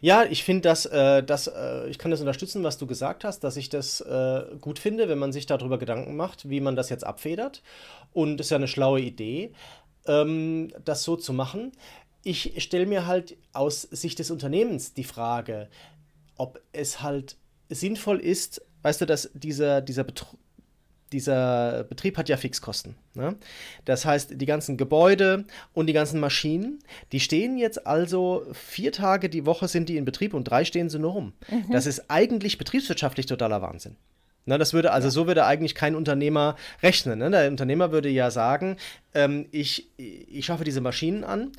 Ja, 0.01 0.23
ich 0.23 0.43
finde 0.43 0.63
das, 0.63 0.85
äh, 0.85 1.23
das 1.23 1.47
äh, 1.47 1.87
ich 1.87 1.97
kann 1.97 2.11
das 2.11 2.19
unterstützen, 2.19 2.63
was 2.63 2.77
du 2.77 2.85
gesagt 2.85 3.23
hast, 3.23 3.45
dass 3.45 3.55
ich 3.55 3.69
das 3.69 4.01
äh, 4.01 4.43
gut 4.59 4.77
finde, 4.77 5.07
wenn 5.07 5.17
man 5.17 5.31
sich 5.31 5.45
darüber 5.45 5.77
Gedanken 5.77 6.15
macht, 6.15 6.49
wie 6.49 6.59
man 6.59 6.75
das 6.75 6.89
jetzt 6.89 7.05
abfedert. 7.05 7.61
Und 8.11 8.39
ist 8.39 8.51
ja 8.51 8.57
eine 8.57 8.67
schlaue 8.67 8.99
Idee, 8.99 9.53
ähm, 10.07 10.71
das 10.83 11.03
so 11.03 11.15
zu 11.15 11.33
machen. 11.33 11.71
Ich 12.23 12.63
stelle 12.63 12.85
mir 12.85 13.05
halt 13.05 13.35
aus 13.51 13.81
Sicht 13.81 14.19
des 14.19 14.31
Unternehmens 14.31 14.93
die 14.93 15.03
Frage, 15.03 15.69
ob 16.37 16.61
es 16.71 17.01
halt 17.01 17.35
sinnvoll 17.69 18.19
ist, 18.19 18.61
weißt 18.81 19.01
du, 19.01 19.05
dass 19.05 19.29
dieser, 19.33 19.81
dieser 19.81 20.03
Betrug 20.03 20.37
dieser 21.13 21.83
Betrieb 21.83 22.17
hat 22.17 22.27
ja 22.27 22.37
Fixkosten. 22.37 22.95
Ne? 23.13 23.35
Das 23.85 24.03
heißt, 24.03 24.31
die 24.33 24.45
ganzen 24.45 24.77
Gebäude 24.77 25.45
und 25.73 25.85
die 25.85 25.93
ganzen 25.93 26.19
Maschinen, 26.19 26.79
die 27.11 27.19
stehen 27.19 27.57
jetzt 27.57 27.85
also 27.85 28.45
vier 28.51 28.91
Tage 28.91 29.29
die 29.29 29.45
Woche 29.45 29.67
sind 29.67 29.89
die 29.89 29.97
in 29.97 30.05
Betrieb 30.05 30.33
und 30.33 30.45
drei 30.45 30.65
stehen 30.65 30.89
sie 30.89 30.99
nur 30.99 31.11
rum. 31.11 31.33
Mhm. 31.49 31.71
Das 31.71 31.85
ist 31.85 32.09
eigentlich 32.09 32.57
betriebswirtschaftlich 32.57 33.27
totaler 33.27 33.61
Wahnsinn. 33.61 33.95
Na, 34.45 34.57
das 34.57 34.73
würde, 34.73 34.91
also 34.91 35.07
ja. 35.07 35.11
so 35.11 35.27
würde 35.27 35.45
eigentlich 35.45 35.75
kein 35.75 35.95
Unternehmer 35.95 36.55
rechnen. 36.81 37.19
Ne? 37.19 37.31
Der 37.31 37.49
Unternehmer 37.49 37.91
würde 37.91 38.09
ja 38.09 38.29
sagen, 38.31 38.77
ähm, 39.13 39.47
ich, 39.51 39.89
ich 39.97 40.45
schaffe 40.45 40.63
diese 40.63 40.81
Maschinen 40.81 41.23
an 41.23 41.51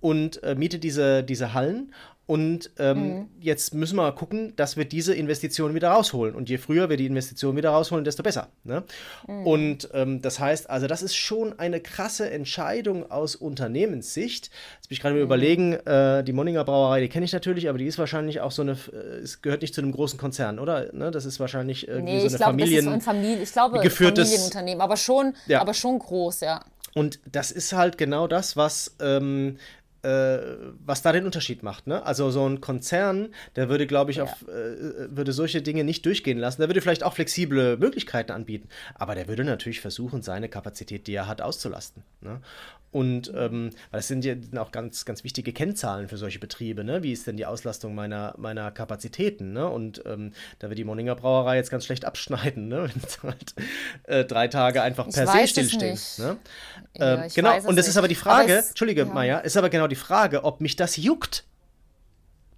und 0.00 0.42
äh, 0.42 0.54
miete 0.56 0.78
diese, 0.78 1.22
diese 1.22 1.54
Hallen 1.54 1.94
und 2.26 2.70
ähm, 2.78 2.98
mhm. 2.98 3.28
jetzt 3.40 3.74
müssen 3.74 3.96
wir 3.96 4.02
mal 4.02 4.14
gucken, 4.14 4.54
dass 4.54 4.76
wir 4.76 4.84
diese 4.84 5.12
Investitionen 5.12 5.74
wieder 5.74 5.90
rausholen. 5.90 6.36
Und 6.36 6.48
je 6.48 6.56
früher 6.56 6.88
wir 6.88 6.96
die 6.96 7.06
Investitionen 7.06 7.56
wieder 7.56 7.70
rausholen, 7.70 8.04
desto 8.04 8.22
besser. 8.22 8.48
Ne? 8.62 8.84
Mhm. 9.26 9.46
Und 9.46 9.88
ähm, 9.92 10.22
das 10.22 10.38
heißt, 10.38 10.70
also 10.70 10.86
das 10.86 11.02
ist 11.02 11.16
schon 11.16 11.58
eine 11.58 11.80
krasse 11.80 12.30
Entscheidung 12.30 13.10
aus 13.10 13.34
Unternehmenssicht. 13.34 14.50
Jetzt 14.76 14.88
bin 14.88 14.94
ich 14.94 15.00
gerade 15.00 15.16
mhm. 15.16 15.22
überlegen, 15.22 15.72
äh, 15.72 16.22
die 16.22 16.32
Monninger 16.32 16.64
Brauerei, 16.64 17.00
die 17.00 17.08
kenne 17.08 17.24
ich 17.24 17.32
natürlich, 17.32 17.68
aber 17.68 17.78
die 17.78 17.86
ist 17.86 17.98
wahrscheinlich 17.98 18.40
auch 18.40 18.52
so 18.52 18.62
eine, 18.62 18.72
äh, 18.92 19.18
es 19.22 19.42
gehört 19.42 19.62
nicht 19.62 19.74
zu 19.74 19.80
einem 19.80 19.92
großen 19.92 20.18
Konzern, 20.18 20.60
oder? 20.60 20.92
Ne? 20.92 21.10
Das 21.10 21.24
ist 21.24 21.40
wahrscheinlich 21.40 21.88
irgendwie 21.88 22.14
nee, 22.14 22.20
so 22.20 22.28
eine 22.28 22.36
glaub, 22.36 22.50
Familien, 22.50 22.84
das 22.84 22.94
ist 22.94 23.00
ein 23.00 23.00
Familie, 23.00 23.42
ich 23.42 23.52
glaube, 23.52 23.80
geführtes, 23.80 24.28
Familienunternehmen, 24.28 24.80
aber 24.80 24.96
schon, 24.96 25.34
ja. 25.48 25.60
aber 25.60 25.74
schon 25.74 25.98
groß, 25.98 26.40
ja. 26.40 26.60
Und 26.94 27.20
das 27.30 27.50
ist 27.50 27.72
halt 27.72 27.96
genau 27.98 28.26
das, 28.26 28.56
was 28.56 28.94
ähm, 29.00 29.56
äh, 29.56 29.81
was 30.04 31.02
da 31.02 31.12
den 31.12 31.24
Unterschied 31.24 31.62
macht. 31.62 31.86
Ne? 31.86 32.04
Also 32.04 32.30
so 32.30 32.48
ein 32.48 32.60
Konzern, 32.60 33.28
der 33.56 33.68
würde, 33.68 33.86
glaube 33.86 34.10
ich, 34.10 34.18
ja. 34.18 34.24
auf, 34.24 34.42
äh, 34.42 35.14
würde 35.16 35.32
solche 35.32 35.62
Dinge 35.62 35.84
nicht 35.84 36.04
durchgehen 36.04 36.38
lassen. 36.38 36.60
Der 36.60 36.68
würde 36.68 36.80
vielleicht 36.80 37.04
auch 37.04 37.14
flexible 37.14 37.76
Möglichkeiten 37.76 38.32
anbieten, 38.32 38.68
aber 38.94 39.14
der 39.14 39.28
würde 39.28 39.44
natürlich 39.44 39.80
versuchen, 39.80 40.22
seine 40.22 40.48
Kapazität, 40.48 41.06
die 41.06 41.14
er 41.14 41.28
hat, 41.28 41.40
auszulasten. 41.40 42.02
Ne? 42.20 42.40
Und 42.92 43.32
ähm, 43.34 43.70
weil 43.90 44.00
das 44.00 44.08
sind 44.08 44.22
ja 44.22 44.34
auch 44.56 44.70
ganz, 44.70 45.06
ganz 45.06 45.24
wichtige 45.24 45.54
Kennzahlen 45.54 46.08
für 46.08 46.18
solche 46.18 46.38
Betriebe. 46.38 46.84
Ne? 46.84 47.02
Wie 47.02 47.12
ist 47.12 47.26
denn 47.26 47.38
die 47.38 47.46
Auslastung 47.46 47.94
meiner, 47.94 48.34
meiner 48.36 48.70
Kapazitäten? 48.70 49.54
Ne? 49.54 49.66
Und 49.66 50.02
ähm, 50.04 50.32
da 50.58 50.68
wird 50.68 50.78
die 50.78 50.84
Moninger 50.84 51.14
Brauerei 51.14 51.56
jetzt 51.56 51.70
ganz 51.70 51.86
schlecht 51.86 52.04
abschneiden, 52.04 52.68
ne? 52.68 52.82
wenn 52.94 53.02
es 53.02 53.22
halt 53.22 53.54
äh, 54.04 54.24
drei 54.26 54.48
Tage 54.48 54.82
einfach 54.82 55.08
per 55.08 55.26
se 55.26 55.48
stillstehen. 55.48 55.98
Ne? 56.18 56.36
Ja, 56.98 57.24
ähm, 57.24 57.30
genau, 57.34 57.56
und 57.56 57.76
das 57.76 57.86
nicht. 57.86 57.88
ist 57.88 57.96
aber 57.96 58.08
die 58.08 58.14
Frage, 58.14 58.56
es, 58.56 58.68
Entschuldige, 58.68 59.00
ja. 59.00 59.06
Maja, 59.06 59.38
ist 59.38 59.56
aber 59.56 59.70
genau 59.70 59.86
die 59.92 59.96
Frage, 59.96 60.44
ob 60.44 60.60
mich 60.60 60.76
das 60.76 60.96
juckt. 60.96 61.44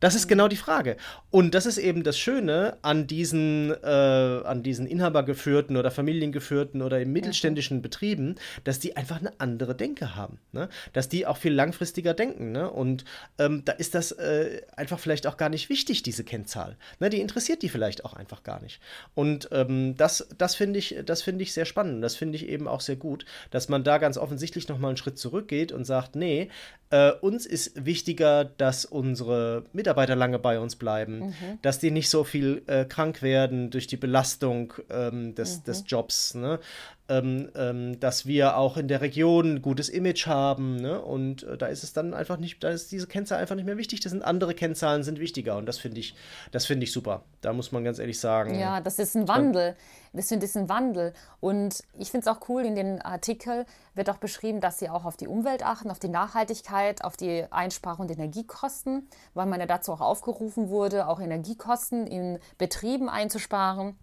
Das 0.05 0.15
ist 0.15 0.29
genau 0.29 0.49
die 0.49 0.57
Frage. 0.57 0.99
Und 1.31 1.55
das 1.55 1.65
ist 1.65 1.79
eben 1.79 2.03
das 2.03 2.19
Schöne 2.19 2.77
an 2.83 3.07
diesen, 3.07 3.71
äh, 3.71 3.87
an 3.87 4.63
diesen 4.63 4.87
inhabergeführten 4.87 5.79
oder 5.79 5.91
familiengeführten 5.91 6.83
oder 6.83 7.01
im 7.01 7.11
mittelständischen 7.15 7.81
Betrieben, 7.81 8.35
dass 8.65 8.79
die 8.79 8.99
einfach 8.99 9.21
eine 9.21 9.33
andere 9.41 9.75
Denke 9.75 10.15
haben. 10.15 10.41
Ne? 10.53 10.69
Dass 10.93 11.09
die 11.09 11.27
auch 11.27 11.39
viel 11.39 11.55
langfristiger 11.55 12.13
denken. 12.13 12.53
Ne? 12.53 12.71
Und 12.71 13.07
ähm, 13.39 13.63
da 13.65 13.73
ist 13.73 13.95
das 13.95 14.13
äh, 14.13 14.61
einfach 14.77 14.99
vielleicht 14.99 15.27
auch 15.27 15.39
gar 15.39 15.49
nicht 15.49 15.71
wichtig, 15.71 16.03
diese 16.03 16.23
Kennzahl. 16.23 16.77
Ne? 17.01 17.09
Die 17.09 17.23
interessiert 17.23 17.63
die 17.63 17.71
vielleicht 17.71 18.05
auch 18.05 18.13
einfach 18.13 18.43
gar 18.43 18.61
nicht. 18.61 18.83
Und 19.15 19.49
ähm, 19.53 19.97
das, 19.97 20.29
das 20.37 20.55
finde 20.55 20.81
ich, 20.81 20.97
find 21.23 21.41
ich 21.41 21.55
sehr 21.55 21.65
spannend. 21.65 22.05
Das 22.05 22.15
finde 22.15 22.37
ich 22.37 22.47
eben 22.47 22.69
auch 22.69 22.83
sehr 22.83 22.97
gut, 22.97 23.25
dass 23.51 23.71
man 23.71 23.85
da 23.85 23.97
ganz 23.97 24.19
offensichtlich 24.19 24.69
nochmal 24.69 24.91
einen 24.91 24.99
Schritt 24.99 25.17
zurückgeht 25.17 25.73
und 25.73 25.87
sagt, 25.87 26.15
nee, 26.15 26.51
äh, 26.91 27.13
uns 27.13 27.47
ist 27.47 27.87
wichtiger, 27.87 28.45
dass 28.45 28.85
unsere 28.85 29.65
Mitarbeiter 29.73 29.94
lange 30.15 30.39
bei 30.39 30.59
uns 30.59 30.77
bleiben, 30.77 31.21
mhm. 31.21 31.59
dass 31.63 31.79
die 31.79 31.91
nicht 31.91 32.11
so 32.11 32.25
viel 32.25 32.63
äh, 32.67 32.85
krank 32.85 33.23
werden 33.23 33.71
durch 33.71 33.87
die 33.87 33.97
Belastung 33.97 34.75
ähm, 34.91 35.35
des, 35.35 35.59
mhm. 35.59 35.65
des 35.65 35.85
Jobs. 35.87 36.35
Ne? 36.35 36.59
Ähm, 37.09 37.51
ähm, 37.55 38.01
dass 38.01 38.25
wir 38.25 38.57
auch 38.57 38.79
in 38.79 38.89
der 38.89 39.03
Region 39.03 39.57
ein 39.57 39.63
gutes 39.63 39.91
Image 39.91 40.27
haben. 40.27 40.77
Ne? 40.77 41.01
Und 41.01 41.43
äh, 41.43 41.59
da 41.59 41.67
ist 41.67 41.85
es 41.85 41.93
dann 41.93 42.15
einfach 42.15 42.39
nicht, 42.39 42.65
da 42.65 42.71
ist 42.71 42.93
diese 42.93 43.07
Kennzahl 43.07 43.41
einfach 43.41 43.57
nicht 43.57 43.67
mehr 43.67 43.77
wichtig. 43.77 44.01
Das 44.01 44.13
sind 44.13 44.25
andere 44.25 44.55
Kennzahlen 44.55 45.03
sind 45.03 45.19
wichtiger 45.21 45.59
und 45.59 45.67
das 45.67 45.79
finde 45.79 46.01
ich, 46.01 46.15
das 46.51 46.65
finde 46.65 46.85
ich 46.85 46.93
super. 46.93 47.23
Da 47.43 47.53
muss 47.53 47.73
man 47.73 47.85
ganz 47.85 47.99
ehrlich 47.99 48.19
sagen. 48.19 48.59
Ja, 48.59 48.81
das 48.81 48.99
ist 48.99 49.15
ein 49.17 49.29
Wandel. 49.29 49.77
Das 50.15 50.29
finde 50.29 50.47
ich 50.47 50.55
ein 50.55 50.69
Wandel. 50.71 51.13
Und 51.41 51.83
ich 51.99 52.11
finde 52.11 52.29
es 52.31 52.35
auch 52.35 52.49
cool, 52.49 52.65
in 52.65 52.75
den 52.75 53.03
Artikel 53.03 53.67
wird 53.95 54.09
auch 54.09 54.19
beschrieben, 54.19 54.63
dass 54.63 54.79
sie 54.79 54.89
auch 54.89 55.05
auf 55.05 55.19
die 55.19 55.29
Umwelt 55.29 55.63
achten, 55.63 55.91
auf 55.91 55.99
die 55.99 56.09
Nachhaltigkeit, 56.09 57.05
auf 57.05 57.19
die 57.19 57.45
Einsparung 57.51 58.07
und 58.07 58.11
Energiekosten, 58.11 59.09
weil 59.35 59.47
man 59.47 59.61
ja 59.61 59.67
dazu 59.67 59.93
auch 59.93 60.01
aufgerufen 60.01 60.71
wurde, 60.71 61.07
auch 61.07 61.21
Energiekosten 61.21 62.07
in 62.07 62.39
Betrieben 62.57 63.11
einzusparen. 63.11 63.97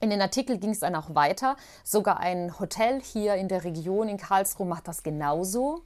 In 0.00 0.10
den 0.10 0.22
Artikel 0.22 0.58
ging 0.58 0.70
es 0.70 0.80
dann 0.80 0.94
auch 0.94 1.14
weiter. 1.14 1.56
Sogar 1.84 2.20
ein 2.20 2.58
Hotel 2.58 3.00
hier 3.02 3.34
in 3.34 3.48
der 3.48 3.64
Region 3.64 4.08
in 4.08 4.16
Karlsruhe 4.16 4.66
macht 4.66 4.86
das 4.86 5.02
genauso. 5.02 5.82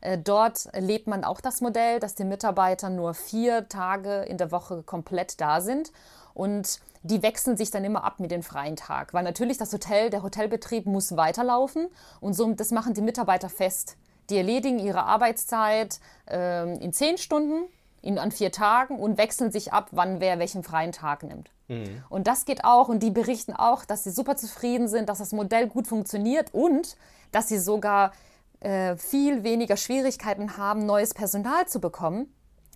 Äh, 0.00 0.18
dort 0.18 0.68
lebt 0.76 1.06
man 1.06 1.24
auch 1.24 1.40
das 1.40 1.60
Modell, 1.60 2.00
dass 2.00 2.14
die 2.14 2.24
Mitarbeiter 2.24 2.90
nur 2.90 3.14
vier 3.14 3.68
Tage 3.68 4.22
in 4.22 4.38
der 4.38 4.52
Woche 4.52 4.82
komplett 4.82 5.40
da 5.40 5.60
sind. 5.60 5.92
Und 6.34 6.80
die 7.04 7.22
wechseln 7.22 7.56
sich 7.56 7.70
dann 7.70 7.84
immer 7.84 8.02
ab 8.02 8.18
mit 8.18 8.30
dem 8.30 8.42
freien 8.42 8.76
Tag. 8.76 9.14
Weil 9.14 9.24
natürlich 9.24 9.58
das 9.58 9.72
Hotel, 9.72 10.10
der 10.10 10.22
Hotelbetrieb 10.22 10.86
muss 10.86 11.16
weiterlaufen. 11.16 11.88
Und 12.20 12.34
so, 12.34 12.52
das 12.54 12.70
machen 12.70 12.94
die 12.94 13.02
Mitarbeiter 13.02 13.48
fest. 13.48 13.96
Die 14.30 14.36
erledigen 14.36 14.78
ihre 14.78 15.04
Arbeitszeit 15.04 16.00
äh, 16.28 16.76
in 16.78 16.92
zehn 16.92 17.18
Stunden, 17.18 17.64
in, 18.04 18.18
an 18.18 18.30
vier 18.30 18.52
Tagen 18.52 18.98
und 18.98 19.18
wechseln 19.18 19.50
sich 19.50 19.72
ab, 19.72 19.88
wann 19.92 20.20
wer 20.20 20.38
welchen 20.38 20.62
freien 20.62 20.92
Tag 20.92 21.22
nimmt. 21.22 21.50
Mhm. 21.68 22.02
Und 22.08 22.26
das 22.26 22.44
geht 22.44 22.64
auch 22.64 22.88
und 22.88 23.02
die 23.02 23.10
berichten 23.10 23.54
auch, 23.54 23.84
dass 23.84 24.04
sie 24.04 24.10
super 24.10 24.36
zufrieden 24.36 24.88
sind, 24.88 25.08
dass 25.08 25.18
das 25.18 25.32
Modell 25.32 25.66
gut 25.66 25.86
funktioniert 25.86 26.52
und 26.52 26.96
dass 27.32 27.48
sie 27.48 27.58
sogar 27.58 28.12
äh, 28.60 28.96
viel 28.96 29.42
weniger 29.42 29.76
Schwierigkeiten 29.76 30.56
haben, 30.56 30.84
neues 30.84 31.14
Personal 31.14 31.66
zu 31.66 31.80
bekommen, 31.80 32.32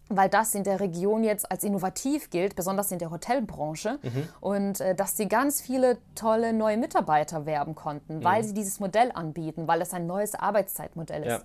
weil 0.08 0.30
das 0.30 0.54
in 0.54 0.64
der 0.64 0.80
Region 0.80 1.22
jetzt 1.22 1.50
als 1.50 1.62
innovativ 1.62 2.30
gilt, 2.30 2.56
besonders 2.56 2.90
in 2.90 2.98
der 2.98 3.10
Hotelbranche. 3.10 3.98
Mhm. 4.02 4.28
Und 4.40 4.80
äh, 4.80 4.94
dass 4.94 5.18
sie 5.18 5.28
ganz 5.28 5.60
viele 5.60 5.98
tolle 6.14 6.54
neue 6.54 6.78
Mitarbeiter 6.78 7.44
werben 7.44 7.74
konnten, 7.74 8.24
weil 8.24 8.42
mhm. 8.42 8.46
sie 8.46 8.54
dieses 8.54 8.80
Modell 8.80 9.12
anbieten, 9.12 9.68
weil 9.68 9.82
es 9.82 9.92
ein 9.92 10.06
neues 10.06 10.34
Arbeitszeitmodell 10.34 11.22
ist. 11.22 11.28
Ja. 11.28 11.42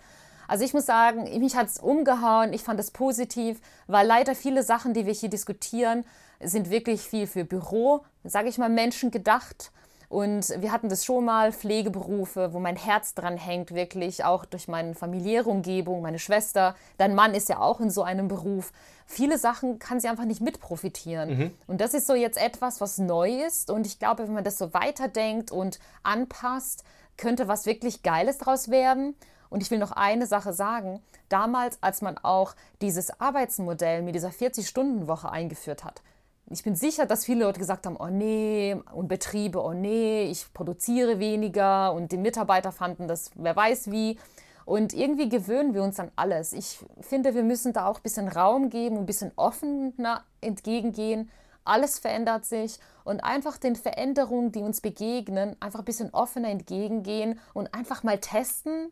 Also 0.48 0.64
ich 0.64 0.74
muss 0.74 0.86
sagen, 0.86 1.24
mich 1.40 1.56
hat 1.56 1.68
es 1.68 1.80
umgehauen, 1.80 2.54
ich 2.54 2.64
fand 2.64 2.80
es 2.80 2.92
positiv, 2.92 3.60
weil 3.88 4.06
leider 4.06 4.36
viele 4.36 4.64
Sachen, 4.64 4.94
die 4.94 5.06
wir 5.06 5.14
hier 5.14 5.30
diskutieren, 5.30 6.06
sind 6.42 6.70
wirklich 6.70 7.02
viel 7.02 7.28
für 7.28 7.46
Büro, 7.46 8.04
sage 8.24 8.50
ich 8.50 8.58
mal, 8.58 8.70
Menschen 8.70 9.12
gedacht. 9.12 9.72
Und 10.14 10.54
wir 10.60 10.72
hatten 10.72 10.90
das 10.90 11.06
schon 11.06 11.26
mal, 11.26 11.52
Pflegeberufe, 11.52 12.54
wo 12.54 12.60
mein 12.60 12.76
Herz 12.76 13.16
dran 13.16 13.36
hängt, 13.36 13.74
wirklich 13.74 14.24
auch 14.24 14.46
durch 14.46 14.68
meine 14.68 14.94
familiäre 14.94 15.50
Umgebung, 15.50 16.04
meine 16.04 16.20
Schwester. 16.20 16.76
Dein 17.00 17.16
Mann 17.16 17.34
ist 17.34 17.50
ja 17.50 17.60
auch 17.60 17.80
in 17.80 17.90
so 17.90 18.04
einem 18.04 18.28
Beruf. 18.28 18.72
Viele 19.08 19.40
Sachen 19.40 19.80
kann 19.80 20.00
sie 20.00 20.08
einfach 20.08 20.26
nicht 20.26 20.40
mitprofitieren. 20.40 21.38
Mhm. 21.38 21.52
Und 21.66 21.82
das 21.82 21.96
ist 21.96 22.06
so 22.06 22.14
jetzt 22.14 22.38
etwas, 22.38 22.80
was 22.80 23.00
neu 23.00 23.44
ist. 23.44 23.72
Und 23.72 23.88
ich 23.88 23.98
glaube, 23.98 24.28
wenn 24.28 24.36
man 24.36 24.44
das 24.44 24.60
so 24.60 24.72
weiterdenkt 24.76 25.52
und 25.52 25.80
anpasst, 26.04 26.84
könnte 27.18 27.48
was 27.48 27.66
wirklich 27.66 28.04
Geiles 28.04 28.38
daraus 28.38 28.70
werden. 28.70 29.16
Und 29.54 29.62
ich 29.62 29.70
will 29.70 29.78
noch 29.78 29.92
eine 29.92 30.26
Sache 30.26 30.52
sagen. 30.52 31.00
Damals, 31.30 31.78
als 31.80 32.02
man 32.02 32.18
auch 32.18 32.56
dieses 32.82 33.20
Arbeitsmodell 33.20 34.02
mit 34.02 34.16
dieser 34.16 34.30
40-Stunden-Woche 34.30 35.32
eingeführt 35.32 35.84
hat, 35.84 36.02
ich 36.50 36.64
bin 36.64 36.76
sicher, 36.76 37.06
dass 37.06 37.26
viele 37.26 37.46
Leute 37.46 37.60
gesagt 37.60 37.86
haben, 37.86 37.96
oh 37.98 38.08
nee, 38.08 38.76
und 38.94 39.08
Betriebe, 39.08 39.64
oh 39.64 39.74
nee, 39.74 40.24
ich 40.24 40.52
produziere 40.56 41.20
weniger 41.20 41.94
und 41.94 42.12
die 42.12 42.18
Mitarbeiter 42.18 42.72
fanden 42.72 43.08
das, 43.08 43.30
wer 43.36 43.56
weiß 43.56 43.92
wie. 43.92 44.18
Und 44.66 44.92
irgendwie 44.92 45.30
gewöhnen 45.30 45.76
wir 45.76 45.84
uns 45.84 46.00
an 46.00 46.12
alles. 46.16 46.54
Ich 46.54 46.80
finde, 47.02 47.36
wir 47.36 47.44
müssen 47.44 47.74
da 47.74 47.86
auch 47.86 47.98
ein 47.98 48.04
bisschen 48.04 48.30
Raum 48.30 48.72
geben 48.72 48.96
und 48.96 49.04
ein 49.04 49.06
bisschen 49.06 49.34
offener 49.36 50.24
entgegengehen. 50.42 51.30
Alles 51.64 52.00
verändert 52.00 52.46
sich 52.46 52.80
und 53.04 53.24
einfach 53.24 53.58
den 53.58 53.76
Veränderungen, 53.76 54.52
die 54.52 54.64
uns 54.64 54.82
begegnen, 54.82 55.56
einfach 55.60 55.80
ein 55.80 55.86
bisschen 55.86 56.12
offener 56.12 56.50
entgegengehen 56.50 57.40
und 57.54 57.72
einfach 57.76 58.02
mal 58.02 58.18
testen 58.18 58.92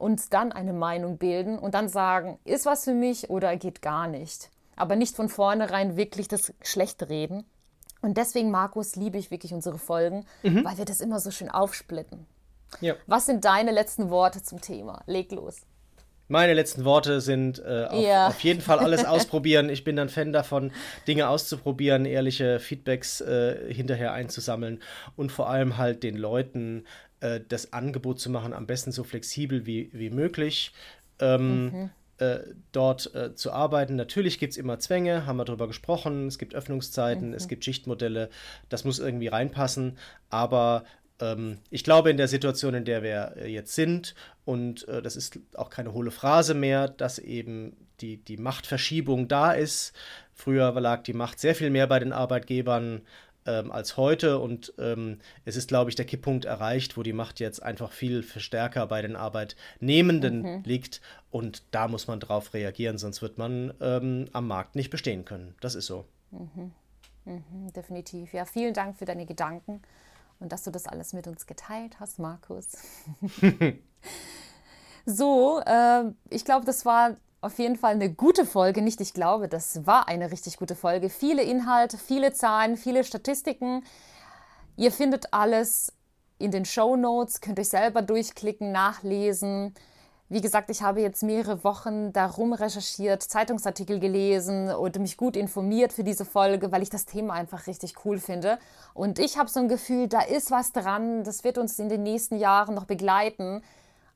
und 0.00 0.32
dann 0.32 0.52
eine 0.52 0.72
Meinung 0.72 1.18
bilden 1.18 1.58
und 1.58 1.74
dann 1.74 1.88
sagen, 1.88 2.38
ist 2.44 2.66
was 2.66 2.84
für 2.84 2.94
mich 2.94 3.30
oder 3.30 3.56
geht 3.56 3.82
gar 3.82 4.08
nicht. 4.08 4.50
Aber 4.76 4.96
nicht 4.96 5.14
von 5.14 5.28
vornherein 5.28 5.96
wirklich 5.96 6.26
das 6.26 6.52
Schlechte 6.62 7.10
reden. 7.10 7.44
Und 8.00 8.16
deswegen, 8.16 8.50
Markus, 8.50 8.96
liebe 8.96 9.18
ich 9.18 9.30
wirklich 9.30 9.52
unsere 9.52 9.78
Folgen, 9.78 10.24
mhm. 10.42 10.64
weil 10.64 10.78
wir 10.78 10.86
das 10.86 11.02
immer 11.02 11.20
so 11.20 11.30
schön 11.30 11.50
aufsplitten. 11.50 12.26
Ja. 12.80 12.94
Was 13.06 13.26
sind 13.26 13.44
deine 13.44 13.72
letzten 13.72 14.08
Worte 14.08 14.42
zum 14.42 14.60
Thema? 14.60 15.02
Leg 15.06 15.32
los. 15.32 15.62
Meine 16.28 16.54
letzten 16.54 16.84
Worte 16.84 17.20
sind 17.20 17.58
äh, 17.58 17.86
auf, 17.90 18.04
ja. 18.04 18.28
auf, 18.28 18.40
jeden 18.40 18.60
Fall 18.60 18.78
alles 18.78 19.04
ausprobieren. 19.06 19.68
Ich 19.68 19.82
bin 19.82 19.98
ein 19.98 20.08
Fan 20.08 20.32
davon, 20.32 20.70
Dinge 21.08 21.28
auszuprobieren, 21.28 22.06
ehrliche 22.06 22.60
Feedbacks 22.60 23.20
äh, 23.20 23.74
hinterher 23.74 24.12
einzusammeln 24.12 24.80
und 25.16 25.32
vor 25.32 25.50
allem 25.50 25.76
halt 25.76 26.04
den 26.04 26.16
Leuten 26.16 26.84
äh, 27.20 27.40
das 27.48 27.72
Angebot 27.72 28.20
zu 28.20 28.30
machen, 28.30 28.52
am 28.52 28.66
besten 28.66 28.92
so 28.92 29.04
flexibel 29.04 29.66
wie, 29.66 29.90
wie 29.92 30.10
möglich. 30.10 30.72
Ähm, 31.18 31.64
mhm. 31.64 31.90
Äh, 32.18 32.40
dort 32.72 33.14
äh, 33.14 33.34
zu 33.34 33.50
arbeiten. 33.50 33.96
Natürlich 33.96 34.38
gibt 34.38 34.52
es 34.52 34.58
immer 34.58 34.78
Zwänge, 34.78 35.24
haben 35.24 35.38
wir 35.38 35.46
darüber 35.46 35.66
gesprochen. 35.66 36.26
Es 36.26 36.38
gibt 36.38 36.54
Öffnungszeiten, 36.54 37.28
mhm. 37.28 37.34
es 37.34 37.48
gibt 37.48 37.64
Schichtmodelle. 37.64 38.28
Das 38.68 38.84
muss 38.84 38.98
irgendwie 38.98 39.28
reinpassen. 39.28 39.96
Aber 40.28 40.84
ähm, 41.18 41.58
ich 41.70 41.82
glaube, 41.82 42.10
in 42.10 42.18
der 42.18 42.28
Situation, 42.28 42.74
in 42.74 42.84
der 42.84 43.02
wir 43.02 43.36
äh, 43.36 43.50
jetzt 43.50 43.74
sind, 43.74 44.14
und 44.44 44.86
äh, 44.88 45.00
das 45.00 45.16
ist 45.16 45.38
auch 45.54 45.70
keine 45.70 45.94
hohle 45.94 46.10
Phrase 46.10 46.52
mehr, 46.52 46.88
dass 46.88 47.18
eben 47.18 47.74
die, 48.00 48.18
die 48.18 48.36
Machtverschiebung 48.36 49.28
da 49.28 49.52
ist. 49.52 49.94
Früher 50.34 50.78
lag 50.78 51.02
die 51.02 51.14
Macht 51.14 51.40
sehr 51.40 51.54
viel 51.54 51.70
mehr 51.70 51.86
bei 51.86 51.98
den 51.98 52.12
Arbeitgebern 52.12 53.00
ähm, 53.50 53.72
als 53.72 53.96
heute. 53.96 54.38
Und 54.38 54.72
ähm, 54.78 55.18
es 55.44 55.56
ist, 55.56 55.68
glaube 55.68 55.90
ich, 55.90 55.96
der 55.96 56.06
Kipppunkt 56.06 56.44
erreicht, 56.44 56.96
wo 56.96 57.02
die 57.02 57.12
Macht 57.12 57.40
jetzt 57.40 57.62
einfach 57.62 57.92
viel 57.92 58.22
stärker 58.22 58.86
bei 58.86 59.02
den 59.02 59.16
Arbeitnehmenden 59.16 60.42
mhm. 60.42 60.62
liegt. 60.64 61.00
Und 61.30 61.62
da 61.70 61.88
muss 61.88 62.06
man 62.06 62.20
drauf 62.20 62.54
reagieren, 62.54 62.98
sonst 62.98 63.22
wird 63.22 63.38
man 63.38 63.74
ähm, 63.80 64.26
am 64.32 64.46
Markt 64.46 64.74
nicht 64.74 64.90
bestehen 64.90 65.24
können. 65.24 65.54
Das 65.60 65.74
ist 65.74 65.86
so. 65.86 66.04
Mhm. 66.30 66.72
Mhm, 67.24 67.72
definitiv. 67.74 68.32
Ja, 68.32 68.44
vielen 68.44 68.74
Dank 68.74 68.96
für 68.96 69.04
deine 69.04 69.26
Gedanken 69.26 69.82
und 70.38 70.52
dass 70.52 70.64
du 70.64 70.70
das 70.70 70.86
alles 70.86 71.12
mit 71.12 71.26
uns 71.26 71.46
geteilt 71.46 72.00
hast, 72.00 72.18
Markus. 72.18 72.72
so, 75.06 75.60
äh, 75.64 76.04
ich 76.30 76.44
glaube, 76.44 76.64
das 76.64 76.84
war 76.84 77.16
auf 77.40 77.58
jeden 77.58 77.76
Fall 77.76 77.94
eine 77.94 78.12
gute 78.12 78.44
Folge. 78.44 78.82
Nicht, 78.82 79.00
ich 79.00 79.14
glaube, 79.14 79.48
das 79.48 79.86
war 79.86 80.08
eine 80.08 80.30
richtig 80.30 80.56
gute 80.58 80.76
Folge. 80.76 81.08
Viele 81.08 81.42
Inhalte, 81.42 81.96
viele 81.96 82.32
Zahlen, 82.32 82.76
viele 82.76 83.04
Statistiken. 83.04 83.84
Ihr 84.76 84.92
findet 84.92 85.32
alles 85.32 85.92
in 86.38 86.50
den 86.50 86.64
Show 86.64 86.96
Notes, 86.96 87.40
könnt 87.40 87.58
euch 87.58 87.68
selber 87.68 88.02
durchklicken, 88.02 88.72
nachlesen. 88.72 89.74
Wie 90.28 90.40
gesagt, 90.40 90.70
ich 90.70 90.82
habe 90.82 91.00
jetzt 91.00 91.22
mehrere 91.22 91.64
Wochen 91.64 92.12
darum 92.12 92.52
recherchiert, 92.52 93.22
Zeitungsartikel 93.22 93.98
gelesen 93.98 94.70
und 94.70 94.96
mich 95.00 95.16
gut 95.16 95.36
informiert 95.36 95.92
für 95.92 96.04
diese 96.04 96.24
Folge, 96.24 96.70
weil 96.70 96.82
ich 96.82 96.90
das 96.90 97.04
Thema 97.04 97.34
einfach 97.34 97.66
richtig 97.66 98.04
cool 98.04 98.18
finde. 98.18 98.58
Und 98.94 99.18
ich 99.18 99.38
habe 99.38 99.50
so 99.50 99.58
ein 99.58 99.68
Gefühl, 99.68 100.06
da 100.06 100.20
ist 100.20 100.52
was 100.52 100.72
dran, 100.72 101.24
das 101.24 101.42
wird 101.42 101.58
uns 101.58 101.78
in 101.80 101.88
den 101.88 102.04
nächsten 102.04 102.36
Jahren 102.36 102.76
noch 102.76 102.84
begleiten, 102.84 103.60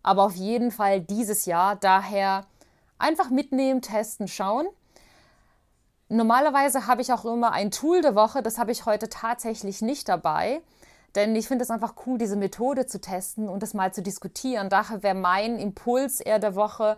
aber 0.05 0.23
auf 0.23 0.37
jeden 0.37 0.71
Fall 0.71 1.01
dieses 1.01 1.47
Jahr. 1.47 1.75
Daher 1.75 2.47
Einfach 2.99 3.31
mitnehmen, 3.31 3.83
testen, 3.83 4.29
schauen. 4.29 4.67
Normalerweise 6.09 6.87
habe 6.87 7.03
ich 7.03 7.13
auch 7.13 7.25
immer 7.25 7.53
ein 7.53 7.71
Tool 7.71 8.03
der 8.03 8.15
Woche, 8.15 8.43
das 8.43 8.59
habe 8.59 8.73
ich 8.73 8.87
heute 8.87 9.09
tatsächlich 9.09 9.83
nicht 9.83 10.09
dabei. 10.09 10.61
Denn 11.15 11.35
ich 11.37 11.47
finde 11.47 11.63
es 11.63 11.71
einfach 11.71 11.95
cool, 12.07 12.19
diese 12.19 12.37
Methode 12.37 12.87
zu 12.87 13.01
testen 13.01 13.49
und 13.49 13.63
das 13.63 13.73
mal 13.73 13.93
zu 13.93 14.03
diskutieren. 14.03 14.69
Daher 14.69 15.03
wäre 15.03 15.15
mein 15.15 15.59
Impuls 15.59 16.21
eher 16.21 16.41
der 16.41 16.57
Woche, 16.57 16.97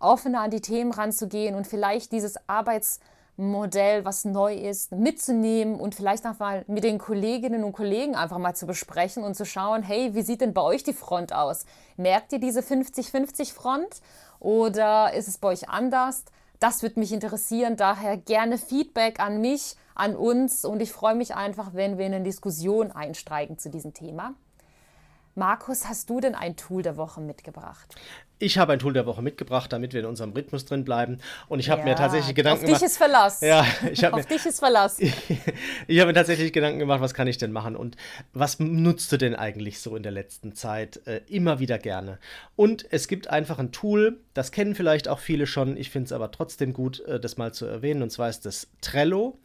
offener 0.00 0.40
an 0.40 0.50
die 0.50 0.60
Themen 0.60 0.92
ranzugehen 0.92 1.54
und 1.54 1.66
vielleicht 1.66 2.10
dieses 2.10 2.36
Arbeitsmodell, 2.48 4.04
was 4.04 4.24
neu 4.24 4.54
ist, 4.54 4.90
mitzunehmen 4.90 5.78
und 5.78 5.94
vielleicht 5.94 6.26
einfach 6.26 6.40
mal 6.40 6.64
mit 6.66 6.82
den 6.82 6.98
Kolleginnen 6.98 7.62
und 7.62 7.72
Kollegen 7.72 8.16
einfach 8.16 8.38
mal 8.38 8.54
zu 8.54 8.66
besprechen 8.66 9.22
und 9.22 9.36
zu 9.36 9.46
schauen, 9.46 9.84
hey, 9.84 10.12
wie 10.14 10.22
sieht 10.22 10.40
denn 10.40 10.54
bei 10.54 10.62
euch 10.62 10.82
die 10.82 10.92
Front 10.92 11.32
aus? 11.32 11.64
Merkt 11.96 12.32
ihr 12.32 12.40
diese 12.40 12.60
50-50 12.60 13.52
Front 13.52 14.00
oder 14.42 15.12
ist 15.14 15.28
es 15.28 15.38
bei 15.38 15.48
euch 15.48 15.68
anders? 15.68 16.24
Das 16.58 16.82
würde 16.82 16.98
mich 16.98 17.12
interessieren. 17.12 17.76
Daher 17.76 18.16
gerne 18.16 18.58
Feedback 18.58 19.20
an 19.20 19.40
mich, 19.40 19.76
an 19.94 20.16
uns. 20.16 20.64
Und 20.64 20.80
ich 20.80 20.92
freue 20.92 21.14
mich 21.14 21.34
einfach, 21.34 21.74
wenn 21.74 21.96
wir 21.96 22.06
in 22.06 22.14
eine 22.14 22.24
Diskussion 22.24 22.90
einsteigen 22.90 23.58
zu 23.58 23.70
diesem 23.70 23.94
Thema. 23.94 24.34
Markus, 25.34 25.86
hast 25.88 26.10
du 26.10 26.20
denn 26.20 26.34
ein 26.34 26.56
Tool 26.56 26.82
der 26.82 26.96
Woche 26.96 27.20
mitgebracht? 27.20 27.94
Ich 28.38 28.58
habe 28.58 28.72
ein 28.72 28.80
Tool 28.80 28.92
der 28.92 29.06
Woche 29.06 29.22
mitgebracht, 29.22 29.72
damit 29.72 29.92
wir 29.92 30.00
in 30.00 30.06
unserem 30.06 30.32
Rhythmus 30.32 30.64
drin 30.64 30.84
bleiben. 30.84 31.18
Und 31.48 31.60
ich 31.60 31.70
habe 31.70 31.80
ja, 31.82 31.86
mir 31.86 31.94
tatsächlich 31.94 32.34
Gedanken 32.34 32.66
gemacht. 32.66 32.74
Auf 32.74 32.80
dich 32.80 32.86
ist 32.88 32.98
Verlass. 32.98 33.40
Ja, 33.40 33.64
ich 33.90 34.02
habe 34.04 34.16
auf 34.16 34.28
mir, 34.28 34.36
dich 34.36 34.44
ist 34.44 34.58
Verlass. 34.58 34.98
ich 35.86 36.00
habe 36.00 36.08
mir 36.08 36.14
tatsächlich 36.14 36.52
Gedanken 36.52 36.80
gemacht, 36.80 37.00
was 37.00 37.14
kann 37.14 37.28
ich 37.28 37.38
denn 37.38 37.52
machen 37.52 37.76
und 37.76 37.96
was 38.32 38.58
nutzt 38.58 39.12
du 39.12 39.16
denn 39.16 39.36
eigentlich 39.36 39.80
so 39.80 39.94
in 39.94 40.02
der 40.02 40.10
letzten 40.10 40.54
Zeit 40.54 41.06
äh, 41.06 41.20
immer 41.28 41.60
wieder 41.60 41.78
gerne? 41.78 42.18
Und 42.56 42.84
es 42.90 43.06
gibt 43.06 43.28
einfach 43.28 43.60
ein 43.60 43.70
Tool, 43.70 44.18
das 44.34 44.50
kennen 44.50 44.74
vielleicht 44.74 45.06
auch 45.06 45.20
viele 45.20 45.46
schon. 45.46 45.76
Ich 45.76 45.90
finde 45.90 46.06
es 46.06 46.12
aber 46.12 46.32
trotzdem 46.32 46.72
gut, 46.72 47.00
äh, 47.00 47.20
das 47.20 47.36
mal 47.36 47.54
zu 47.54 47.64
erwähnen. 47.64 48.02
Und 48.02 48.10
zwar 48.10 48.28
ist 48.28 48.44
das 48.44 48.66
Trello 48.80 49.38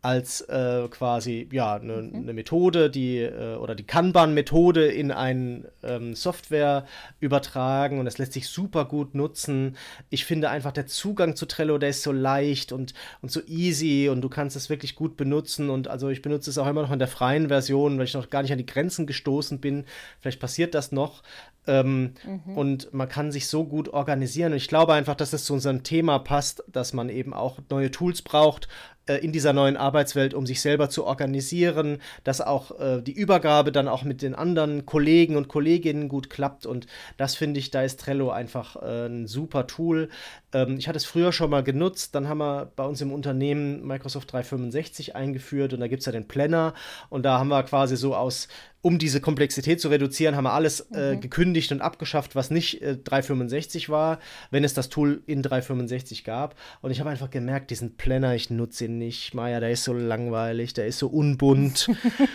als 0.00 0.42
äh, 0.42 0.86
quasi 0.90 1.48
ja 1.50 1.74
eine 1.74 2.02
mhm. 2.02 2.24
ne 2.24 2.32
Methode, 2.32 2.88
die 2.88 3.18
äh, 3.18 3.56
oder 3.56 3.74
die 3.74 3.84
Kanban-Methode 3.84 4.86
in 4.86 5.10
eine 5.10 5.72
ähm, 5.82 6.14
Software 6.14 6.86
übertragen 7.18 7.98
und 7.98 8.06
es 8.06 8.18
lässt 8.18 8.32
sich 8.32 8.48
super 8.48 8.84
gut 8.84 9.16
nutzen. 9.16 9.76
Ich 10.08 10.24
finde 10.24 10.50
einfach 10.50 10.70
der 10.70 10.86
Zugang 10.86 11.34
zu 11.34 11.46
Trello, 11.46 11.78
der 11.78 11.88
ist 11.88 12.04
so 12.04 12.12
leicht 12.12 12.70
und, 12.70 12.94
und 13.22 13.32
so 13.32 13.40
easy 13.46 14.08
und 14.08 14.20
du 14.20 14.28
kannst 14.28 14.54
es 14.56 14.70
wirklich 14.70 14.94
gut 14.94 15.16
benutzen 15.16 15.68
und 15.68 15.88
also 15.88 16.08
ich 16.10 16.22
benutze 16.22 16.50
es 16.50 16.58
auch 16.58 16.68
immer 16.68 16.82
noch 16.82 16.92
in 16.92 17.00
der 17.00 17.08
freien 17.08 17.48
Version, 17.48 17.98
weil 17.98 18.04
ich 18.04 18.14
noch 18.14 18.30
gar 18.30 18.42
nicht 18.42 18.52
an 18.52 18.58
die 18.58 18.66
Grenzen 18.66 19.06
gestoßen 19.06 19.58
bin. 19.58 19.84
Vielleicht 20.20 20.40
passiert 20.40 20.74
das 20.74 20.92
noch. 20.92 21.22
Ähm, 21.66 22.14
mhm. 22.24 22.56
Und 22.56 22.94
man 22.94 23.08
kann 23.08 23.30
sich 23.30 23.46
so 23.46 23.64
gut 23.64 23.90
organisieren. 23.90 24.52
Und 24.52 24.56
ich 24.56 24.68
glaube 24.68 24.94
einfach, 24.94 25.14
dass 25.14 25.34
es 25.34 25.44
zu 25.44 25.52
unserem 25.52 25.82
Thema 25.82 26.18
passt, 26.18 26.64
dass 26.66 26.94
man 26.94 27.10
eben 27.10 27.34
auch 27.34 27.58
neue 27.68 27.90
Tools 27.90 28.22
braucht, 28.22 28.68
in 29.16 29.32
dieser 29.32 29.52
neuen 29.52 29.76
Arbeitswelt, 29.76 30.34
um 30.34 30.46
sich 30.46 30.60
selber 30.60 30.90
zu 30.90 31.04
organisieren, 31.04 31.98
dass 32.24 32.40
auch 32.40 32.78
äh, 32.78 33.02
die 33.02 33.12
Übergabe 33.12 33.72
dann 33.72 33.88
auch 33.88 34.04
mit 34.04 34.22
den 34.22 34.34
anderen 34.34 34.86
Kollegen 34.86 35.36
und 35.36 35.48
Kolleginnen 35.48 36.08
gut 36.08 36.30
klappt. 36.30 36.66
Und 36.66 36.86
das 37.16 37.34
finde 37.34 37.60
ich, 37.60 37.70
da 37.70 37.82
ist 37.82 38.00
Trello 38.00 38.30
einfach 38.30 38.76
äh, 38.76 39.06
ein 39.06 39.26
super 39.26 39.66
Tool. 39.66 40.08
Ähm, 40.52 40.76
ich 40.78 40.88
hatte 40.88 40.96
es 40.96 41.04
früher 41.04 41.32
schon 41.32 41.50
mal 41.50 41.62
genutzt, 41.62 42.14
dann 42.14 42.28
haben 42.28 42.38
wir 42.38 42.72
bei 42.76 42.84
uns 42.84 43.00
im 43.00 43.12
Unternehmen 43.12 43.86
Microsoft 43.86 44.32
365 44.32 45.14
eingeführt 45.16 45.72
und 45.72 45.80
da 45.80 45.88
gibt 45.88 46.00
es 46.00 46.06
ja 46.06 46.12
den 46.12 46.28
Planner 46.28 46.74
und 47.08 47.24
da 47.24 47.38
haben 47.38 47.48
wir 47.48 47.62
quasi 47.62 47.96
so 47.96 48.14
aus 48.14 48.48
um 48.80 48.98
diese 48.98 49.20
Komplexität 49.20 49.80
zu 49.80 49.88
reduzieren, 49.88 50.36
haben 50.36 50.44
wir 50.44 50.52
alles 50.52 50.80
äh, 50.92 51.14
mhm. 51.14 51.20
gekündigt 51.20 51.72
und 51.72 51.80
abgeschafft, 51.80 52.36
was 52.36 52.50
nicht 52.50 52.80
äh, 52.80 52.96
365 52.96 53.88
war, 53.88 54.20
wenn 54.50 54.62
es 54.62 54.72
das 54.72 54.88
Tool 54.88 55.22
in 55.26 55.42
365 55.42 56.22
gab. 56.22 56.54
Und 56.80 56.92
ich 56.92 57.00
habe 57.00 57.10
einfach 57.10 57.30
gemerkt, 57.30 57.70
diesen 57.70 57.96
Planner, 57.96 58.34
ich 58.36 58.50
nutze 58.50 58.84
ihn 58.84 58.98
nicht. 58.98 59.34
Maja, 59.34 59.58
der 59.58 59.72
ist 59.72 59.82
so 59.82 59.92
langweilig, 59.92 60.74
der 60.74 60.86
ist 60.86 60.98
so 60.98 61.08
unbunt, 61.08 61.90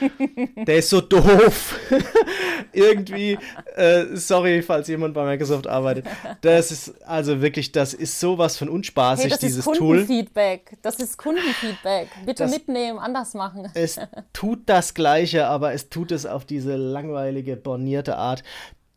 der 0.68 0.78
ist 0.78 0.90
so 0.90 1.00
doof. 1.00 1.80
irgendwie, 2.74 3.38
äh, 3.76 4.06
sorry, 4.14 4.62
falls 4.62 4.88
jemand 4.90 5.14
bei 5.14 5.26
Microsoft 5.26 5.68
arbeitet. 5.68 6.06
Das 6.42 6.72
ist 6.72 7.02
also 7.04 7.42
wirklich, 7.42 7.72
das 7.72 7.94
ist 8.04 8.20
sowas 8.20 8.58
von 8.58 8.70
unspaßig, 8.70 9.24
hey, 9.24 9.30
das 9.32 9.40
dieses 9.40 9.66
ist 9.66 9.66
Tool. 9.66 9.98
Kundenfeedback. 9.98 10.78
Das 10.82 11.00
ist 11.00 11.18
Kundenfeedback. 11.18 12.10
Bitte 12.26 12.44
das, 12.44 12.52
mitnehmen, 12.52 13.00
anders 13.00 13.34
machen. 13.34 13.72
Es 13.74 14.00
tut 14.34 14.64
das 14.68 14.94
Gleiche, 14.94 15.48
aber 15.48 15.74
es 15.74 15.90
tut 15.90 16.12
es 16.12 16.26
auf 16.26 16.46
diese 16.46 16.76
langweilige, 16.76 17.56
bornierte 17.56 18.18
Art 18.18 18.44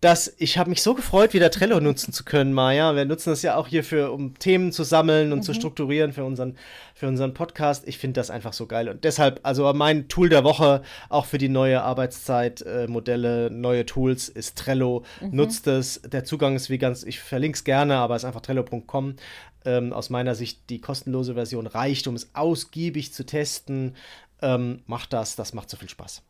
dass 0.00 0.34
ich 0.36 0.58
habe 0.58 0.68
mich 0.68 0.82
so 0.82 0.94
gefreut, 0.94 1.32
wieder 1.32 1.50
Trello 1.50 1.80
nutzen 1.80 2.12
zu 2.12 2.22
können, 2.22 2.52
Maja. 2.52 2.94
Wir 2.94 3.06
nutzen 3.06 3.30
das 3.30 3.40
ja 3.40 3.56
auch 3.56 3.66
hier 3.66 3.82
für, 3.82 4.12
um 4.12 4.38
Themen 4.38 4.70
zu 4.70 4.84
sammeln 4.84 5.32
und 5.32 5.38
mhm. 5.38 5.42
zu 5.42 5.54
strukturieren 5.54 6.12
für 6.12 6.24
unseren, 6.24 6.56
für 6.94 7.08
unseren 7.08 7.32
Podcast. 7.32 7.88
Ich 7.88 7.96
finde 7.96 8.20
das 8.20 8.30
einfach 8.30 8.52
so 8.52 8.66
geil. 8.66 8.90
Und 8.90 9.04
deshalb, 9.04 9.40
also 9.42 9.72
mein 9.72 10.08
Tool 10.08 10.28
der 10.28 10.44
Woche, 10.44 10.82
auch 11.08 11.24
für 11.24 11.38
die 11.38 11.48
neue 11.48 11.80
Arbeitszeitmodelle, 11.82 13.46
äh, 13.46 13.50
neue 13.50 13.86
Tools, 13.86 14.28
ist 14.28 14.58
Trello. 14.58 15.02
Mhm. 15.22 15.30
Nutzt 15.34 15.66
es. 15.66 16.02
Der 16.02 16.24
Zugang 16.24 16.56
ist 16.56 16.68
wie 16.68 16.78
ganz, 16.78 17.02
ich 17.02 17.20
verlinke 17.20 17.56
es 17.56 17.64
gerne, 17.64 17.96
aber 17.96 18.16
es 18.16 18.22
ist 18.22 18.26
einfach 18.26 18.42
trello.com. 18.42 19.16
Ähm, 19.64 19.92
aus 19.94 20.10
meiner 20.10 20.34
Sicht 20.34 20.68
die 20.68 20.80
kostenlose 20.80 21.34
Version 21.34 21.66
reicht, 21.66 22.06
um 22.06 22.14
es 22.14 22.34
ausgiebig 22.34 23.14
zu 23.14 23.24
testen. 23.24 23.96
Ähm, 24.42 24.82
macht 24.86 25.14
das, 25.14 25.36
das 25.36 25.54
macht 25.54 25.70
so 25.70 25.78
viel 25.78 25.88
Spaß. 25.88 26.22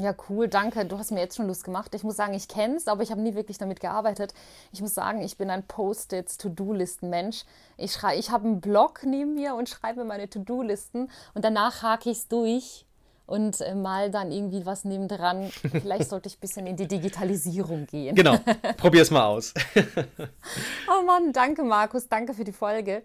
Ja, 0.00 0.14
cool, 0.30 0.48
danke. 0.48 0.86
Du 0.86 0.98
hast 0.98 1.10
mir 1.10 1.20
jetzt 1.20 1.36
schon 1.36 1.46
Lust 1.46 1.62
gemacht. 1.62 1.94
Ich 1.94 2.04
muss 2.04 2.16
sagen, 2.16 2.32
ich 2.32 2.48
kenne 2.48 2.76
es, 2.76 2.88
aber 2.88 3.02
ich 3.02 3.10
habe 3.10 3.20
nie 3.20 3.34
wirklich 3.34 3.58
damit 3.58 3.80
gearbeitet. 3.80 4.32
Ich 4.72 4.80
muss 4.80 4.94
sagen, 4.94 5.20
ich 5.20 5.36
bin 5.36 5.50
ein 5.50 5.62
Post-its, 5.62 6.38
To-Do-Listen-Mensch. 6.38 7.44
Ich, 7.76 7.98
ich 8.16 8.30
habe 8.30 8.46
einen 8.46 8.62
Blog 8.62 9.00
neben 9.04 9.34
mir 9.34 9.54
und 9.54 9.68
schreibe 9.68 10.04
meine 10.04 10.30
To-Do-Listen 10.30 11.10
und 11.34 11.44
danach 11.44 11.82
hake 11.82 12.08
ich 12.08 12.16
es 12.16 12.28
durch 12.28 12.86
und 13.26 13.60
äh, 13.60 13.74
mal 13.74 14.10
dann 14.10 14.32
irgendwie 14.32 14.64
was 14.64 14.84
nebendran. 14.84 15.50
Vielleicht 15.70 16.08
sollte 16.08 16.28
ich 16.28 16.36
ein 16.36 16.40
bisschen 16.40 16.66
in 16.66 16.76
die 16.76 16.88
Digitalisierung 16.88 17.86
gehen. 17.86 18.16
Genau, 18.16 18.38
probier 18.78 19.02
es 19.02 19.10
mal 19.10 19.26
aus. 19.26 19.52
oh 20.88 21.04
Mann, 21.04 21.34
danke 21.34 21.62
Markus, 21.62 22.08
danke 22.08 22.32
für 22.32 22.44
die 22.44 22.52
Folge. 22.52 23.02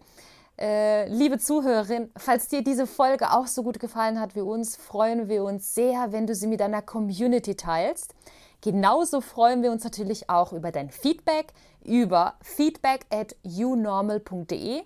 Äh, 0.57 1.07
liebe 1.09 1.37
Zuhörerin, 1.37 2.09
falls 2.15 2.47
dir 2.47 2.63
diese 2.63 2.87
Folge 2.87 3.31
auch 3.31 3.47
so 3.47 3.63
gut 3.63 3.79
gefallen 3.79 4.19
hat 4.19 4.35
wie 4.35 4.41
uns, 4.41 4.75
freuen 4.75 5.27
wir 5.27 5.43
uns 5.43 5.75
sehr, 5.75 6.11
wenn 6.11 6.27
du 6.27 6.35
sie 6.35 6.47
mit 6.47 6.61
deiner 6.61 6.81
Community 6.81 7.55
teilst. 7.55 8.13
Genauso 8.61 9.21
freuen 9.21 9.63
wir 9.63 9.71
uns 9.71 9.83
natürlich 9.83 10.29
auch 10.29 10.53
über 10.53 10.71
dein 10.71 10.89
Feedback 10.89 11.53
über 11.85 12.35
feedback 12.41 13.05
at 13.11 13.35
unormal.de. 13.43 14.83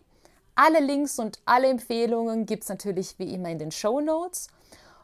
Alle 0.56 0.80
Links 0.82 1.20
und 1.20 1.40
alle 1.46 1.70
Empfehlungen 1.70 2.46
gibt 2.46 2.64
es 2.64 2.70
natürlich 2.70 3.18
wie 3.18 3.34
immer 3.34 3.50
in 3.50 3.60
den 3.60 3.72
Show 3.72 4.02
Notes. 4.02 4.50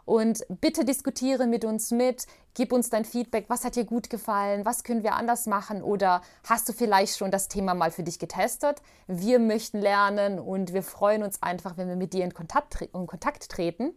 Und 0.06 0.46
bitte 0.62 0.86
diskutiere 0.86 1.48
mit 1.48 1.66
uns 1.66 1.90
mit, 1.92 2.28
gib 2.54 2.72
uns 2.72 2.90
dein 2.90 3.06
Feedback, 3.06 3.46
was 3.48 3.66
hat 3.66 3.76
dir 3.76 3.86
gut 3.86 4.10
gefallen, 4.10 4.64
was 4.64 4.84
können 4.84 5.04
wir 5.04 5.16
anders 5.16 5.48
machen 5.48 5.82
oder 5.82 6.22
hast 6.48 6.70
du 6.70 6.74
vielleicht 6.74 7.18
schon 7.18 7.32
das 7.32 7.48
Thema 7.48 7.74
mal 7.74 7.90
für 7.90 8.04
dich 8.04 8.20
getestet? 8.20 8.82
Wir 9.08 9.40
möchten 9.40 9.82
lernen 9.82 10.40
und 10.40 10.74
wir 10.74 10.84
freuen 10.84 11.24
uns 11.24 11.42
einfach, 11.42 11.78
wenn 11.78 11.88
wir 11.88 11.96
mit 11.96 12.14
dir 12.14 12.24
in 12.24 12.34
Kontakt, 12.34 12.82
in 12.82 13.08
Kontakt 13.08 13.50
treten. 13.50 13.94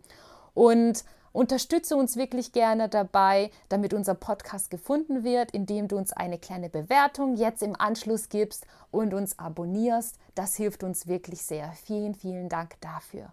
Und 0.54 1.04
Unterstütze 1.32 1.94
uns 1.94 2.16
wirklich 2.16 2.52
gerne 2.52 2.88
dabei, 2.88 3.50
damit 3.68 3.94
unser 3.94 4.14
Podcast 4.14 4.70
gefunden 4.70 5.24
wird, 5.24 5.50
indem 5.52 5.86
du 5.86 5.96
uns 5.96 6.12
eine 6.12 6.38
kleine 6.38 6.68
Bewertung 6.68 7.36
jetzt 7.36 7.62
im 7.62 7.78
Anschluss 7.78 8.28
gibst 8.28 8.66
und 8.90 9.14
uns 9.14 9.38
abonnierst. 9.38 10.16
Das 10.34 10.56
hilft 10.56 10.82
uns 10.82 11.06
wirklich 11.06 11.42
sehr. 11.42 11.72
Vielen, 11.84 12.14
vielen 12.14 12.48
Dank 12.48 12.80
dafür. 12.80 13.30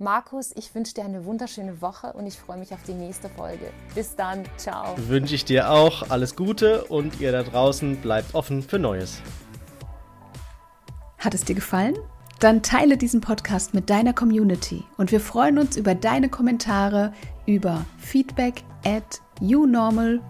Markus, 0.00 0.52
ich 0.54 0.72
wünsche 0.76 0.94
dir 0.94 1.04
eine 1.04 1.24
wunderschöne 1.24 1.82
Woche 1.82 2.12
und 2.12 2.24
ich 2.24 2.38
freue 2.38 2.56
mich 2.56 2.72
auf 2.72 2.84
die 2.86 2.92
nächste 2.92 3.28
Folge. 3.28 3.72
Bis 3.96 4.14
dann, 4.14 4.44
ciao. 4.56 4.94
Wünsche 4.96 5.34
ich 5.34 5.44
dir 5.44 5.72
auch 5.72 6.08
alles 6.08 6.36
Gute 6.36 6.84
und 6.84 7.20
ihr 7.20 7.32
da 7.32 7.42
draußen 7.42 7.96
bleibt 7.96 8.32
offen 8.32 8.62
für 8.62 8.78
Neues. 8.78 9.20
Hat 11.18 11.34
es 11.34 11.44
dir 11.44 11.56
gefallen? 11.56 11.96
Dann 12.38 12.62
teile 12.62 12.96
diesen 12.96 13.20
Podcast 13.20 13.74
mit 13.74 13.90
deiner 13.90 14.12
Community 14.12 14.84
und 14.98 15.10
wir 15.10 15.18
freuen 15.18 15.58
uns 15.58 15.76
über 15.76 15.96
deine 15.96 16.28
Kommentare 16.28 17.12
über 17.46 17.84
feedback 17.98 18.62
at 18.84 19.20
unormal.de. 19.40 20.20